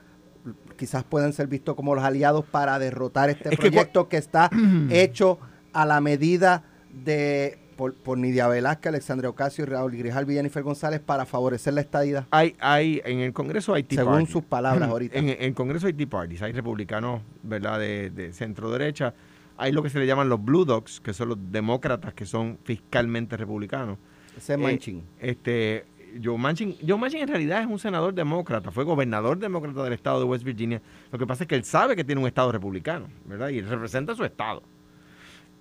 quizás 0.78 1.04
pueden 1.04 1.34
ser 1.34 1.48
vistos 1.48 1.76
como 1.76 1.94
los 1.96 2.04
aliados 2.04 2.46
para 2.46 2.80
derrotar 2.80 3.30
este 3.30 3.50
Es 3.54 3.58
proyecto 3.60 4.08
que, 4.08 4.16
está 4.18 4.50
hecho 4.90 5.38
a 5.74 5.86
la 5.86 6.00
medida 6.00 6.64
de 6.94 7.60
por, 7.76 7.94
por 7.94 8.18
Nidia 8.18 8.48
Velázquez, 8.48 8.88
Alexandre 8.90 9.28
Ocasio, 9.28 9.66
Raúl 9.66 9.92
Grijalvi 9.98 10.34
y 10.34 10.36
Jennifer 10.38 10.64
González 10.64 11.00
para 11.02 11.26
favorecer 11.26 11.74
la 11.74 11.82
estadidad, 11.82 12.26
Hay, 12.32 12.56
hay, 12.60 13.02
en 13.06 13.20
el 13.20 13.32
Congreso 13.34 13.74
hay 13.74 13.84
Tea 13.84 14.00
según 14.00 14.28
sus 14.28 14.44
palabras 14.44 14.90
ahorita. 14.90 15.18
En, 15.18 15.28
en 15.30 15.38
el 15.44 15.54
Congreso 15.54 15.88
hay 15.88 15.94
Tea 15.94 16.08
Parties, 16.08 16.42
hay 16.42 16.52
republicanos, 16.54 17.22
¿verdad?, 17.44 17.80
de, 17.80 18.10
de 18.12 18.32
centro 18.34 18.72
derecha. 18.72 19.14
Hay 19.60 19.72
lo 19.74 19.84
que 19.84 19.90
se 19.90 20.00
le 20.00 20.08
llaman 20.08 20.30
los 20.30 20.44
Blue 20.44 20.64
Dogs, 20.66 21.02
que 21.02 21.14
son 21.14 21.30
los 21.30 21.38
demócratas 21.52 22.14
que 22.14 22.26
son 22.26 22.58
fiscalmente 22.64 23.36
republicanos. 23.36 23.98
Ese 24.38 24.54
es 24.54 24.60
Eh, 24.60 24.64
Manchin. 24.64 25.04
Este, 25.20 25.86
Joe 26.24 26.38
Manchin, 26.38 26.76
Joe 26.88 26.98
Manchin 26.98 27.22
en 27.22 27.28
realidad 27.28 27.62
es 27.62 27.68
un 27.68 27.78
senador 27.78 28.14
demócrata, 28.14 28.72
fue 28.72 28.84
gobernador 28.84 29.38
demócrata 29.38 29.84
del 29.84 29.94
estado 29.94 30.20
de 30.20 30.26
West 30.26 30.44
Virginia. 30.44 30.82
Lo 31.12 31.20
que 31.20 31.28
pasa 31.28 31.44
es 31.44 31.48
que 31.48 31.56
él 31.56 31.66
sabe 31.66 31.96
que 31.96 32.04
tiene 32.04 32.22
un 32.22 32.28
estado 32.28 32.52
republicano, 32.52 33.08
¿verdad? 33.26 33.50
Y 33.50 33.60
él 33.60 33.68
representa 33.68 34.16
su 34.16 34.24
estado. 34.24 34.64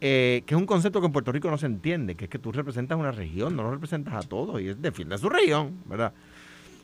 Eh, 0.00 0.44
que 0.46 0.54
es 0.54 0.61
un 0.61 0.66
concepto 0.66 1.00
que 1.00 1.06
en 1.06 1.12
Puerto 1.12 1.32
Rico 1.32 1.50
no 1.50 1.58
se 1.58 1.66
entiende, 1.66 2.14
que 2.14 2.26
es 2.26 2.30
que 2.30 2.38
tú 2.38 2.52
representas 2.52 2.96
una 2.96 3.11
región, 3.11 3.56
no 3.56 3.64
lo 3.64 3.72
representas 3.72 4.14
a 4.14 4.28
todos, 4.28 4.61
y 4.61 4.68
él 4.68 4.80
defiende 4.80 5.16
a 5.16 5.18
su 5.18 5.28
región, 5.28 5.82
¿verdad? 5.87 6.12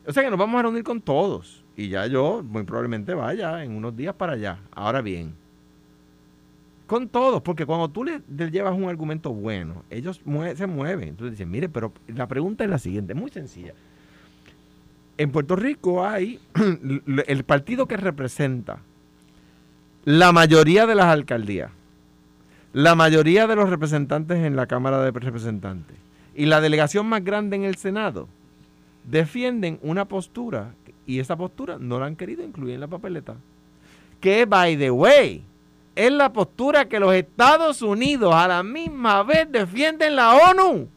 O 0.05 0.13
sea 0.13 0.25
que 0.25 0.31
nos 0.31 0.39
vamos 0.39 0.59
a 0.59 0.63
reunir 0.63 0.83
con 0.83 1.01
todos, 1.01 1.65
y 1.77 1.89
ya 1.89 2.09
yo 2.09 2.43
muy 2.43 2.65
probablemente 2.65 3.15
vaya 3.15 3.63
en 3.63 3.77
unos 3.77 3.97
días 3.97 4.17
para 4.17 4.33
allá. 4.33 4.59
Ahora 4.73 5.01
bien, 5.01 5.37
con 6.87 7.09
todos, 7.09 7.43
porque 7.43 7.67
cuando 7.67 7.89
tú 7.89 8.05
le, 8.05 8.21
le 8.29 8.51
llevas 8.51 8.77
un 8.77 8.89
argumento 8.89 9.33
bueno, 9.33 9.85
ellos 9.91 10.21
se 10.57 10.67
mueven. 10.67 11.09
Entonces 11.09 11.33
dicen, 11.33 11.51
mire, 11.51 11.69
pero 11.69 11.93
la 12.09 12.29
pregunta 12.29 12.65
es 12.65 12.71
la 12.71 12.79
siguiente, 12.79 13.15
muy 13.15 13.31
sencilla. 13.31 13.73
En 15.17 15.31
Puerto 15.31 15.57
Rico 15.57 16.05
hay 16.05 16.41
el 17.27 17.45
partido 17.45 17.87
que 17.87 17.97
representa 17.97 18.81
la 20.05 20.33
mayoría 20.33 20.87
de 20.87 20.95
las 20.95 21.07
alcaldías, 21.07 21.71
la 22.73 22.95
mayoría 22.95 23.47
de 23.47 23.57
los 23.57 23.71
representantes 23.71 24.39
en 24.39 24.57
la 24.57 24.67
Cámara 24.67 25.03
de 25.03 25.13
Representantes 25.13 25.97
y 26.35 26.47
la 26.47 26.61
delegación 26.61 27.07
más 27.07 27.25
grande 27.25 27.57
en 27.57 27.65
el 27.65 27.77
Senado 27.77 28.29
defienden 29.05 29.79
una 29.83 30.07
postura 30.07 30.75
y 31.07 31.21
esa 31.21 31.37
postura 31.37 31.79
no 31.79 31.99
la 32.01 32.07
han 32.07 32.17
querido 32.17 32.43
incluir 32.43 32.75
en 32.75 32.81
la 32.81 32.89
papeleta. 32.89 33.37
Que, 34.21 34.47
by 34.47 34.77
the 34.77 34.91
way, 34.91 35.45
es 35.95 36.11
la 36.11 36.33
postura 36.33 36.89
que 36.89 36.99
los 36.99 37.15
Estados 37.15 37.83
Unidos 37.83 38.35
a 38.35 38.49
la 38.49 38.63
misma 38.63 39.23
vez 39.23 39.51
defienden 39.51 40.17
la 40.17 40.35
ONU. 40.35 40.89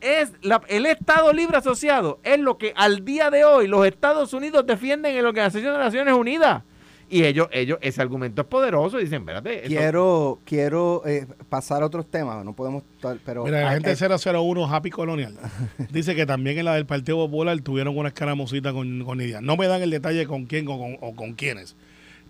Es 0.00 0.32
el 0.68 0.86
Estado 0.86 1.30
Libre 1.32 1.58
Asociado 1.58 2.20
es 2.22 2.38
lo 2.38 2.56
que 2.56 2.72
al 2.74 3.04
día 3.04 3.30
de 3.30 3.44
hoy 3.44 3.66
los 3.66 3.86
Estados 3.86 4.32
Unidos 4.32 4.66
defienden 4.66 5.14
en 5.14 5.22
la 5.22 5.28
Organización 5.28 5.74
de 5.74 5.78
Naciones 5.78 6.14
Unidas. 6.14 6.62
Y 7.12 7.24
ellos, 7.24 7.48
ellos, 7.50 7.78
ese 7.82 8.00
argumento 8.00 8.42
es 8.42 8.46
poderoso 8.46 9.00
y 9.00 9.04
dicen, 9.04 9.22
espérate, 9.22 9.62
Quiero, 9.66 10.38
quiero 10.44 11.02
eh, 11.04 11.26
pasar 11.48 11.82
a 11.82 11.86
otros 11.86 12.08
temas, 12.08 12.44
no 12.44 12.54
podemos, 12.54 12.84
pero 13.26 13.44
Mira, 13.44 13.62
la 13.62 13.70
ah, 13.70 13.72
gente 13.72 13.90
eh, 13.90 14.32
001 14.32 14.72
Happy 14.72 14.90
Colonial 14.90 15.36
dice 15.90 16.14
que 16.14 16.24
también 16.24 16.58
en 16.58 16.66
la 16.66 16.74
del 16.74 16.86
Partido 16.86 17.16
Popular 17.16 17.60
tuvieron 17.62 17.98
una 17.98 18.10
escaramosita 18.10 18.72
con, 18.72 19.04
con 19.04 19.18
Nidia. 19.18 19.40
No 19.40 19.56
me 19.56 19.66
dan 19.66 19.82
el 19.82 19.90
detalle 19.90 20.24
con 20.26 20.46
quién 20.46 20.68
o 20.68 20.78
con, 20.78 20.98
o 21.00 21.16
con 21.16 21.32
quiénes. 21.34 21.74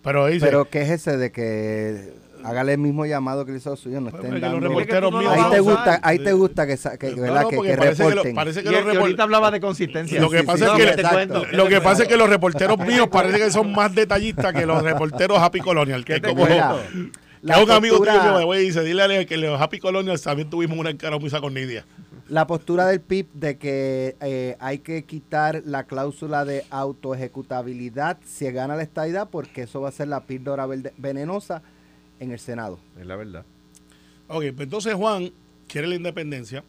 Pero 0.03 0.27
dice, 0.29 0.47
pero 0.47 0.71
¿qué 0.71 0.81
es 0.81 0.91
ese 0.91 1.19
de 1.19 1.31
que 1.31 2.15
hágale 2.45 2.73
el 2.73 2.79
mismo 2.79 3.07
llamado 3.07 3.45
que 3.45 3.53
le 3.53 3.59
hizo 3.59 3.71
a 3.71 3.73
los 3.73 3.81
suyos, 3.81 4.03
no 4.03 4.09
estén 4.09 4.23
que 4.33 4.39
los 4.39 4.41
dando- 4.41 4.69
reporteros 4.69 5.13
míos 5.13 5.33
ahí 5.37 5.51
te 5.51 5.61
gusta, 5.61 6.01
ahí 6.03 6.19
te 6.19 6.33
gusta 6.33 6.67
que, 6.67 6.77
que, 6.99 7.11
No, 7.17 7.23
¿verdad? 7.23 7.43
no, 7.43 7.49
que, 7.49 7.57
porque 7.57 7.71
que 7.73 7.77
parece 7.77 7.97
que, 7.97 8.03
lo- 8.03 8.11
reporten. 8.11 8.35
parece 8.35 8.63
que 8.63 8.69
y, 8.69 8.73
los 8.73 8.97
ahorita 8.97 9.23
hablaba 9.23 9.51
de 9.51 9.61
consistencia. 9.61 10.21
Lo 10.21 10.31
que 10.31 10.41
Sí, 10.41 10.47
pasa 10.47 10.77
sí, 10.77 10.83
es 10.83 10.97
que 10.97 11.03
cuento. 11.03 11.45
lo 11.53 11.69
que 11.69 11.81
pasa 11.81 12.03
es 12.03 12.09
que 12.09 12.17
los 12.17 12.29
reporteros 12.29 12.79
míos 12.79 13.09
parece 13.11 13.39
que 13.39 13.51
son 13.51 13.73
más 13.73 13.95
detallistas 13.95 14.53
que 14.53 14.67
los 14.67 14.83
reporteros 14.83 15.39
Happy 15.39 15.61
Colonial. 15.61 16.05
Que 16.05 16.21
¿Qué 16.21 16.29
es 16.29 16.35
como 16.35 16.45
Mira, 16.47 16.77
que 16.93 17.11
la 17.43 17.57
es 17.59 17.65
un 17.65 17.71
amigo 17.71 17.97
tuyo 17.99 18.11
postura- 18.13 18.33
que 18.33 18.39
me 18.39 18.45
voy 18.45 18.59
y 18.59 18.61
dice, 18.67 18.83
dile 18.83 19.03
a 19.19 19.25
que 19.25 19.37
los 19.37 19.61
Happy 19.61 19.79
Colonial 19.79 20.21
también 20.21 20.51
tuvimos 20.51 20.77
una 20.79 20.91
escaramuza 20.91 21.41
con 21.41 21.55
Nidia. 21.55 21.87
la 22.29 22.47
postura 22.47 22.87
del 22.87 23.01
PIB 23.01 23.27
de 23.33 23.57
que 23.59 24.15
eh, 24.21 24.57
hay 24.61 24.79
que 24.79 25.05
quitar 25.05 25.63
la 25.65 25.85
cláusula 25.85 26.45
de 26.45 26.65
autoejecutabilidad 26.71 28.19
si 28.25 28.51
gana 28.53 28.77
la 28.77 28.83
estadidad 28.83 29.29
porque 29.31 29.63
eso 29.63 29.81
va 29.81 29.89
a 29.89 29.93
ser 29.93 30.09
la 30.09 30.21
píldora 30.21 30.67
verde- 30.67 30.93
venenosa 30.97 31.63
en 32.21 32.31
el 32.31 32.39
Senado. 32.39 32.79
Es 32.99 33.07
la 33.07 33.17
verdad. 33.17 33.45
Ok, 34.29 34.45
pues 34.55 34.61
entonces 34.61 34.95
Juan 34.95 35.33
quiere 35.67 35.89
la 35.89 35.97
independencia 35.97 36.63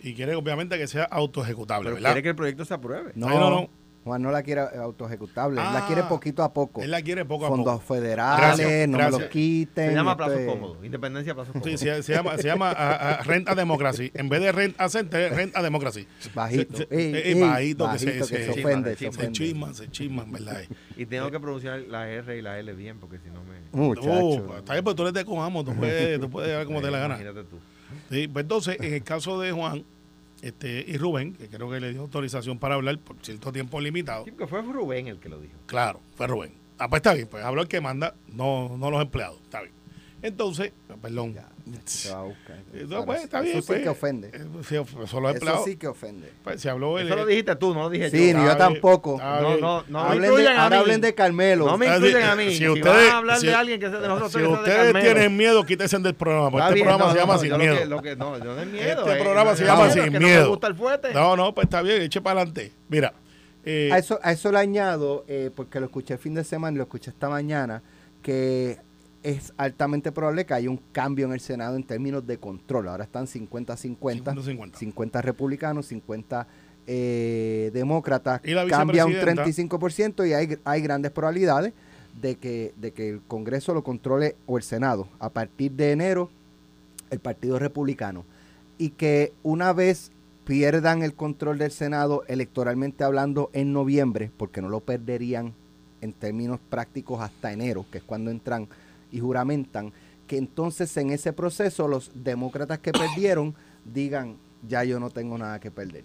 y 0.00 0.14
quiere 0.14 0.34
obviamente 0.36 0.78
que 0.78 0.86
sea 0.86 1.04
autoejecutable, 1.04 1.90
¿verdad? 1.90 2.10
quiere 2.10 2.22
que 2.22 2.28
el 2.28 2.36
proyecto 2.36 2.64
se 2.64 2.74
apruebe. 2.74 3.12
No, 3.16 3.28
Ay, 3.28 3.38
no, 3.38 3.50
no. 3.50 3.68
Juan 4.04 4.20
no 4.22 4.30
la 4.30 4.42
quiere 4.42 4.60
autoejecutable, 4.60 5.60
él 5.60 5.66
la 5.72 5.78
Ah, 5.78 5.86
quiere 5.86 6.02
poquito 6.02 6.42
a 6.42 6.52
poco. 6.52 6.82
Él 6.82 6.90
la 6.90 7.00
quiere 7.00 7.24
poco 7.24 7.46
a 7.46 7.48
Fondos 7.48 7.80
poco. 7.80 7.94
federales, 7.94 8.58
Gracias, 8.58 8.88
no 8.88 8.98
gracias. 8.98 9.20
los 9.22 9.30
quiten. 9.30 9.88
Se 9.88 9.94
llama 9.94 10.10
esto 10.12 10.24
plazos 10.24 10.40
es- 10.40 10.46
cómodos. 10.46 10.84
Independencia 10.84 11.32
a 11.32 11.34
plazos 11.34 11.54
Sí, 11.64 11.78
se, 11.78 12.02
se 12.02 12.12
llama, 12.12 12.36
se 12.36 12.42
llama 12.46 12.70
a, 12.70 13.14
a 13.14 13.22
Rent 13.22 13.48
a 13.48 13.54
Democracy. 13.54 14.10
En 14.14 14.28
vez 14.28 14.42
de 14.42 14.52
Rent 14.52 14.78
a 14.78 14.88
Center, 14.90 15.20
es 15.32 15.34
Rent 15.36 15.56
a 15.56 15.62
Democracy. 15.62 16.06
Bajito. 16.34 16.76
Se- 16.76 16.86
se- 16.86 16.94
Ey, 16.94 17.14
eh, 17.14 17.22
ey, 17.32 17.40
bajito, 17.40 17.90
que 17.92 17.98
se- 17.98 18.06
bajito, 18.06 18.24
se- 18.26 18.36
que 18.36 18.44
se 18.44 18.52
se 18.52 18.60
ofende, 18.60 18.96
se 18.96 19.32
chisman, 19.32 19.74
se 19.74 19.90
chisman, 19.90 20.30
¿verdad? 20.30 20.60
Y 20.96 21.06
tengo 21.06 21.30
que 21.30 21.40
pronunciar 21.40 21.80
la 21.88 22.08
R 22.08 22.36
y 22.36 22.42
la 22.42 22.58
L 22.58 22.72
bien 22.74 22.98
porque 23.00 23.18
si 23.18 23.30
no 23.30 23.42
me... 23.44 23.54
Muchacho. 23.72 24.10
Uh, 24.12 24.54
está 24.58 24.74
bien, 24.74 24.84
pues 24.84 24.96
tú 24.96 25.02
eres 25.02 25.14
de 25.14 25.24
Cojamo, 25.24 25.64
tú 25.64 25.74
puedes, 25.74 26.20
tú 26.20 26.28
puedes 26.30 26.54
ver 26.54 26.66
como 26.66 26.82
te 26.82 26.90
la 26.90 26.98
gana. 26.98 27.14
Imagínate 27.20 27.44
tú. 27.48 27.58
Sí, 28.10 28.28
pues 28.28 28.42
entonces, 28.42 28.76
en 28.80 28.92
el 28.94 29.02
caso 29.02 29.40
de 29.40 29.52
Juan 29.52 29.84
este, 30.46 30.84
y 30.86 30.96
Rubén, 30.96 31.34
que 31.34 31.48
creo 31.48 31.70
que 31.70 31.80
le 31.80 31.90
dio 31.92 32.00
autorización 32.02 32.58
para 32.58 32.74
hablar 32.74 32.98
por 32.98 33.16
cierto 33.22 33.52
tiempo 33.52 33.80
limitado, 33.80 34.24
Sí, 34.24 34.30
porque 34.30 34.46
fue 34.46 34.62
Rubén 34.62 35.08
el 35.08 35.18
que 35.18 35.28
lo 35.28 35.40
dijo. 35.40 35.54
claro, 35.66 36.00
fue 36.16 36.26
Rubén. 36.26 36.52
Ah, 36.78 36.88
pues 36.88 36.98
está 37.00 37.14
bien, 37.14 37.28
pues 37.28 37.44
habló 37.44 37.62
el 37.62 37.68
que 37.68 37.80
manda, 37.80 38.14
no, 38.28 38.76
no 38.76 38.90
los 38.90 39.00
empleados, 39.00 39.40
está 39.42 39.60
bien. 39.62 39.72
Entonces, 40.24 40.72
perdón. 41.02 41.36
Se 41.84 42.10
va 42.10 42.20
a 42.20 42.22
buscar. 42.22 42.56
Eh, 42.72 42.86
no, 42.88 43.04
pues, 43.04 43.24
está 43.24 43.42
bien. 43.42 43.58
Eso 43.58 43.62
sí 43.62 43.66
pues, 43.68 43.82
que 43.82 43.88
ofende. 43.90 44.28
eh, 44.32 44.44
sí, 44.66 44.74
eso 44.76 45.28
empleado. 45.28 45.64
sí 45.66 45.76
que 45.76 45.86
ofende. 45.86 46.32
Pues, 46.42 46.62
se 46.62 46.70
habló 46.70 46.98
el, 46.98 47.06
Eso 47.06 47.16
lo 47.16 47.26
dijiste 47.26 47.56
tú, 47.56 47.74
no 47.74 47.82
lo 47.82 47.90
dije 47.90 48.10
Sí, 48.10 48.16
yo. 48.32 48.38
ni 48.38 48.44
Está 48.44 48.52
yo 48.52 48.56
tampoco. 48.56 49.18
No, 49.18 49.56
no, 49.58 49.84
no 49.86 50.02
me 50.04 50.08
hablen 50.10 50.34
de, 50.34 50.48
ahora 50.48 50.70
mí. 50.70 50.76
hablen 50.82 51.00
de 51.02 51.14
Carmelo. 51.14 51.66
No 51.66 51.76
me 51.76 51.88
Ah, 51.88 51.96
incluyan 51.96 52.22
a 52.30 52.36
mí. 52.36 52.48
si 52.50 52.56
Si, 52.56 52.68
ustedes- 52.68 52.86
van 53.06 53.08
a 53.14 53.16
hablar 53.18 53.38
si- 53.38 53.46
de 53.48 53.54
alguien 53.54 53.78
que 53.80 53.90
sea 53.90 54.00
de 54.00 54.08
nosotros, 54.08 54.32
Si 54.32 54.38
que 54.38 54.44
sea 54.44 54.52
de 54.54 54.88
ustedes 54.90 55.04
tienen 55.04 55.36
miedo, 55.36 55.62
quítense 55.64 55.98
del 55.98 56.14
programa. 56.14 56.50
porque 56.50 56.62
Este 56.64 56.74
bien, 56.74 56.86
programa 56.86 57.04
no, 57.06 57.12
se 57.12 57.18
llama 57.18 57.34
no, 57.34 57.38
Sin 57.40 57.48
yo 57.50 57.58
lo 57.58 57.62
Miedo. 57.64 57.78
que- 57.78 57.84
lo 57.86 58.02
que- 58.02 58.16
no, 58.16 58.38
yo 58.38 58.44
no 58.54 58.60
es 58.62 58.66
miedo. 58.66 59.00
Este 59.02 59.12
eh, 59.18 59.22
programa 59.22 59.56
se 59.56 59.64
llama 59.66 59.90
Sin 59.90 60.18
Miedo. 60.18 60.58
No, 61.12 61.36
no, 61.36 61.54
pues 61.54 61.64
está 61.66 61.82
bien, 61.82 62.00
eche 62.00 62.22
para 62.22 62.40
adelante. 62.40 62.72
Mira, 62.88 63.12
eh, 63.62 63.90
A 63.92 63.98
eso, 63.98 64.18
a 64.22 64.32
eso 64.32 64.50
le 64.50 64.58
añado, 64.58 65.24
eh, 65.28 65.50
porque 65.54 65.80
lo 65.80 65.86
escuché 65.86 66.14
el 66.14 66.18
fin 66.20 66.32
de 66.34 66.44
semana 66.44 66.74
y 66.74 66.78
lo 66.78 66.84
escuché 66.84 67.10
esta 67.10 67.28
mañana, 67.28 67.82
que 68.22 68.78
es 69.24 69.54
altamente 69.56 70.12
probable 70.12 70.44
que 70.44 70.54
haya 70.54 70.70
un 70.70 70.78
cambio 70.92 71.26
en 71.26 71.32
el 71.32 71.40
Senado 71.40 71.76
en 71.76 71.82
términos 71.82 72.26
de 72.26 72.38
control. 72.38 72.88
Ahora 72.88 73.04
están 73.04 73.26
50-50, 73.26 73.98
50-50. 73.98 74.74
50 74.76 75.22
republicanos, 75.22 75.86
50 75.86 76.46
eh, 76.86 77.70
demócratas, 77.72 78.42
Y 78.44 78.54
cambia 78.68 79.06
un 79.06 79.12
vicepresidenta. 79.12 79.78
35% 79.78 80.28
y 80.28 80.34
hay, 80.34 80.58
hay 80.64 80.82
grandes 80.82 81.10
probabilidades 81.10 81.72
de 82.20 82.36
que, 82.36 82.74
de 82.76 82.92
que 82.92 83.08
el 83.08 83.22
Congreso 83.22 83.72
lo 83.72 83.82
controle 83.82 84.36
o 84.46 84.58
el 84.58 84.62
Senado 84.62 85.08
a 85.18 85.30
partir 85.30 85.72
de 85.72 85.92
enero 85.92 86.30
el 87.10 87.18
Partido 87.18 87.58
Republicano 87.58 88.24
y 88.76 88.90
que 88.90 89.32
una 89.42 89.72
vez 89.72 90.12
pierdan 90.44 91.02
el 91.02 91.14
control 91.14 91.56
del 91.56 91.70
Senado 91.70 92.24
electoralmente 92.28 93.04
hablando 93.04 93.48
en 93.54 93.72
noviembre, 93.72 94.30
porque 94.36 94.60
no 94.60 94.68
lo 94.68 94.80
perderían 94.80 95.54
en 96.02 96.12
términos 96.12 96.60
prácticos 96.68 97.22
hasta 97.22 97.52
enero, 97.52 97.86
que 97.90 97.98
es 97.98 98.04
cuando 98.04 98.30
entran 98.30 98.68
y 99.14 99.20
juramentan, 99.20 99.92
que 100.26 100.36
entonces 100.38 100.96
en 100.96 101.10
ese 101.10 101.32
proceso 101.32 101.86
los 101.88 102.10
demócratas 102.14 102.78
que 102.80 102.92
perdieron 102.92 103.54
digan, 103.84 104.36
ya 104.66 104.82
yo 104.84 104.98
no 104.98 105.10
tengo 105.10 105.36
nada 105.38 105.60
que 105.60 105.70
perder. 105.70 106.04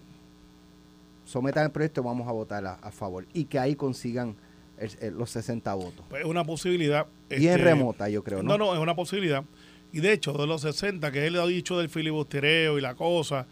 Sometan 1.24 1.64
el 1.66 1.70
proyecto 1.70 2.02
vamos 2.02 2.28
a 2.28 2.32
votar 2.32 2.64
a, 2.66 2.74
a 2.74 2.90
favor. 2.90 3.26
Y 3.32 3.44
que 3.44 3.58
ahí 3.58 3.74
consigan 3.76 4.36
el- 4.78 4.90
el- 5.00 5.14
los 5.18 5.30
60 5.30 5.72
votos. 5.74 6.04
pues, 6.08 6.22
es 6.22 6.26
una 6.28 6.44
posibilidad. 6.44 7.06
Bien 7.28 7.42
este, 7.52 7.56
remota, 7.64 8.08
yo 8.08 8.22
creo, 8.24 8.42
¿no? 8.42 8.56
No, 8.56 8.58
no, 8.66 8.74
es 8.74 8.80
una 8.80 8.94
posibilidad. 8.96 9.44
Y 9.92 10.00
de 10.00 10.12
hecho, 10.12 10.32
de 10.32 10.46
los 10.46 10.62
60 10.62 11.10
que 11.12 11.26
él 11.26 11.38
ha 11.38 11.46
dicho 11.46 11.78
del 11.78 11.88
filibustereo 11.88 12.78
y 12.78 12.80
la 12.80 12.94
cosa, 12.94 13.46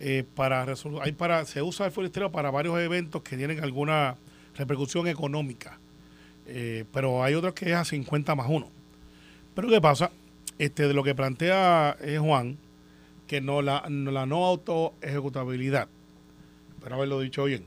eh, 0.00 0.24
para 0.34 0.66
hay 1.02 1.12
para 1.12 1.44
se 1.44 1.62
usa 1.62 1.86
el 1.86 1.92
filibustereo 1.92 2.32
para 2.32 2.50
varios 2.50 2.78
eventos 2.78 3.22
que 3.22 3.36
tienen 3.36 3.62
alguna 3.62 4.16
repercusión 4.56 5.06
económica. 5.08 5.78
Eh, 6.46 6.84
pero 6.92 7.22
hay 7.22 7.34
otros 7.34 7.54
que 7.54 7.70
es 7.70 7.76
a 7.76 7.84
50 7.84 8.34
más 8.34 8.46
1. 8.48 8.68
Pero 9.54 9.68
¿qué 9.68 9.80
pasa? 9.80 10.10
Este, 10.58 10.88
de 10.88 10.94
lo 10.94 11.02
que 11.02 11.14
plantea 11.14 11.96
eh, 12.00 12.18
Juan, 12.18 12.58
que 13.26 13.40
no 13.40 13.62
la 13.62 13.84
no, 13.88 14.10
la 14.10 14.26
no 14.26 14.44
auto 14.44 14.94
ejecutabilidad. 15.00 15.88
Pero 16.82 16.96
haberlo 16.96 17.20
dicho 17.20 17.44
bien. 17.44 17.64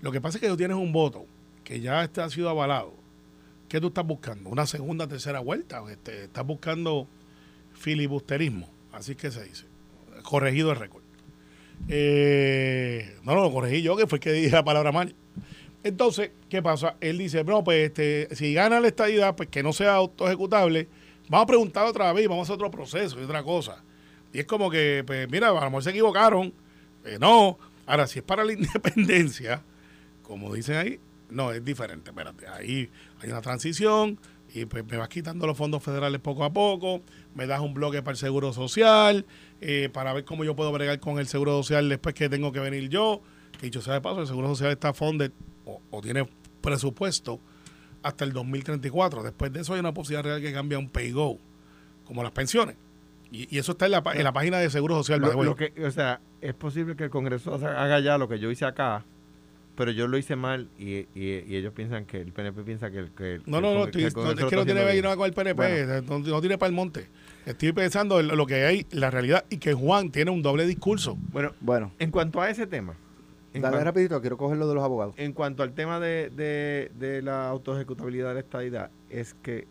Lo 0.00 0.12
que 0.12 0.20
pasa 0.20 0.38
es 0.38 0.42
que 0.42 0.48
tú 0.48 0.56
tienes 0.56 0.76
un 0.76 0.92
voto 0.92 1.26
que 1.64 1.80
ya 1.80 2.04
este 2.04 2.20
ha 2.20 2.30
sido 2.30 2.48
avalado. 2.48 2.94
¿Qué 3.68 3.80
tú 3.80 3.88
estás 3.88 4.06
buscando? 4.06 4.48
¿Una 4.50 4.66
segunda, 4.66 5.08
tercera 5.08 5.40
vuelta? 5.40 5.82
Este, 5.90 6.24
estás 6.24 6.46
buscando 6.46 7.08
filibusterismo, 7.74 8.68
así 8.92 9.16
que 9.16 9.30
se 9.30 9.42
dice. 9.44 9.64
Corregido 10.22 10.70
el 10.70 10.78
récord. 10.78 11.02
Eh, 11.88 13.18
no, 13.24 13.34
lo 13.34 13.52
corregí 13.52 13.82
yo, 13.82 13.96
que 13.96 14.06
fue 14.06 14.20
que 14.20 14.32
dije 14.32 14.50
la 14.50 14.64
palabra 14.64 14.92
mal. 14.92 15.14
Entonces, 15.86 16.32
¿qué 16.48 16.60
pasa? 16.62 16.96
Él 17.00 17.18
dice, 17.18 17.44
no, 17.44 17.62
pues 17.62 17.86
este, 17.86 18.34
si 18.34 18.52
gana 18.52 18.80
la 18.80 18.88
estadidad, 18.88 19.36
pues 19.36 19.48
que 19.48 19.62
no 19.62 19.72
sea 19.72 19.94
autoejecutable, 19.94 20.88
vamos 21.28 21.44
a 21.44 21.46
preguntar 21.46 21.86
otra 21.86 22.12
vez, 22.12 22.26
vamos 22.26 22.40
a 22.40 22.52
hacer 22.52 22.54
otro 22.54 22.72
proceso 22.72 23.20
y 23.20 23.22
otra 23.22 23.44
cosa. 23.44 23.84
Y 24.32 24.40
es 24.40 24.46
como 24.46 24.68
que, 24.68 25.04
pues 25.06 25.30
mira, 25.30 25.50
a 25.50 25.52
lo 25.52 25.60
mejor 25.60 25.84
se 25.84 25.90
equivocaron, 25.90 26.52
eh, 27.04 27.18
no. 27.20 27.56
Ahora, 27.86 28.08
si 28.08 28.18
es 28.18 28.24
para 28.24 28.44
la 28.44 28.52
independencia, 28.54 29.62
como 30.22 30.52
dicen 30.52 30.76
ahí, 30.76 30.98
no, 31.30 31.52
es 31.52 31.64
diferente, 31.64 32.10
espérate, 32.10 32.48
ahí 32.48 32.90
hay 33.20 33.30
una 33.30 33.40
transición 33.40 34.18
y 34.52 34.64
pues 34.64 34.84
me 34.84 34.96
vas 34.96 35.08
quitando 35.08 35.46
los 35.46 35.56
fondos 35.56 35.84
federales 35.84 36.20
poco 36.20 36.42
a 36.42 36.52
poco, 36.52 37.02
me 37.36 37.46
das 37.46 37.60
un 37.60 37.74
bloque 37.74 38.02
para 38.02 38.12
el 38.12 38.18
seguro 38.18 38.52
social, 38.52 39.24
eh, 39.60 39.88
para 39.92 40.12
ver 40.12 40.24
cómo 40.24 40.42
yo 40.42 40.56
puedo 40.56 40.72
bregar 40.72 40.98
con 40.98 41.20
el 41.20 41.28
seguro 41.28 41.52
social 41.62 41.88
después 41.88 42.16
que 42.16 42.28
tengo 42.28 42.50
que 42.50 42.58
venir 42.58 42.88
yo, 42.88 43.22
que 43.60 43.66
dicho 43.66 43.80
sea 43.80 43.94
de 43.94 44.00
paso, 44.00 44.20
el 44.22 44.26
seguro 44.26 44.48
social 44.48 44.72
está 44.72 44.92
funded 44.92 45.30
o, 45.66 45.80
o 45.90 46.00
tiene 46.00 46.26
presupuesto 46.62 47.38
hasta 48.02 48.24
el 48.24 48.32
2034, 48.32 49.22
después 49.22 49.52
de 49.52 49.60
eso 49.60 49.74
hay 49.74 49.80
una 49.80 49.92
posibilidad 49.92 50.24
real 50.24 50.40
que 50.40 50.52
cambia 50.52 50.78
un 50.78 50.88
pay 50.88 51.10
go, 51.12 51.38
como 52.04 52.22
las 52.22 52.32
pensiones. 52.32 52.76
Y, 53.32 53.54
y 53.54 53.58
eso 53.58 53.72
está 53.72 53.86
en 53.86 53.92
la, 53.92 54.02
pa- 54.02 54.14
en 54.14 54.22
la 54.24 54.32
página 54.32 54.58
de 54.58 54.70
Seguro 54.70 54.94
Social. 54.96 55.20
Lo, 55.20 55.42
lo 55.42 55.56
que, 55.56 55.72
o 55.84 55.90
sea, 55.90 56.20
es 56.40 56.54
posible 56.54 56.94
que 56.96 57.04
el 57.04 57.10
Congreso 57.10 57.54
haga 57.54 57.98
ya 58.00 58.16
lo 58.18 58.28
que 58.28 58.38
yo 58.38 58.50
hice 58.50 58.64
acá, 58.64 59.04
pero 59.74 59.90
yo 59.90 60.06
lo 60.06 60.16
hice 60.16 60.36
mal 60.36 60.68
y, 60.78 60.98
y- 61.14 61.44
y 61.46 61.56
ellos 61.56 61.72
piensan 61.74 62.04
que 62.06 62.20
el 62.20 62.32
PNP 62.32 62.62
piensa 62.62 62.90
que 62.90 62.98
el 62.98 63.10
que 63.10 63.34
el- 63.34 63.42
No, 63.46 63.60
no, 63.60 63.70
el 63.70 63.74
no, 63.74 63.80
Congre- 63.86 64.06
estoy- 64.06 64.22
no, 64.24 64.30
es 64.30 64.36
que 64.44 64.56
no 64.56 64.64
tiene 64.64 64.80
que 64.80 64.86
ver 64.86 65.02
nada 65.02 65.16
con 65.16 65.26
el 65.26 65.32
PNP, 65.32 65.54
Bueno. 65.86 66.02
no, 66.08 66.18
no 66.20 66.40
tiene 66.40 66.58
para 66.58 66.68
el 66.68 66.74
monte. 66.76 67.08
Estoy 67.44 67.72
pensando 67.72 68.20
en 68.20 68.28
lo 68.28 68.46
que 68.46 68.64
hay, 68.64 68.86
la 68.92 69.10
realidad, 69.10 69.44
y 69.50 69.56
que 69.58 69.74
Juan 69.74 70.10
tiene 70.12 70.30
un 70.30 70.42
doble 70.42 70.64
discurso. 70.66 71.16
Bueno, 71.32 71.52
Bueno, 71.60 71.92
en 71.98 72.10
cuanto 72.12 72.40
a 72.40 72.48
ese 72.50 72.66
tema, 72.68 72.94
dale 73.60 73.82
rapidito, 73.84 74.20
quiero 74.20 74.36
coger 74.36 74.58
lo 74.58 74.68
de 74.68 74.74
los 74.74 74.84
abogados. 74.84 75.14
en 75.18 75.32
cuanto 75.32 75.62
al 75.62 75.72
tema 75.74 76.00
de, 76.00 76.30
de, 76.30 76.90
de 76.98 77.22
la 77.22 77.48
autoejecutabilidad 77.48 78.28
de 78.28 78.34
la 78.34 78.40
estadidad, 78.40 78.90
es 79.10 79.34
que 79.34 79.66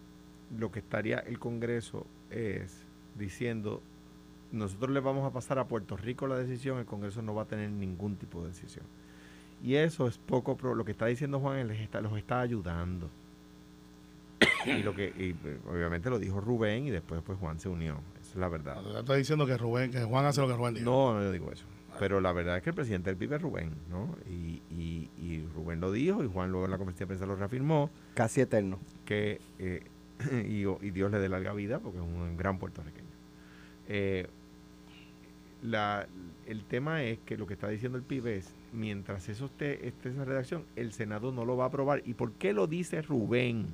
lo 0.57 0.71
que 0.71 0.79
estaría 0.79 1.19
el 1.19 1.39
Congreso 1.39 2.05
es 2.29 2.83
diciendo, 3.17 3.81
nosotros 4.51 4.91
le 4.91 4.99
vamos 4.99 5.25
a 5.25 5.31
pasar 5.33 5.59
a 5.59 5.65
Puerto 5.67 5.97
Rico 5.97 6.27
la 6.27 6.37
decisión, 6.37 6.77
el 6.79 6.85
Congreso 6.85 7.21
no 7.21 7.33
va 7.35 7.43
a 7.43 7.45
tener 7.45 7.69
ningún 7.71 8.15
tipo 8.15 8.41
de 8.41 8.49
decisión. 8.49 8.85
Y 9.63 9.75
eso 9.75 10.07
es 10.07 10.17
poco, 10.17 10.55
pro- 10.57 10.75
lo 10.75 10.85
que 10.85 10.91
está 10.91 11.05
diciendo 11.07 11.39
Juan, 11.39 11.57
él 11.59 11.67
les 11.69 11.79
está, 11.79 12.01
los 12.01 12.15
está 12.17 12.41
ayudando. 12.41 13.09
Y 14.65 14.83
lo 14.83 14.93
que, 14.95 15.05
y, 15.07 15.35
obviamente 15.69 16.09
lo 16.09 16.19
dijo 16.19 16.41
Rubén 16.41 16.87
y 16.87 16.89
después 16.91 17.21
pues 17.25 17.37
Juan 17.39 17.59
se 17.59 17.69
unió. 17.69 17.99
Esa 18.19 18.31
es 18.31 18.35
la 18.35 18.49
verdad. 18.49 18.77
Está 18.99 19.13
diciendo 19.15 19.45
que 19.45 19.57
Rubén, 19.57 19.91
que 19.91 20.03
Juan 20.03 20.25
hace 20.25 20.41
lo 20.41 20.47
que 20.47 20.55
Rubén 20.55 20.73
dice. 20.73 20.85
No, 20.85 21.13
no 21.13 21.21
yo 21.21 21.31
digo 21.31 21.51
eso. 21.51 21.65
Pero 21.99 22.21
la 22.21 22.31
verdad 22.33 22.57
es 22.57 22.63
que 22.63 22.69
el 22.71 22.75
presidente 22.75 23.09
del 23.09 23.17
PIB 23.17 23.33
es 23.33 23.41
Rubén, 23.41 23.71
¿no? 23.89 24.15
Y, 24.29 24.61
y, 24.69 25.09
y 25.17 25.45
Rubén 25.55 25.79
lo 25.79 25.91
dijo 25.91 26.23
y 26.23 26.27
Juan 26.27 26.51
luego 26.51 26.65
en 26.65 26.71
la 26.71 26.77
conferencia 26.77 27.05
de 27.05 27.07
prensa 27.07 27.25
lo 27.25 27.35
reafirmó 27.35 27.89
Casi 28.13 28.41
eterno. 28.41 28.79
que 29.05 29.39
eh, 29.59 29.83
y, 30.47 30.65
y 30.85 30.91
Dios 30.91 31.11
le 31.11 31.19
dé 31.19 31.29
larga 31.29 31.53
vida 31.53 31.79
porque 31.79 31.99
es 31.99 32.03
un 32.03 32.37
gran 32.37 32.59
puertorriqueño. 32.59 33.05
Eh, 33.87 34.27
la, 35.61 36.07
el 36.45 36.63
tema 36.65 37.03
es 37.03 37.19
que 37.19 37.37
lo 37.37 37.47
que 37.47 37.53
está 37.53 37.67
diciendo 37.69 37.97
el 37.97 38.03
PIB 38.03 38.27
es, 38.27 38.53
mientras 38.71 39.29
eso 39.29 39.45
esté, 39.45 39.87
esté 39.87 40.09
esa 40.09 40.25
redacción, 40.25 40.65
el 40.75 40.91
Senado 40.91 41.31
no 41.31 41.45
lo 41.45 41.57
va 41.57 41.65
a 41.65 41.67
aprobar. 41.67 42.01
¿Y 42.05 42.13
por 42.13 42.33
qué 42.33 42.53
lo 42.53 42.67
dice 42.67 43.01
Rubén? 43.01 43.67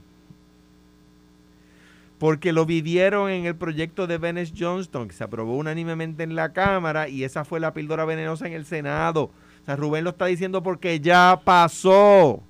Porque 2.22 2.54
lo 2.54 2.68
vivieron 2.68 3.32
en 3.32 3.48
el 3.48 3.56
proyecto 3.56 4.06
de 4.06 4.20
Venice 4.20 4.54
Johnston, 4.56 5.08
que 5.08 5.16
se 5.16 5.24
aprobó 5.24 5.58
unánimemente 5.58 6.22
en 6.22 6.36
la 6.36 6.54
Cámara 6.54 7.10
y 7.10 7.24
esa 7.24 7.46
fue 7.46 7.60
la 7.60 7.74
píldora 7.74 8.06
venenosa 8.06 8.46
en 8.46 8.54
el 8.54 8.64
Senado. 8.64 9.24
O 9.24 9.66
sea, 9.66 9.76
Rubén 9.76 10.04
lo 10.04 10.12
está 10.12 10.28
diciendo 10.28 10.62
porque 10.62 11.00
ya 11.00 11.42
pasó. 11.44 12.44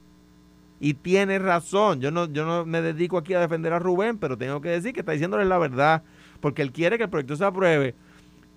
Y 0.82 0.96
tiene 0.96 1.40
razón. 1.40 2.02
Yo 2.02 2.12
no, 2.12 2.26
yo 2.26 2.46
no 2.46 2.66
me 2.66 2.82
dedico 2.82 3.18
aquí 3.18 3.34
a 3.34 3.40
defender 3.40 3.72
a 3.72 3.80
Rubén, 3.80 4.18
pero 4.18 4.38
tengo 4.38 4.60
que 4.60 4.68
decir 4.68 4.92
que 4.92 5.00
está 5.00 5.14
diciéndole 5.14 5.46
la 5.46 5.58
verdad. 5.58 6.04
Porque 6.42 6.64
él 6.64 6.74
quiere 6.74 6.98
que 6.98 7.06
el 7.06 7.10
proyecto 7.10 7.38
se 7.38 7.46
apruebe. 7.46 7.96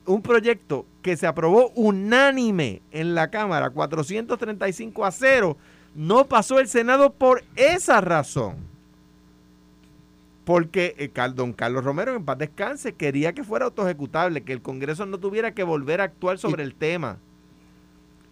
Un 0.06 0.20
proyecto 0.20 0.84
que 1.00 1.16
se 1.16 1.28
aprobó 1.28 1.70
unánime 1.76 2.82
en 2.90 3.14
la 3.14 3.30
Cámara, 3.30 3.70
435 3.70 5.04
a 5.04 5.12
0, 5.12 5.56
no 5.94 6.24
pasó 6.26 6.58
el 6.58 6.66
Senado 6.66 7.12
por 7.12 7.44
esa 7.54 8.00
razón. 8.00 8.73
Porque 10.44 10.94
eh, 10.98 11.08
Cal- 11.08 11.34
don 11.34 11.52
Carlos 11.54 11.84
Romero, 11.84 12.14
en 12.14 12.24
paz 12.24 12.36
descanse, 12.38 12.92
quería 12.94 13.32
que 13.32 13.44
fuera 13.44 13.64
autoejecutable, 13.64 14.42
que 14.42 14.52
el 14.52 14.60
Congreso 14.62 15.06
no 15.06 15.18
tuviera 15.18 15.52
que 15.54 15.62
volver 15.62 16.00
a 16.00 16.04
actuar 16.04 16.38
sobre 16.38 16.62
el 16.64 16.74
tema. 16.74 17.18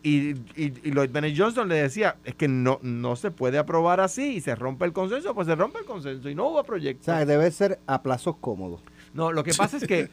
Y, 0.04 0.30
y, 0.56 0.74
y 0.82 0.90
Lloyd 0.90 1.10
Bennett 1.10 1.38
Johnson 1.38 1.68
le 1.68 1.76
decía, 1.76 2.16
es 2.24 2.34
que 2.34 2.48
no, 2.48 2.80
no 2.82 3.14
se 3.14 3.30
puede 3.30 3.56
aprobar 3.58 4.00
así 4.00 4.34
y 4.34 4.40
se 4.40 4.54
rompe 4.56 4.84
el 4.84 4.92
consenso, 4.92 5.32
pues 5.32 5.46
se 5.46 5.54
rompe 5.54 5.78
el 5.78 5.84
consenso 5.84 6.28
y 6.28 6.34
no 6.34 6.48
hubo 6.48 6.58
O 6.60 6.64
proyecto. 6.64 7.04
sea, 7.04 7.24
debe 7.24 7.48
ser 7.52 7.78
a 7.86 8.02
plazos 8.02 8.34
cómodos. 8.40 8.80
No, 9.14 9.30
lo 9.30 9.44
que 9.44 9.54
pasa 9.54 9.76
es 9.76 9.86
que 9.86 10.08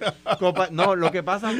no, 0.71 0.95
lo 0.95 1.11
que 1.11 1.23
pasa 1.23 1.51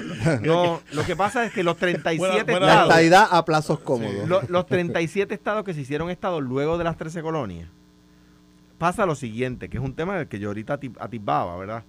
no, 0.43 0.79
lo 0.91 1.03
que 1.05 1.15
pasa 1.15 1.45
es 1.45 1.53
que 1.53 1.63
los 1.63 1.77
37 1.77 2.19
Buena- 2.19 2.43
buena- 2.43 2.59
La 2.65 2.71
estados, 2.73 2.89
estadidad 2.91 3.27
a 3.31 3.45
plazos 3.45 3.79
cómodos. 3.79 4.27
lo- 4.29 4.41
los 4.47 4.65
37 4.67 5.33
estados 5.33 5.63
que 5.63 5.73
se 5.73 5.81
hicieron 5.81 6.09
estados 6.11 6.43
luego 6.43 6.77
de 6.77 6.83
las 6.83 6.97
13 6.97 7.21
colonias. 7.23 7.67
Pasa 8.79 9.05
lo 9.05 9.13
siguiente, 9.13 9.69
que 9.69 9.77
es 9.77 9.83
un 9.83 9.93
tema 9.93 10.25
que 10.25 10.39
yo 10.39 10.47
ahorita 10.47 10.79
ati- 10.79 10.95
atisbaba, 10.99 11.55
¿verdad? 11.57 11.83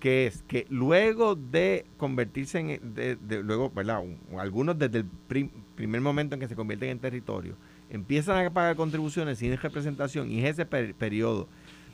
Que 0.00 0.26
es 0.26 0.42
que 0.48 0.66
luego 0.68 1.36
de 1.36 1.86
convertirse 1.96 2.58
en, 2.58 2.80
luego, 3.46 3.70
¿verdad? 3.70 4.00
Un- 4.02 4.38
Algunos 4.38 4.76
desde 4.78 4.98
el 4.98 5.04
prim- 5.04 5.50
primer 5.76 6.00
momento 6.02 6.34
en 6.34 6.40
que 6.40 6.48
se 6.48 6.56
convierten 6.56 6.90
en 6.90 6.98
territorio, 6.98 7.54
empiezan 7.88 8.44
a 8.44 8.50
pagar 8.50 8.76
contribuciones 8.76 9.38
sin 9.38 9.56
representación 9.56 10.30
y 10.30 10.40
es 10.40 10.50
ese 10.50 10.66
per- 10.66 10.94
periodo 10.94 11.48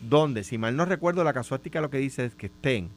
donde, 0.08 0.42
si 0.44 0.58
mal 0.58 0.74
no 0.76 0.84
recuerdo, 0.86 1.22
la 1.24 1.32
casuística 1.32 1.80
lo 1.80 1.90
que 1.90 1.98
dice 1.98 2.24
es 2.24 2.34
que 2.34 2.46
estén 2.46 2.88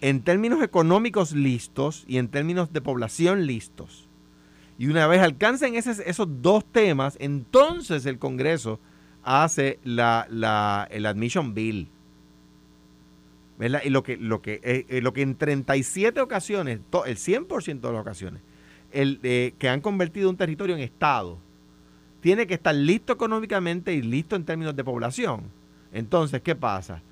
en 0.00 0.22
términos 0.22 0.62
económicos 0.62 1.32
listos 1.32 2.04
y 2.06 2.18
en 2.18 2.28
términos 2.28 2.72
de 2.72 2.80
población 2.80 3.46
listos. 3.46 4.08
Y 4.78 4.86
una 4.88 5.06
vez 5.06 5.20
alcancen 5.20 5.74
esos 5.76 6.28
dos 6.42 6.64
temas, 6.64 7.16
entonces 7.20 8.06
el 8.06 8.18
Congreso 8.18 8.80
hace 9.24 9.78
la, 9.84 10.26
la, 10.30 10.86
el 10.90 11.06
admission 11.06 11.54
bill. 11.54 11.88
¿verdad? 13.58 13.80
Y 13.84 13.90
lo 13.90 14.02
que, 14.02 14.16
lo, 14.16 14.42
que, 14.42 14.60
eh, 14.62 14.86
eh, 14.88 15.00
lo 15.00 15.12
que 15.12 15.22
en 15.22 15.36
37 15.36 16.20
ocasiones, 16.20 16.80
el 17.06 17.16
100% 17.16 17.80
de 17.80 17.92
las 17.92 18.00
ocasiones, 18.00 18.42
el, 18.92 19.20
eh, 19.22 19.54
que 19.58 19.68
han 19.68 19.80
convertido 19.80 20.28
un 20.30 20.36
territorio 20.36 20.76
en 20.76 20.82
Estado, 20.82 21.38
tiene 22.20 22.46
que 22.46 22.54
estar 22.54 22.74
listo 22.74 23.12
económicamente 23.12 23.92
y 23.92 24.02
listo 24.02 24.36
en 24.36 24.44
términos 24.44 24.74
de 24.74 24.84
población. 24.84 25.42
Entonces, 25.92 26.40
¿qué 26.42 26.54
pasa? 26.54 27.02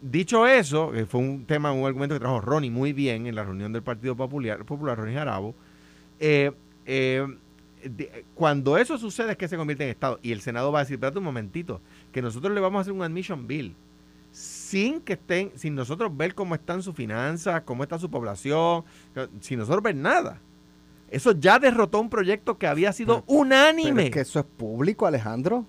Dicho 0.00 0.46
eso, 0.46 0.90
que 0.90 1.06
fue 1.06 1.20
un 1.20 1.44
tema, 1.44 1.72
un 1.72 1.86
argumento 1.86 2.14
que 2.14 2.20
trajo 2.20 2.40
Ronnie 2.40 2.70
muy 2.70 2.92
bien 2.92 3.26
en 3.26 3.34
la 3.34 3.44
reunión 3.44 3.72
del 3.72 3.82
Partido 3.82 4.16
Popular, 4.16 4.64
Popular 4.64 4.98
Ronnie 4.98 5.14
Jarabo, 5.14 5.54
cuando 8.34 8.78
eso 8.78 8.98
sucede 8.98 9.32
es 9.32 9.38
que 9.38 9.48
se 9.48 9.56
convierte 9.56 9.84
en 9.84 9.90
Estado 9.90 10.18
y 10.22 10.32
el 10.32 10.40
Senado 10.40 10.72
va 10.72 10.80
a 10.80 10.82
decir, 10.82 10.94
espérate 10.94 11.18
un 11.18 11.24
momentito, 11.24 11.80
que 12.12 12.22
nosotros 12.22 12.52
le 12.52 12.60
vamos 12.60 12.78
a 12.78 12.80
hacer 12.82 12.92
un 12.92 13.02
admission 13.02 13.46
bill 13.46 13.74
sin 14.32 15.00
que 15.00 15.12
estén, 15.14 15.52
sin 15.56 15.74
nosotros 15.74 16.16
ver 16.16 16.34
cómo 16.34 16.54
están 16.54 16.82
sus 16.82 16.94
finanzas, 16.94 17.62
cómo 17.64 17.82
está 17.82 17.98
su 17.98 18.10
población, 18.10 18.84
sin 19.40 19.58
nosotros 19.58 19.82
ver 19.82 19.94
nada. 19.94 20.40
Eso 21.10 21.32
ya 21.32 21.58
derrotó 21.58 22.00
un 22.00 22.08
proyecto 22.08 22.56
que 22.56 22.66
había 22.66 22.92
sido 22.92 23.22
unánime. 23.26 24.04
es 24.04 24.10
que 24.10 24.20
eso 24.20 24.40
es 24.40 24.46
público, 24.46 25.06
Alejandro. 25.06 25.66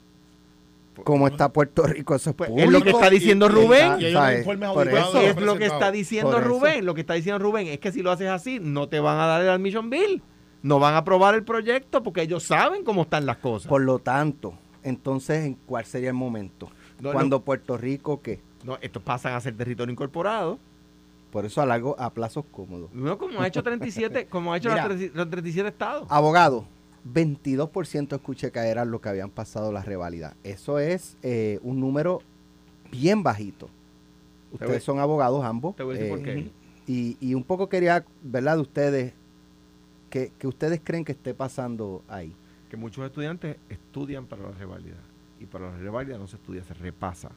¿Cómo 1.04 1.28
está 1.28 1.52
Puerto 1.52 1.86
Rico? 1.86 2.16
Eso 2.16 2.30
es 2.30 2.36
público. 2.36 2.60
Es 2.60 2.70
lo 2.70 2.82
que 2.82 2.92
está 2.92 3.10
diciendo 3.10 3.50
Rubén. 3.50 3.98
eso 4.00 5.20
es 5.20 5.42
lo 5.42 5.58
que 5.58 5.66
está 5.66 5.92
diciendo 5.92 6.40
Rubén. 6.40 6.86
Lo 6.86 6.94
que 6.94 7.02
está 7.02 7.16
diciendo 7.16 7.40
Rubén 7.40 7.68
es 7.68 7.80
que 7.80 7.92
si 7.92 8.02
lo 8.02 8.12
haces 8.12 8.30
así, 8.30 8.60
no 8.62 8.88
te 8.88 9.02
van 9.02 9.20
a 9.20 9.26
dar 9.26 9.42
el 9.42 9.50
admission 9.50 9.90
bill. 9.90 10.22
No 10.64 10.80
van 10.80 10.96
a 10.96 11.00
aprobar 11.00 11.36
el 11.36 11.44
proyecto 11.44 12.02
porque 12.02 12.24
ellos 12.24 12.44
saben 12.44 12.84
cómo 12.84 13.04
están 13.04 13.26
las 13.26 13.38
cosas. 13.38 13.68
Por 13.68 13.82
lo 13.82 14.00
tanto, 14.00 14.54
entonces, 14.82 15.46
¿en 15.46 15.54
cuál 15.54 15.86
sería 15.86 16.10
el 16.10 16.16
momento? 16.16 16.70
Cuando 17.02 17.42
Puerto 17.42 17.78
Rico, 17.78 18.22
¿qué? 18.22 18.40
No, 18.64 18.78
estos 18.82 19.04
pasan 19.04 19.34
a 19.34 19.42
ser 19.42 19.56
territorio 19.56 19.92
incorporado. 19.92 20.58
Por 21.32 21.46
eso 21.46 21.62
a 21.62 21.66
largo, 21.66 21.96
a 22.00 22.12
plazos 22.12 22.46
cómodos. 22.52 22.94
No, 22.94 23.18
como 23.18 23.42
ha 23.42 23.48
hecho 23.48 23.62
37, 23.64 24.28
como 24.28 24.54
ha 24.54 24.58
hecho 24.58 24.70
los 25.14 25.30
37 25.30 25.68
estados. 25.68 26.08
Abogado, 26.10 26.66
22% 27.12 28.16
escuché 28.16 28.52
que 28.52 28.60
era 28.60 28.86
lo 28.86 29.02
que 29.02 29.10
habían 29.10 29.30
pasado 29.30 29.72
la 29.72 29.82
revalida. 29.82 30.36
Eso 30.44 30.80
es 30.80 31.18
eh, 31.24 31.60
un 31.64 31.80
número 31.80 32.22
bien 32.92 33.24
bajito. 33.24 33.70
Ustedes 34.52 34.84
son 34.84 35.00
abogados 35.00 35.44
ambos. 35.44 35.76
Te 35.76 35.84
voy 35.84 35.96
a 35.96 36.00
decir 36.00 36.16
por 36.16 36.24
qué. 36.24 36.52
Eh, 36.88 37.18
y, 37.20 37.34
un 37.34 37.44
poco 37.44 37.70
quería, 37.70 38.06
¿verdad? 38.22 38.56
De 38.56 38.62
ustedes, 38.62 39.14
que, 40.14 40.32
que 40.38 40.46
ustedes 40.46 40.80
creen 40.84 41.04
que 41.04 41.14
esté 41.14 41.34
pasando 41.34 42.04
ahí. 42.08 42.32
Que 42.70 42.78
muchos 42.78 43.04
estudiantes 43.04 43.58
estudian 43.68 44.28
para 44.28 44.44
la 44.44 44.52
revalida. 44.52 45.00
Y 45.40 45.48
para 45.48 45.72
la 45.72 45.78
revalida 45.80 46.20
no 46.20 46.28
se 46.28 46.36
estudia, 46.36 46.64
se 46.64 46.76
repasa. 46.76 47.32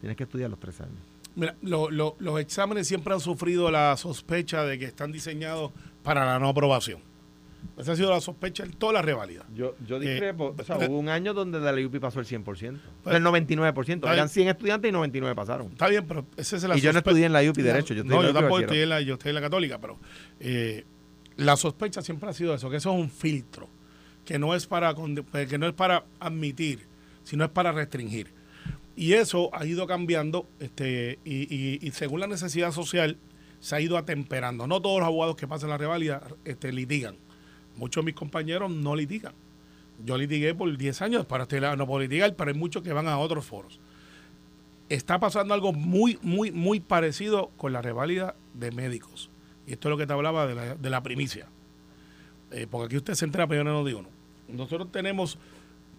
Tienes 0.00 0.16
que 0.16 0.22
estudiar 0.22 0.48
los 0.48 0.58
tres 0.58 0.80
años. 0.80 0.96
Mira, 1.36 1.54
los 1.60 2.40
exámenes 2.40 2.88
siempre 2.88 3.12
han 3.12 3.20
sufrido 3.20 3.70
la 3.70 3.94
sospecha 3.98 4.64
de 4.64 4.78
que 4.78 4.86
están 4.86 5.12
diseñados 5.12 5.70
para 6.02 6.24
la 6.24 6.38
no 6.38 6.48
aprobación. 6.48 7.00
Esa 7.76 7.92
ha 7.92 7.96
sido 7.96 8.10
la 8.10 8.22
sospecha 8.22 8.64
en 8.64 8.72
toda 8.72 8.94
la 8.94 9.02
revalida. 9.02 9.44
Yo, 9.54 9.76
yo 9.86 10.00
discrepo. 10.00 10.54
o 10.58 10.64
sea, 10.64 10.78
hubo 10.78 10.98
un 10.98 11.10
año 11.10 11.34
donde 11.34 11.60
la 11.60 11.72
UPI 11.72 11.98
pasó 11.98 12.20
el 12.20 12.26
100%. 12.26 12.78
Pues, 13.02 13.16
el 13.16 13.22
99%. 13.22 14.10
Eran 14.10 14.30
100 14.30 14.48
estudiantes 14.48 14.88
y 14.88 14.92
99 14.92 15.36
pasaron. 15.36 15.66
Está 15.72 15.88
bien, 15.88 16.06
pero 16.06 16.24
ese 16.38 16.56
es 16.56 16.62
la 16.62 16.74
Y 16.74 16.80
yo 16.80 16.90
no 16.90 17.00
estudié 17.00 17.26
en 17.26 17.34
la 17.34 17.42
UPI 17.42 17.60
Derecho. 17.60 17.92
Yo 17.92 18.02
no, 18.02 18.22
yo 18.22 18.32
tampoco 18.32 18.60
estoy 18.60 18.80
en 18.80 18.88
la, 18.88 19.02
yo 19.02 19.14
estoy 19.14 19.28
en 19.28 19.34
la 19.34 19.40
Católica, 19.42 19.78
pero 19.78 19.98
eh, 20.40 20.86
la 21.38 21.56
sospecha 21.56 22.02
siempre 22.02 22.28
ha 22.28 22.32
sido 22.32 22.52
eso, 22.52 22.68
que 22.68 22.76
eso 22.76 22.92
es 22.92 23.00
un 23.00 23.10
filtro, 23.10 23.68
que 24.24 24.40
no 24.40 24.54
es 24.56 24.66
para, 24.66 24.92
que 25.48 25.56
no 25.56 25.68
es 25.68 25.72
para 25.72 26.04
admitir, 26.18 26.86
sino 27.22 27.44
es 27.44 27.50
para 27.50 27.70
restringir. 27.70 28.32
Y 28.96 29.12
eso 29.12 29.48
ha 29.54 29.64
ido 29.64 29.86
cambiando 29.86 30.48
este, 30.58 31.20
y, 31.24 31.88
según 31.92 32.20
la 32.20 32.26
necesidad 32.26 32.72
social 32.72 33.18
se 33.60 33.76
ha 33.76 33.80
ido 33.80 33.96
atemperando. 33.96 34.66
No 34.66 34.82
todos 34.82 34.98
los 34.98 35.06
abogados 35.06 35.36
que 35.36 35.46
pasan 35.46 35.70
la 35.70 35.78
revalida 35.78 36.22
este, 36.44 36.72
litigan. 36.72 37.16
Muchos 37.76 38.04
de 38.04 38.06
mis 38.06 38.16
compañeros 38.16 38.68
no 38.72 38.96
litigan. 38.96 39.34
Yo 40.04 40.18
litigué 40.18 40.56
por 40.56 40.76
10 40.76 41.02
años, 41.02 41.26
para 41.26 41.44
este 41.44 41.60
lado 41.60 41.76
no 41.76 41.86
puedo 41.86 42.00
litigar, 42.00 42.34
pero 42.34 42.50
hay 42.50 42.58
muchos 42.58 42.82
que 42.82 42.92
van 42.92 43.06
a 43.06 43.16
otros 43.18 43.46
foros. 43.46 43.78
Está 44.88 45.20
pasando 45.20 45.54
algo 45.54 45.72
muy, 45.72 46.18
muy, 46.20 46.50
muy 46.50 46.80
parecido 46.80 47.50
con 47.56 47.72
la 47.72 47.80
reválida 47.80 48.34
de 48.54 48.72
médicos. 48.72 49.30
Y 49.68 49.72
esto 49.72 49.88
es 49.88 49.90
lo 49.90 49.98
que 49.98 50.06
te 50.06 50.14
hablaba 50.14 50.46
de 50.46 50.90
la, 50.90 51.02
primicia. 51.02 51.46
Eh, 52.50 52.66
porque 52.70 52.86
aquí 52.86 52.96
usted 52.96 53.12
se 53.14 53.26
entera, 53.26 53.46
yo 53.46 53.62
no 53.62 53.84
digo 53.84 54.00
no. 54.00 54.08
Nosotros 54.48 54.90
tenemos, 54.90 55.38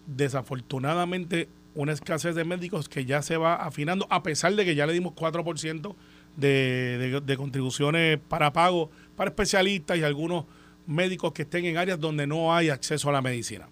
desafortunadamente, 0.06 1.48
una 1.76 1.92
escasez 1.92 2.34
de 2.34 2.44
médicos 2.44 2.88
que 2.88 3.04
ya 3.04 3.22
se 3.22 3.36
va 3.36 3.54
afinando, 3.54 4.08
a 4.10 4.24
pesar 4.24 4.56
de 4.56 4.64
que 4.64 4.74
ya 4.74 4.86
le 4.86 4.92
dimos 4.92 5.12
4% 5.12 5.94
de, 6.36 7.20
de, 7.24 7.36
contribuciones 7.36 8.18
para 8.28 8.52
pago 8.52 8.90
para 9.14 9.30
especialistas 9.30 9.98
y 9.98 10.02
algunos 10.02 10.46
médicos 10.88 11.32
que 11.32 11.42
estén 11.42 11.64
en 11.66 11.76
áreas 11.76 12.00
donde 12.00 12.26
no 12.26 12.52
hay 12.52 12.70
acceso 12.70 13.08
a 13.08 13.12
la 13.12 13.22
medicina. 13.22 13.68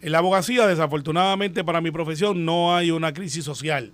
En 0.00 0.12
la 0.12 0.18
abogacía, 0.18 0.64
desafortunadamente 0.68 1.64
para 1.64 1.80
mi 1.80 1.90
profesión, 1.90 2.44
no 2.44 2.76
hay 2.76 2.92
una 2.92 3.12
crisis 3.12 3.44
social. 3.44 3.92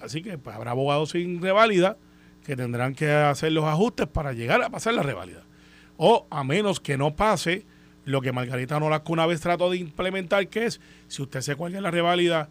Así 0.00 0.22
que 0.22 0.38
pues, 0.38 0.56
habrá 0.56 0.70
abogados 0.70 1.10
sin 1.10 1.42
reválida 1.42 1.98
que 2.46 2.56
tendrán 2.56 2.94
que 2.94 3.10
hacer 3.10 3.50
los 3.50 3.64
ajustes 3.64 4.06
para 4.06 4.32
llegar 4.32 4.62
a 4.62 4.70
pasar 4.70 4.94
la 4.94 5.02
reválida. 5.02 5.42
O 5.96 6.28
a 6.30 6.44
menos 6.44 6.78
que 6.78 6.96
no 6.96 7.16
pase 7.16 7.66
lo 8.04 8.20
que 8.20 8.30
Margarita 8.30 8.78
Nolasco 8.78 9.12
una 9.12 9.26
vez 9.26 9.40
trató 9.40 9.68
de 9.68 9.78
implementar, 9.78 10.46
que 10.46 10.66
es, 10.66 10.80
si 11.08 11.22
usted 11.22 11.40
se 11.40 11.56
cuelga 11.56 11.78
en 11.78 11.82
la 11.82 11.90
reválida 11.90 12.48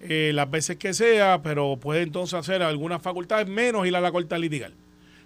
eh, 0.00 0.32
las 0.34 0.50
veces 0.50 0.78
que 0.78 0.94
sea, 0.94 1.42
pero 1.42 1.76
puede 1.76 2.00
entonces 2.00 2.32
hacer 2.32 2.62
algunas 2.62 3.02
facultades 3.02 3.46
menos 3.46 3.86
ir 3.86 3.94
a 3.94 4.00
la 4.00 4.10
corte 4.10 4.38
litigal. 4.38 4.72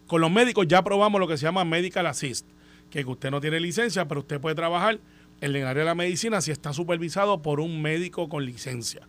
Con 0.09 0.21
los 0.21 0.33
médicos 0.33 0.67
ya 0.67 0.83
probamos 0.83 1.21
lo 1.21 1.29
que 1.29 1.37
se 1.37 1.45
llama 1.45 1.65
medical 1.65 2.07
assist, 2.07 2.45
que 2.91 3.05
usted 3.05 3.31
no 3.31 3.41
tiene 3.41 3.61
licencia, 3.61 4.09
pero 4.09 4.21
usted 4.21 4.41
puede 4.41 4.57
trabajar 4.57 4.99
en 5.41 5.55
el 5.55 5.65
área 5.65 5.85
de 5.85 5.87
la 5.87 5.95
medicina 5.95 6.41
si 6.41 6.51
está 6.51 6.73
supervisado 6.73 7.41
por 7.41 7.61
un 7.61 7.81
médico 7.81 8.29
con 8.29 8.45
licencia. 8.45 9.07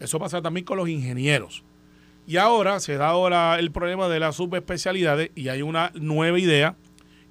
Eso 0.00 0.18
pasa 0.18 0.42
también 0.42 0.64
con 0.64 0.78
los 0.78 0.88
ingenieros. 0.88 1.62
Y 2.28 2.36
ahora 2.36 2.78
se 2.78 2.98
da 2.98 3.08
ahora 3.08 3.58
el 3.58 3.70
problema 3.70 4.06
de 4.10 4.20
las 4.20 4.36
subespecialidades 4.36 5.30
y 5.34 5.48
hay 5.48 5.62
una 5.62 5.92
nueva 5.94 6.38
idea 6.38 6.76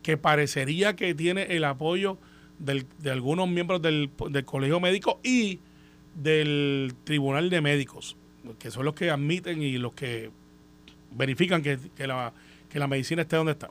que 0.01 0.17
parecería 0.17 0.95
que 0.95 1.13
tiene 1.13 1.43
el 1.55 1.65
apoyo 1.65 2.17
de 2.57 3.11
algunos 3.11 3.47
miembros 3.47 3.79
del, 3.79 4.09
Colegio 4.43 4.79
Médico 4.79 5.19
y 5.23 5.59
del 6.15 6.95
Tribunal 7.03 7.51
de 7.51 7.61
Médicos, 7.61 8.17
que 8.57 8.71
son 8.71 8.85
los 8.85 8.95
que 8.95 9.11
admiten 9.11 9.61
y 9.61 9.77
los 9.77 9.93
que 9.93 10.31
verifican 11.11 11.61
que, 11.61 11.77
la, 11.99 12.33
que 12.67 12.79
la 12.79 12.87
medicina 12.87 13.21
esté 13.21 13.35
donde 13.35 13.51
está, 13.51 13.69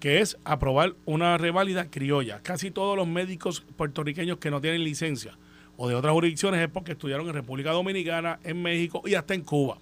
que 0.00 0.18
es 0.18 0.36
aprobar 0.42 0.96
una 1.04 1.38
reválida 1.38 1.88
criolla. 1.88 2.40
Casi 2.42 2.72
todos 2.72 2.96
los 2.96 3.06
médicos 3.06 3.64
puertorriqueños 3.76 4.38
que 4.38 4.50
no 4.50 4.60
tienen 4.60 4.82
licencia 4.82 5.38
o 5.76 5.88
de 5.88 5.94
otras 5.94 6.12
jurisdicciones 6.12 6.60
es 6.60 6.68
porque 6.68 6.92
estudiaron 6.92 7.28
en 7.28 7.34
República 7.34 7.70
Dominicana, 7.70 8.40
en 8.42 8.60
México 8.60 9.00
y 9.06 9.14
hasta 9.14 9.34
en 9.34 9.42
Cuba. 9.42 9.78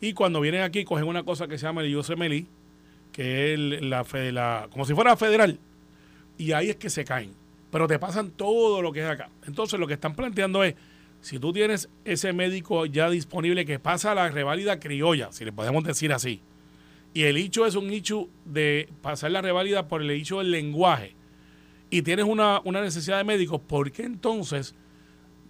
Y 0.00 0.12
cuando 0.12 0.40
vienen 0.40 0.62
aquí 0.62 0.84
cogen 0.84 1.06
una 1.06 1.24
cosa 1.24 1.48
que 1.48 1.58
se 1.58 1.66
llama 1.66 1.82
el 1.82 1.96
USMLI, 1.96 2.46
que 3.12 3.54
es 3.54 3.58
la, 3.58 4.04
la 4.32 4.68
como 4.70 4.84
si 4.84 4.94
fuera 4.94 5.16
federal, 5.16 5.58
y 6.38 6.52
ahí 6.52 6.70
es 6.70 6.76
que 6.76 6.90
se 6.90 7.04
caen. 7.04 7.32
Pero 7.70 7.86
te 7.86 7.98
pasan 7.98 8.30
todo 8.30 8.82
lo 8.82 8.92
que 8.92 9.00
es 9.00 9.06
acá. 9.06 9.30
Entonces 9.46 9.80
lo 9.80 9.86
que 9.86 9.94
están 9.94 10.14
planteando 10.14 10.62
es, 10.64 10.74
si 11.20 11.38
tú 11.38 11.52
tienes 11.52 11.88
ese 12.04 12.32
médico 12.32 12.86
ya 12.86 13.10
disponible 13.10 13.64
que 13.64 13.78
pasa 13.78 14.12
a 14.12 14.14
la 14.14 14.28
reválida 14.28 14.78
criolla, 14.78 15.32
si 15.32 15.44
le 15.44 15.52
podemos 15.52 15.82
decir 15.82 16.12
así, 16.12 16.40
y 17.14 17.22
el 17.22 17.38
hecho 17.38 17.64
es 17.66 17.74
un 17.74 17.90
hecho 17.90 18.28
de 18.44 18.90
pasar 19.00 19.30
la 19.30 19.40
reválida 19.40 19.88
por 19.88 20.02
el 20.02 20.10
hecho 20.10 20.38
del 20.38 20.50
lenguaje, 20.50 21.14
y 21.88 22.02
tienes 22.02 22.26
una, 22.26 22.60
una 22.64 22.82
necesidad 22.82 23.16
de 23.16 23.24
médicos, 23.24 23.60
¿por 23.60 23.90
qué 23.90 24.02
entonces 24.02 24.74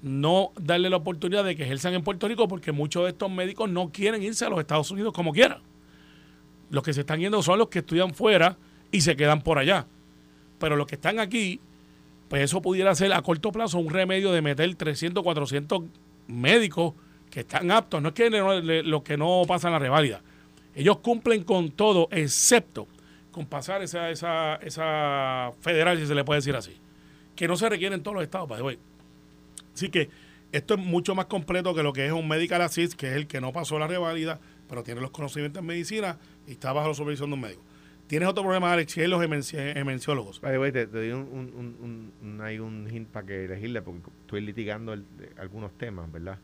no 0.07 0.53
darle 0.61 0.89
la 0.89 0.99
oportunidad 0.99 1.45
de 1.45 1.57
que 1.57 1.65
ejerzan 1.65 1.95
en 1.95 2.05
Puerto 2.05 2.29
Rico? 2.29 2.47
Porque 2.47 2.71
muchos 2.71 3.03
de 3.03 3.11
estos 3.11 3.29
médicos 3.29 3.69
no 3.69 3.91
quieren 3.91 4.23
irse 4.23 4.45
a 4.45 4.49
los 4.49 4.61
Estados 4.61 4.91
Unidos 4.93 5.13
como 5.13 5.33
quieran. 5.33 5.59
Los 6.71 6.85
que 6.85 6.93
se 6.93 7.01
están 7.01 7.19
yendo 7.19 7.43
son 7.43 7.59
los 7.59 7.69
que 7.69 7.81
estudian 7.81 8.15
fuera 8.15 8.57
y 8.93 9.01
se 9.01 9.17
quedan 9.17 9.43
por 9.43 9.59
allá. 9.59 9.87
Pero 10.61 10.77
los 10.77 10.87
que 10.87 10.95
están 10.95 11.19
aquí, 11.19 11.61
pues 12.29 12.43
eso 12.43 12.63
pudiera 12.63 12.95
ser 12.95 13.13
a 13.13 13.23
corto 13.23 13.51
plazo 13.51 13.79
un 13.79 13.91
remedio 13.91 14.31
de 14.31 14.43
meter 14.43 14.73
300, 14.75 15.25
400 15.25 15.83
médicos 16.29 16.95
que 17.29 17.41
están 17.41 17.73
aptos. 17.73 18.01
No 18.01 18.11
es 18.11 18.15
que 18.15 18.31
los 18.31 19.03
que 19.03 19.17
no 19.17 19.43
pasan 19.47 19.73
la 19.73 19.81
reválida. 19.81 20.23
Ellos 20.75 20.99
cumplen 20.99 21.43
con 21.43 21.71
todo, 21.71 22.07
excepto 22.13 22.87
con 23.33 23.47
pasar 23.47 23.83
esa, 23.83 24.09
esa, 24.11 24.55
esa 24.57 25.53
federal, 25.61 25.99
si 25.99 26.07
se 26.07 26.15
le 26.15 26.23
puede 26.23 26.39
decir 26.39 26.55
así. 26.55 26.77
Que 27.35 27.49
no 27.49 27.57
se 27.57 27.69
requiere 27.69 27.95
en 27.95 28.03
todos 28.03 28.15
los 28.15 28.23
estados, 28.23 28.49
the 28.57 28.63
way. 28.63 28.79
Así 29.77 29.91
que 29.91 30.09
esto 30.53 30.75
es 30.75 30.81
mucho 30.81 31.15
más 31.15 31.27
completo 31.27 31.75
que 31.75 31.83
lo 31.83 31.93
que 31.93 32.07
es 32.07 32.13
un 32.13 32.27
medical 32.27 32.63
assist, 32.63 32.95
que 32.95 33.09
es 33.11 33.15
el 33.17 33.27
que 33.27 33.41
no 33.41 33.53
pasó 33.53 33.79
la 33.79 33.87
reválida, 33.87 34.41
pero 34.69 34.83
tiene 34.83 35.01
los 35.03 35.11
conocimientos 35.11 35.61
en 35.61 35.67
medicina 35.67 36.19
y 36.47 36.53
está 36.53 36.73
bajo 36.73 36.89
la 36.89 36.95
supervisión 36.95 37.29
de 37.31 37.35
un 37.35 37.41
médico. 37.41 37.63
Tienes 38.07 38.29
otro 38.29 38.43
problema, 38.45 38.73
Alex, 38.73 38.97
y 38.97 39.03
es 39.03 39.09
los. 40.15 40.41
By 40.41 40.53
the 40.53 40.59
way, 40.59 40.73
te, 40.73 40.87
te 40.87 40.97
doy 40.97 41.11
un, 41.11 41.21
un, 41.23 41.53
un, 41.55 41.77
un- 41.83 42.13
un- 42.23 42.41
hay 42.41 42.59
un 42.59 42.89
hint 42.91 43.09
para 43.09 43.27
que 43.27 43.45
elegirle, 43.45 43.83
porque 43.83 44.01
estoy 44.23 44.41
litigando 44.43 44.93
el- 44.93 45.05
de- 45.19 45.31
algunos 45.41 45.77
temas, 45.77 46.11
¿verdad? 46.11 46.39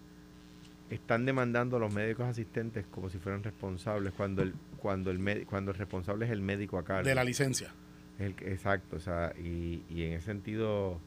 Están 0.91 1.25
demandando 1.25 1.77
a 1.77 1.81
los 1.81 1.95
médicos 1.95 2.27
asistentes 2.27 2.85
como 2.91 3.09
si 3.09 3.19
fueran 3.19 3.43
responsables 3.43 4.13
cuando 4.15 4.43
el 4.43 4.53
cuando 4.77 5.11
el 5.13 5.21
médi- 5.21 5.47
cuando 5.47 5.71
el 5.71 5.79
responsable 5.79 6.27
es 6.27 6.33
el 6.33 6.43
médico 6.43 6.77
a 6.79 6.85
cargo. 6.85 7.09
de 7.09 7.15
la 7.15 7.25
licencia. 7.25 7.73
El 8.19 8.35
que- 8.35 8.53
exacto, 8.53 8.97
o 8.97 9.01
sea, 9.01 9.33
y, 9.39 9.83
y 9.89 10.03
en 10.03 10.13
ese 10.15 10.27
sentido 10.27 11.01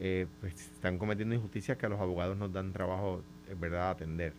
eh, 0.00 0.26
pues, 0.40 0.54
están 0.54 0.98
cometiendo 0.98 1.34
injusticias 1.34 1.76
que 1.78 1.86
a 1.86 1.88
los 1.88 2.00
abogados 2.00 2.36
nos 2.36 2.52
dan 2.52 2.72
trabajo, 2.72 3.22
en 3.48 3.60
verdad, 3.60 3.90
atender. 3.90 4.32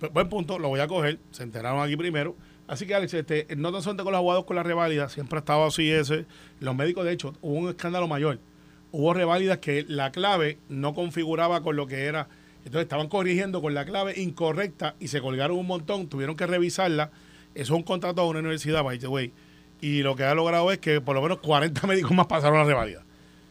Bu- 0.00 0.10
Buen 0.12 0.28
punto, 0.28 0.58
lo 0.58 0.68
voy 0.68 0.80
a 0.80 0.86
coger. 0.88 1.18
Se 1.30 1.42
enteraron 1.42 1.82
aquí 1.82 1.96
primero. 1.96 2.36
Así 2.68 2.86
que, 2.86 2.94
Alex, 2.94 3.12
este, 3.14 3.46
no 3.56 3.72
tan 3.72 3.82
solamente 3.82 4.04
con 4.04 4.12
los 4.12 4.18
abogados 4.18 4.44
con 4.44 4.56
la 4.56 4.62
reválida, 4.62 5.08
siempre 5.08 5.36
ha 5.36 5.40
estado 5.40 5.64
así 5.64 5.90
ese. 5.90 6.26
Los 6.60 6.74
médicos, 6.74 7.04
de 7.04 7.12
hecho, 7.12 7.34
hubo 7.42 7.54
un 7.58 7.68
escándalo 7.68 8.06
mayor. 8.08 8.38
Hubo 8.92 9.14
reválidas 9.14 9.58
que 9.58 9.84
la 9.88 10.12
clave 10.12 10.58
no 10.68 10.94
configuraba 10.94 11.62
con 11.62 11.76
lo 11.76 11.86
que 11.86 12.04
era. 12.04 12.28
Entonces 12.58 12.82
estaban 12.82 13.08
corrigiendo 13.08 13.60
con 13.60 13.74
la 13.74 13.84
clave 13.84 14.14
incorrecta 14.20 14.94
y 15.00 15.08
se 15.08 15.20
colgaron 15.20 15.56
un 15.58 15.66
montón, 15.66 16.06
tuvieron 16.08 16.36
que 16.36 16.46
revisarla. 16.46 17.10
Eso 17.54 17.74
es 17.74 17.76
un 17.78 17.82
contrato 17.82 18.22
de 18.22 18.28
una 18.28 18.38
universidad, 18.38 18.84
by 18.84 18.98
the 18.98 19.08
way. 19.08 19.32
Y 19.80 20.02
lo 20.02 20.14
que 20.14 20.22
ha 20.24 20.34
logrado 20.34 20.70
es 20.70 20.78
que 20.78 21.00
por 21.00 21.16
lo 21.16 21.22
menos 21.22 21.38
40 21.38 21.86
médicos 21.88 22.12
más 22.12 22.26
pasaron 22.26 22.58
la 22.58 22.64
reválida. 22.64 23.04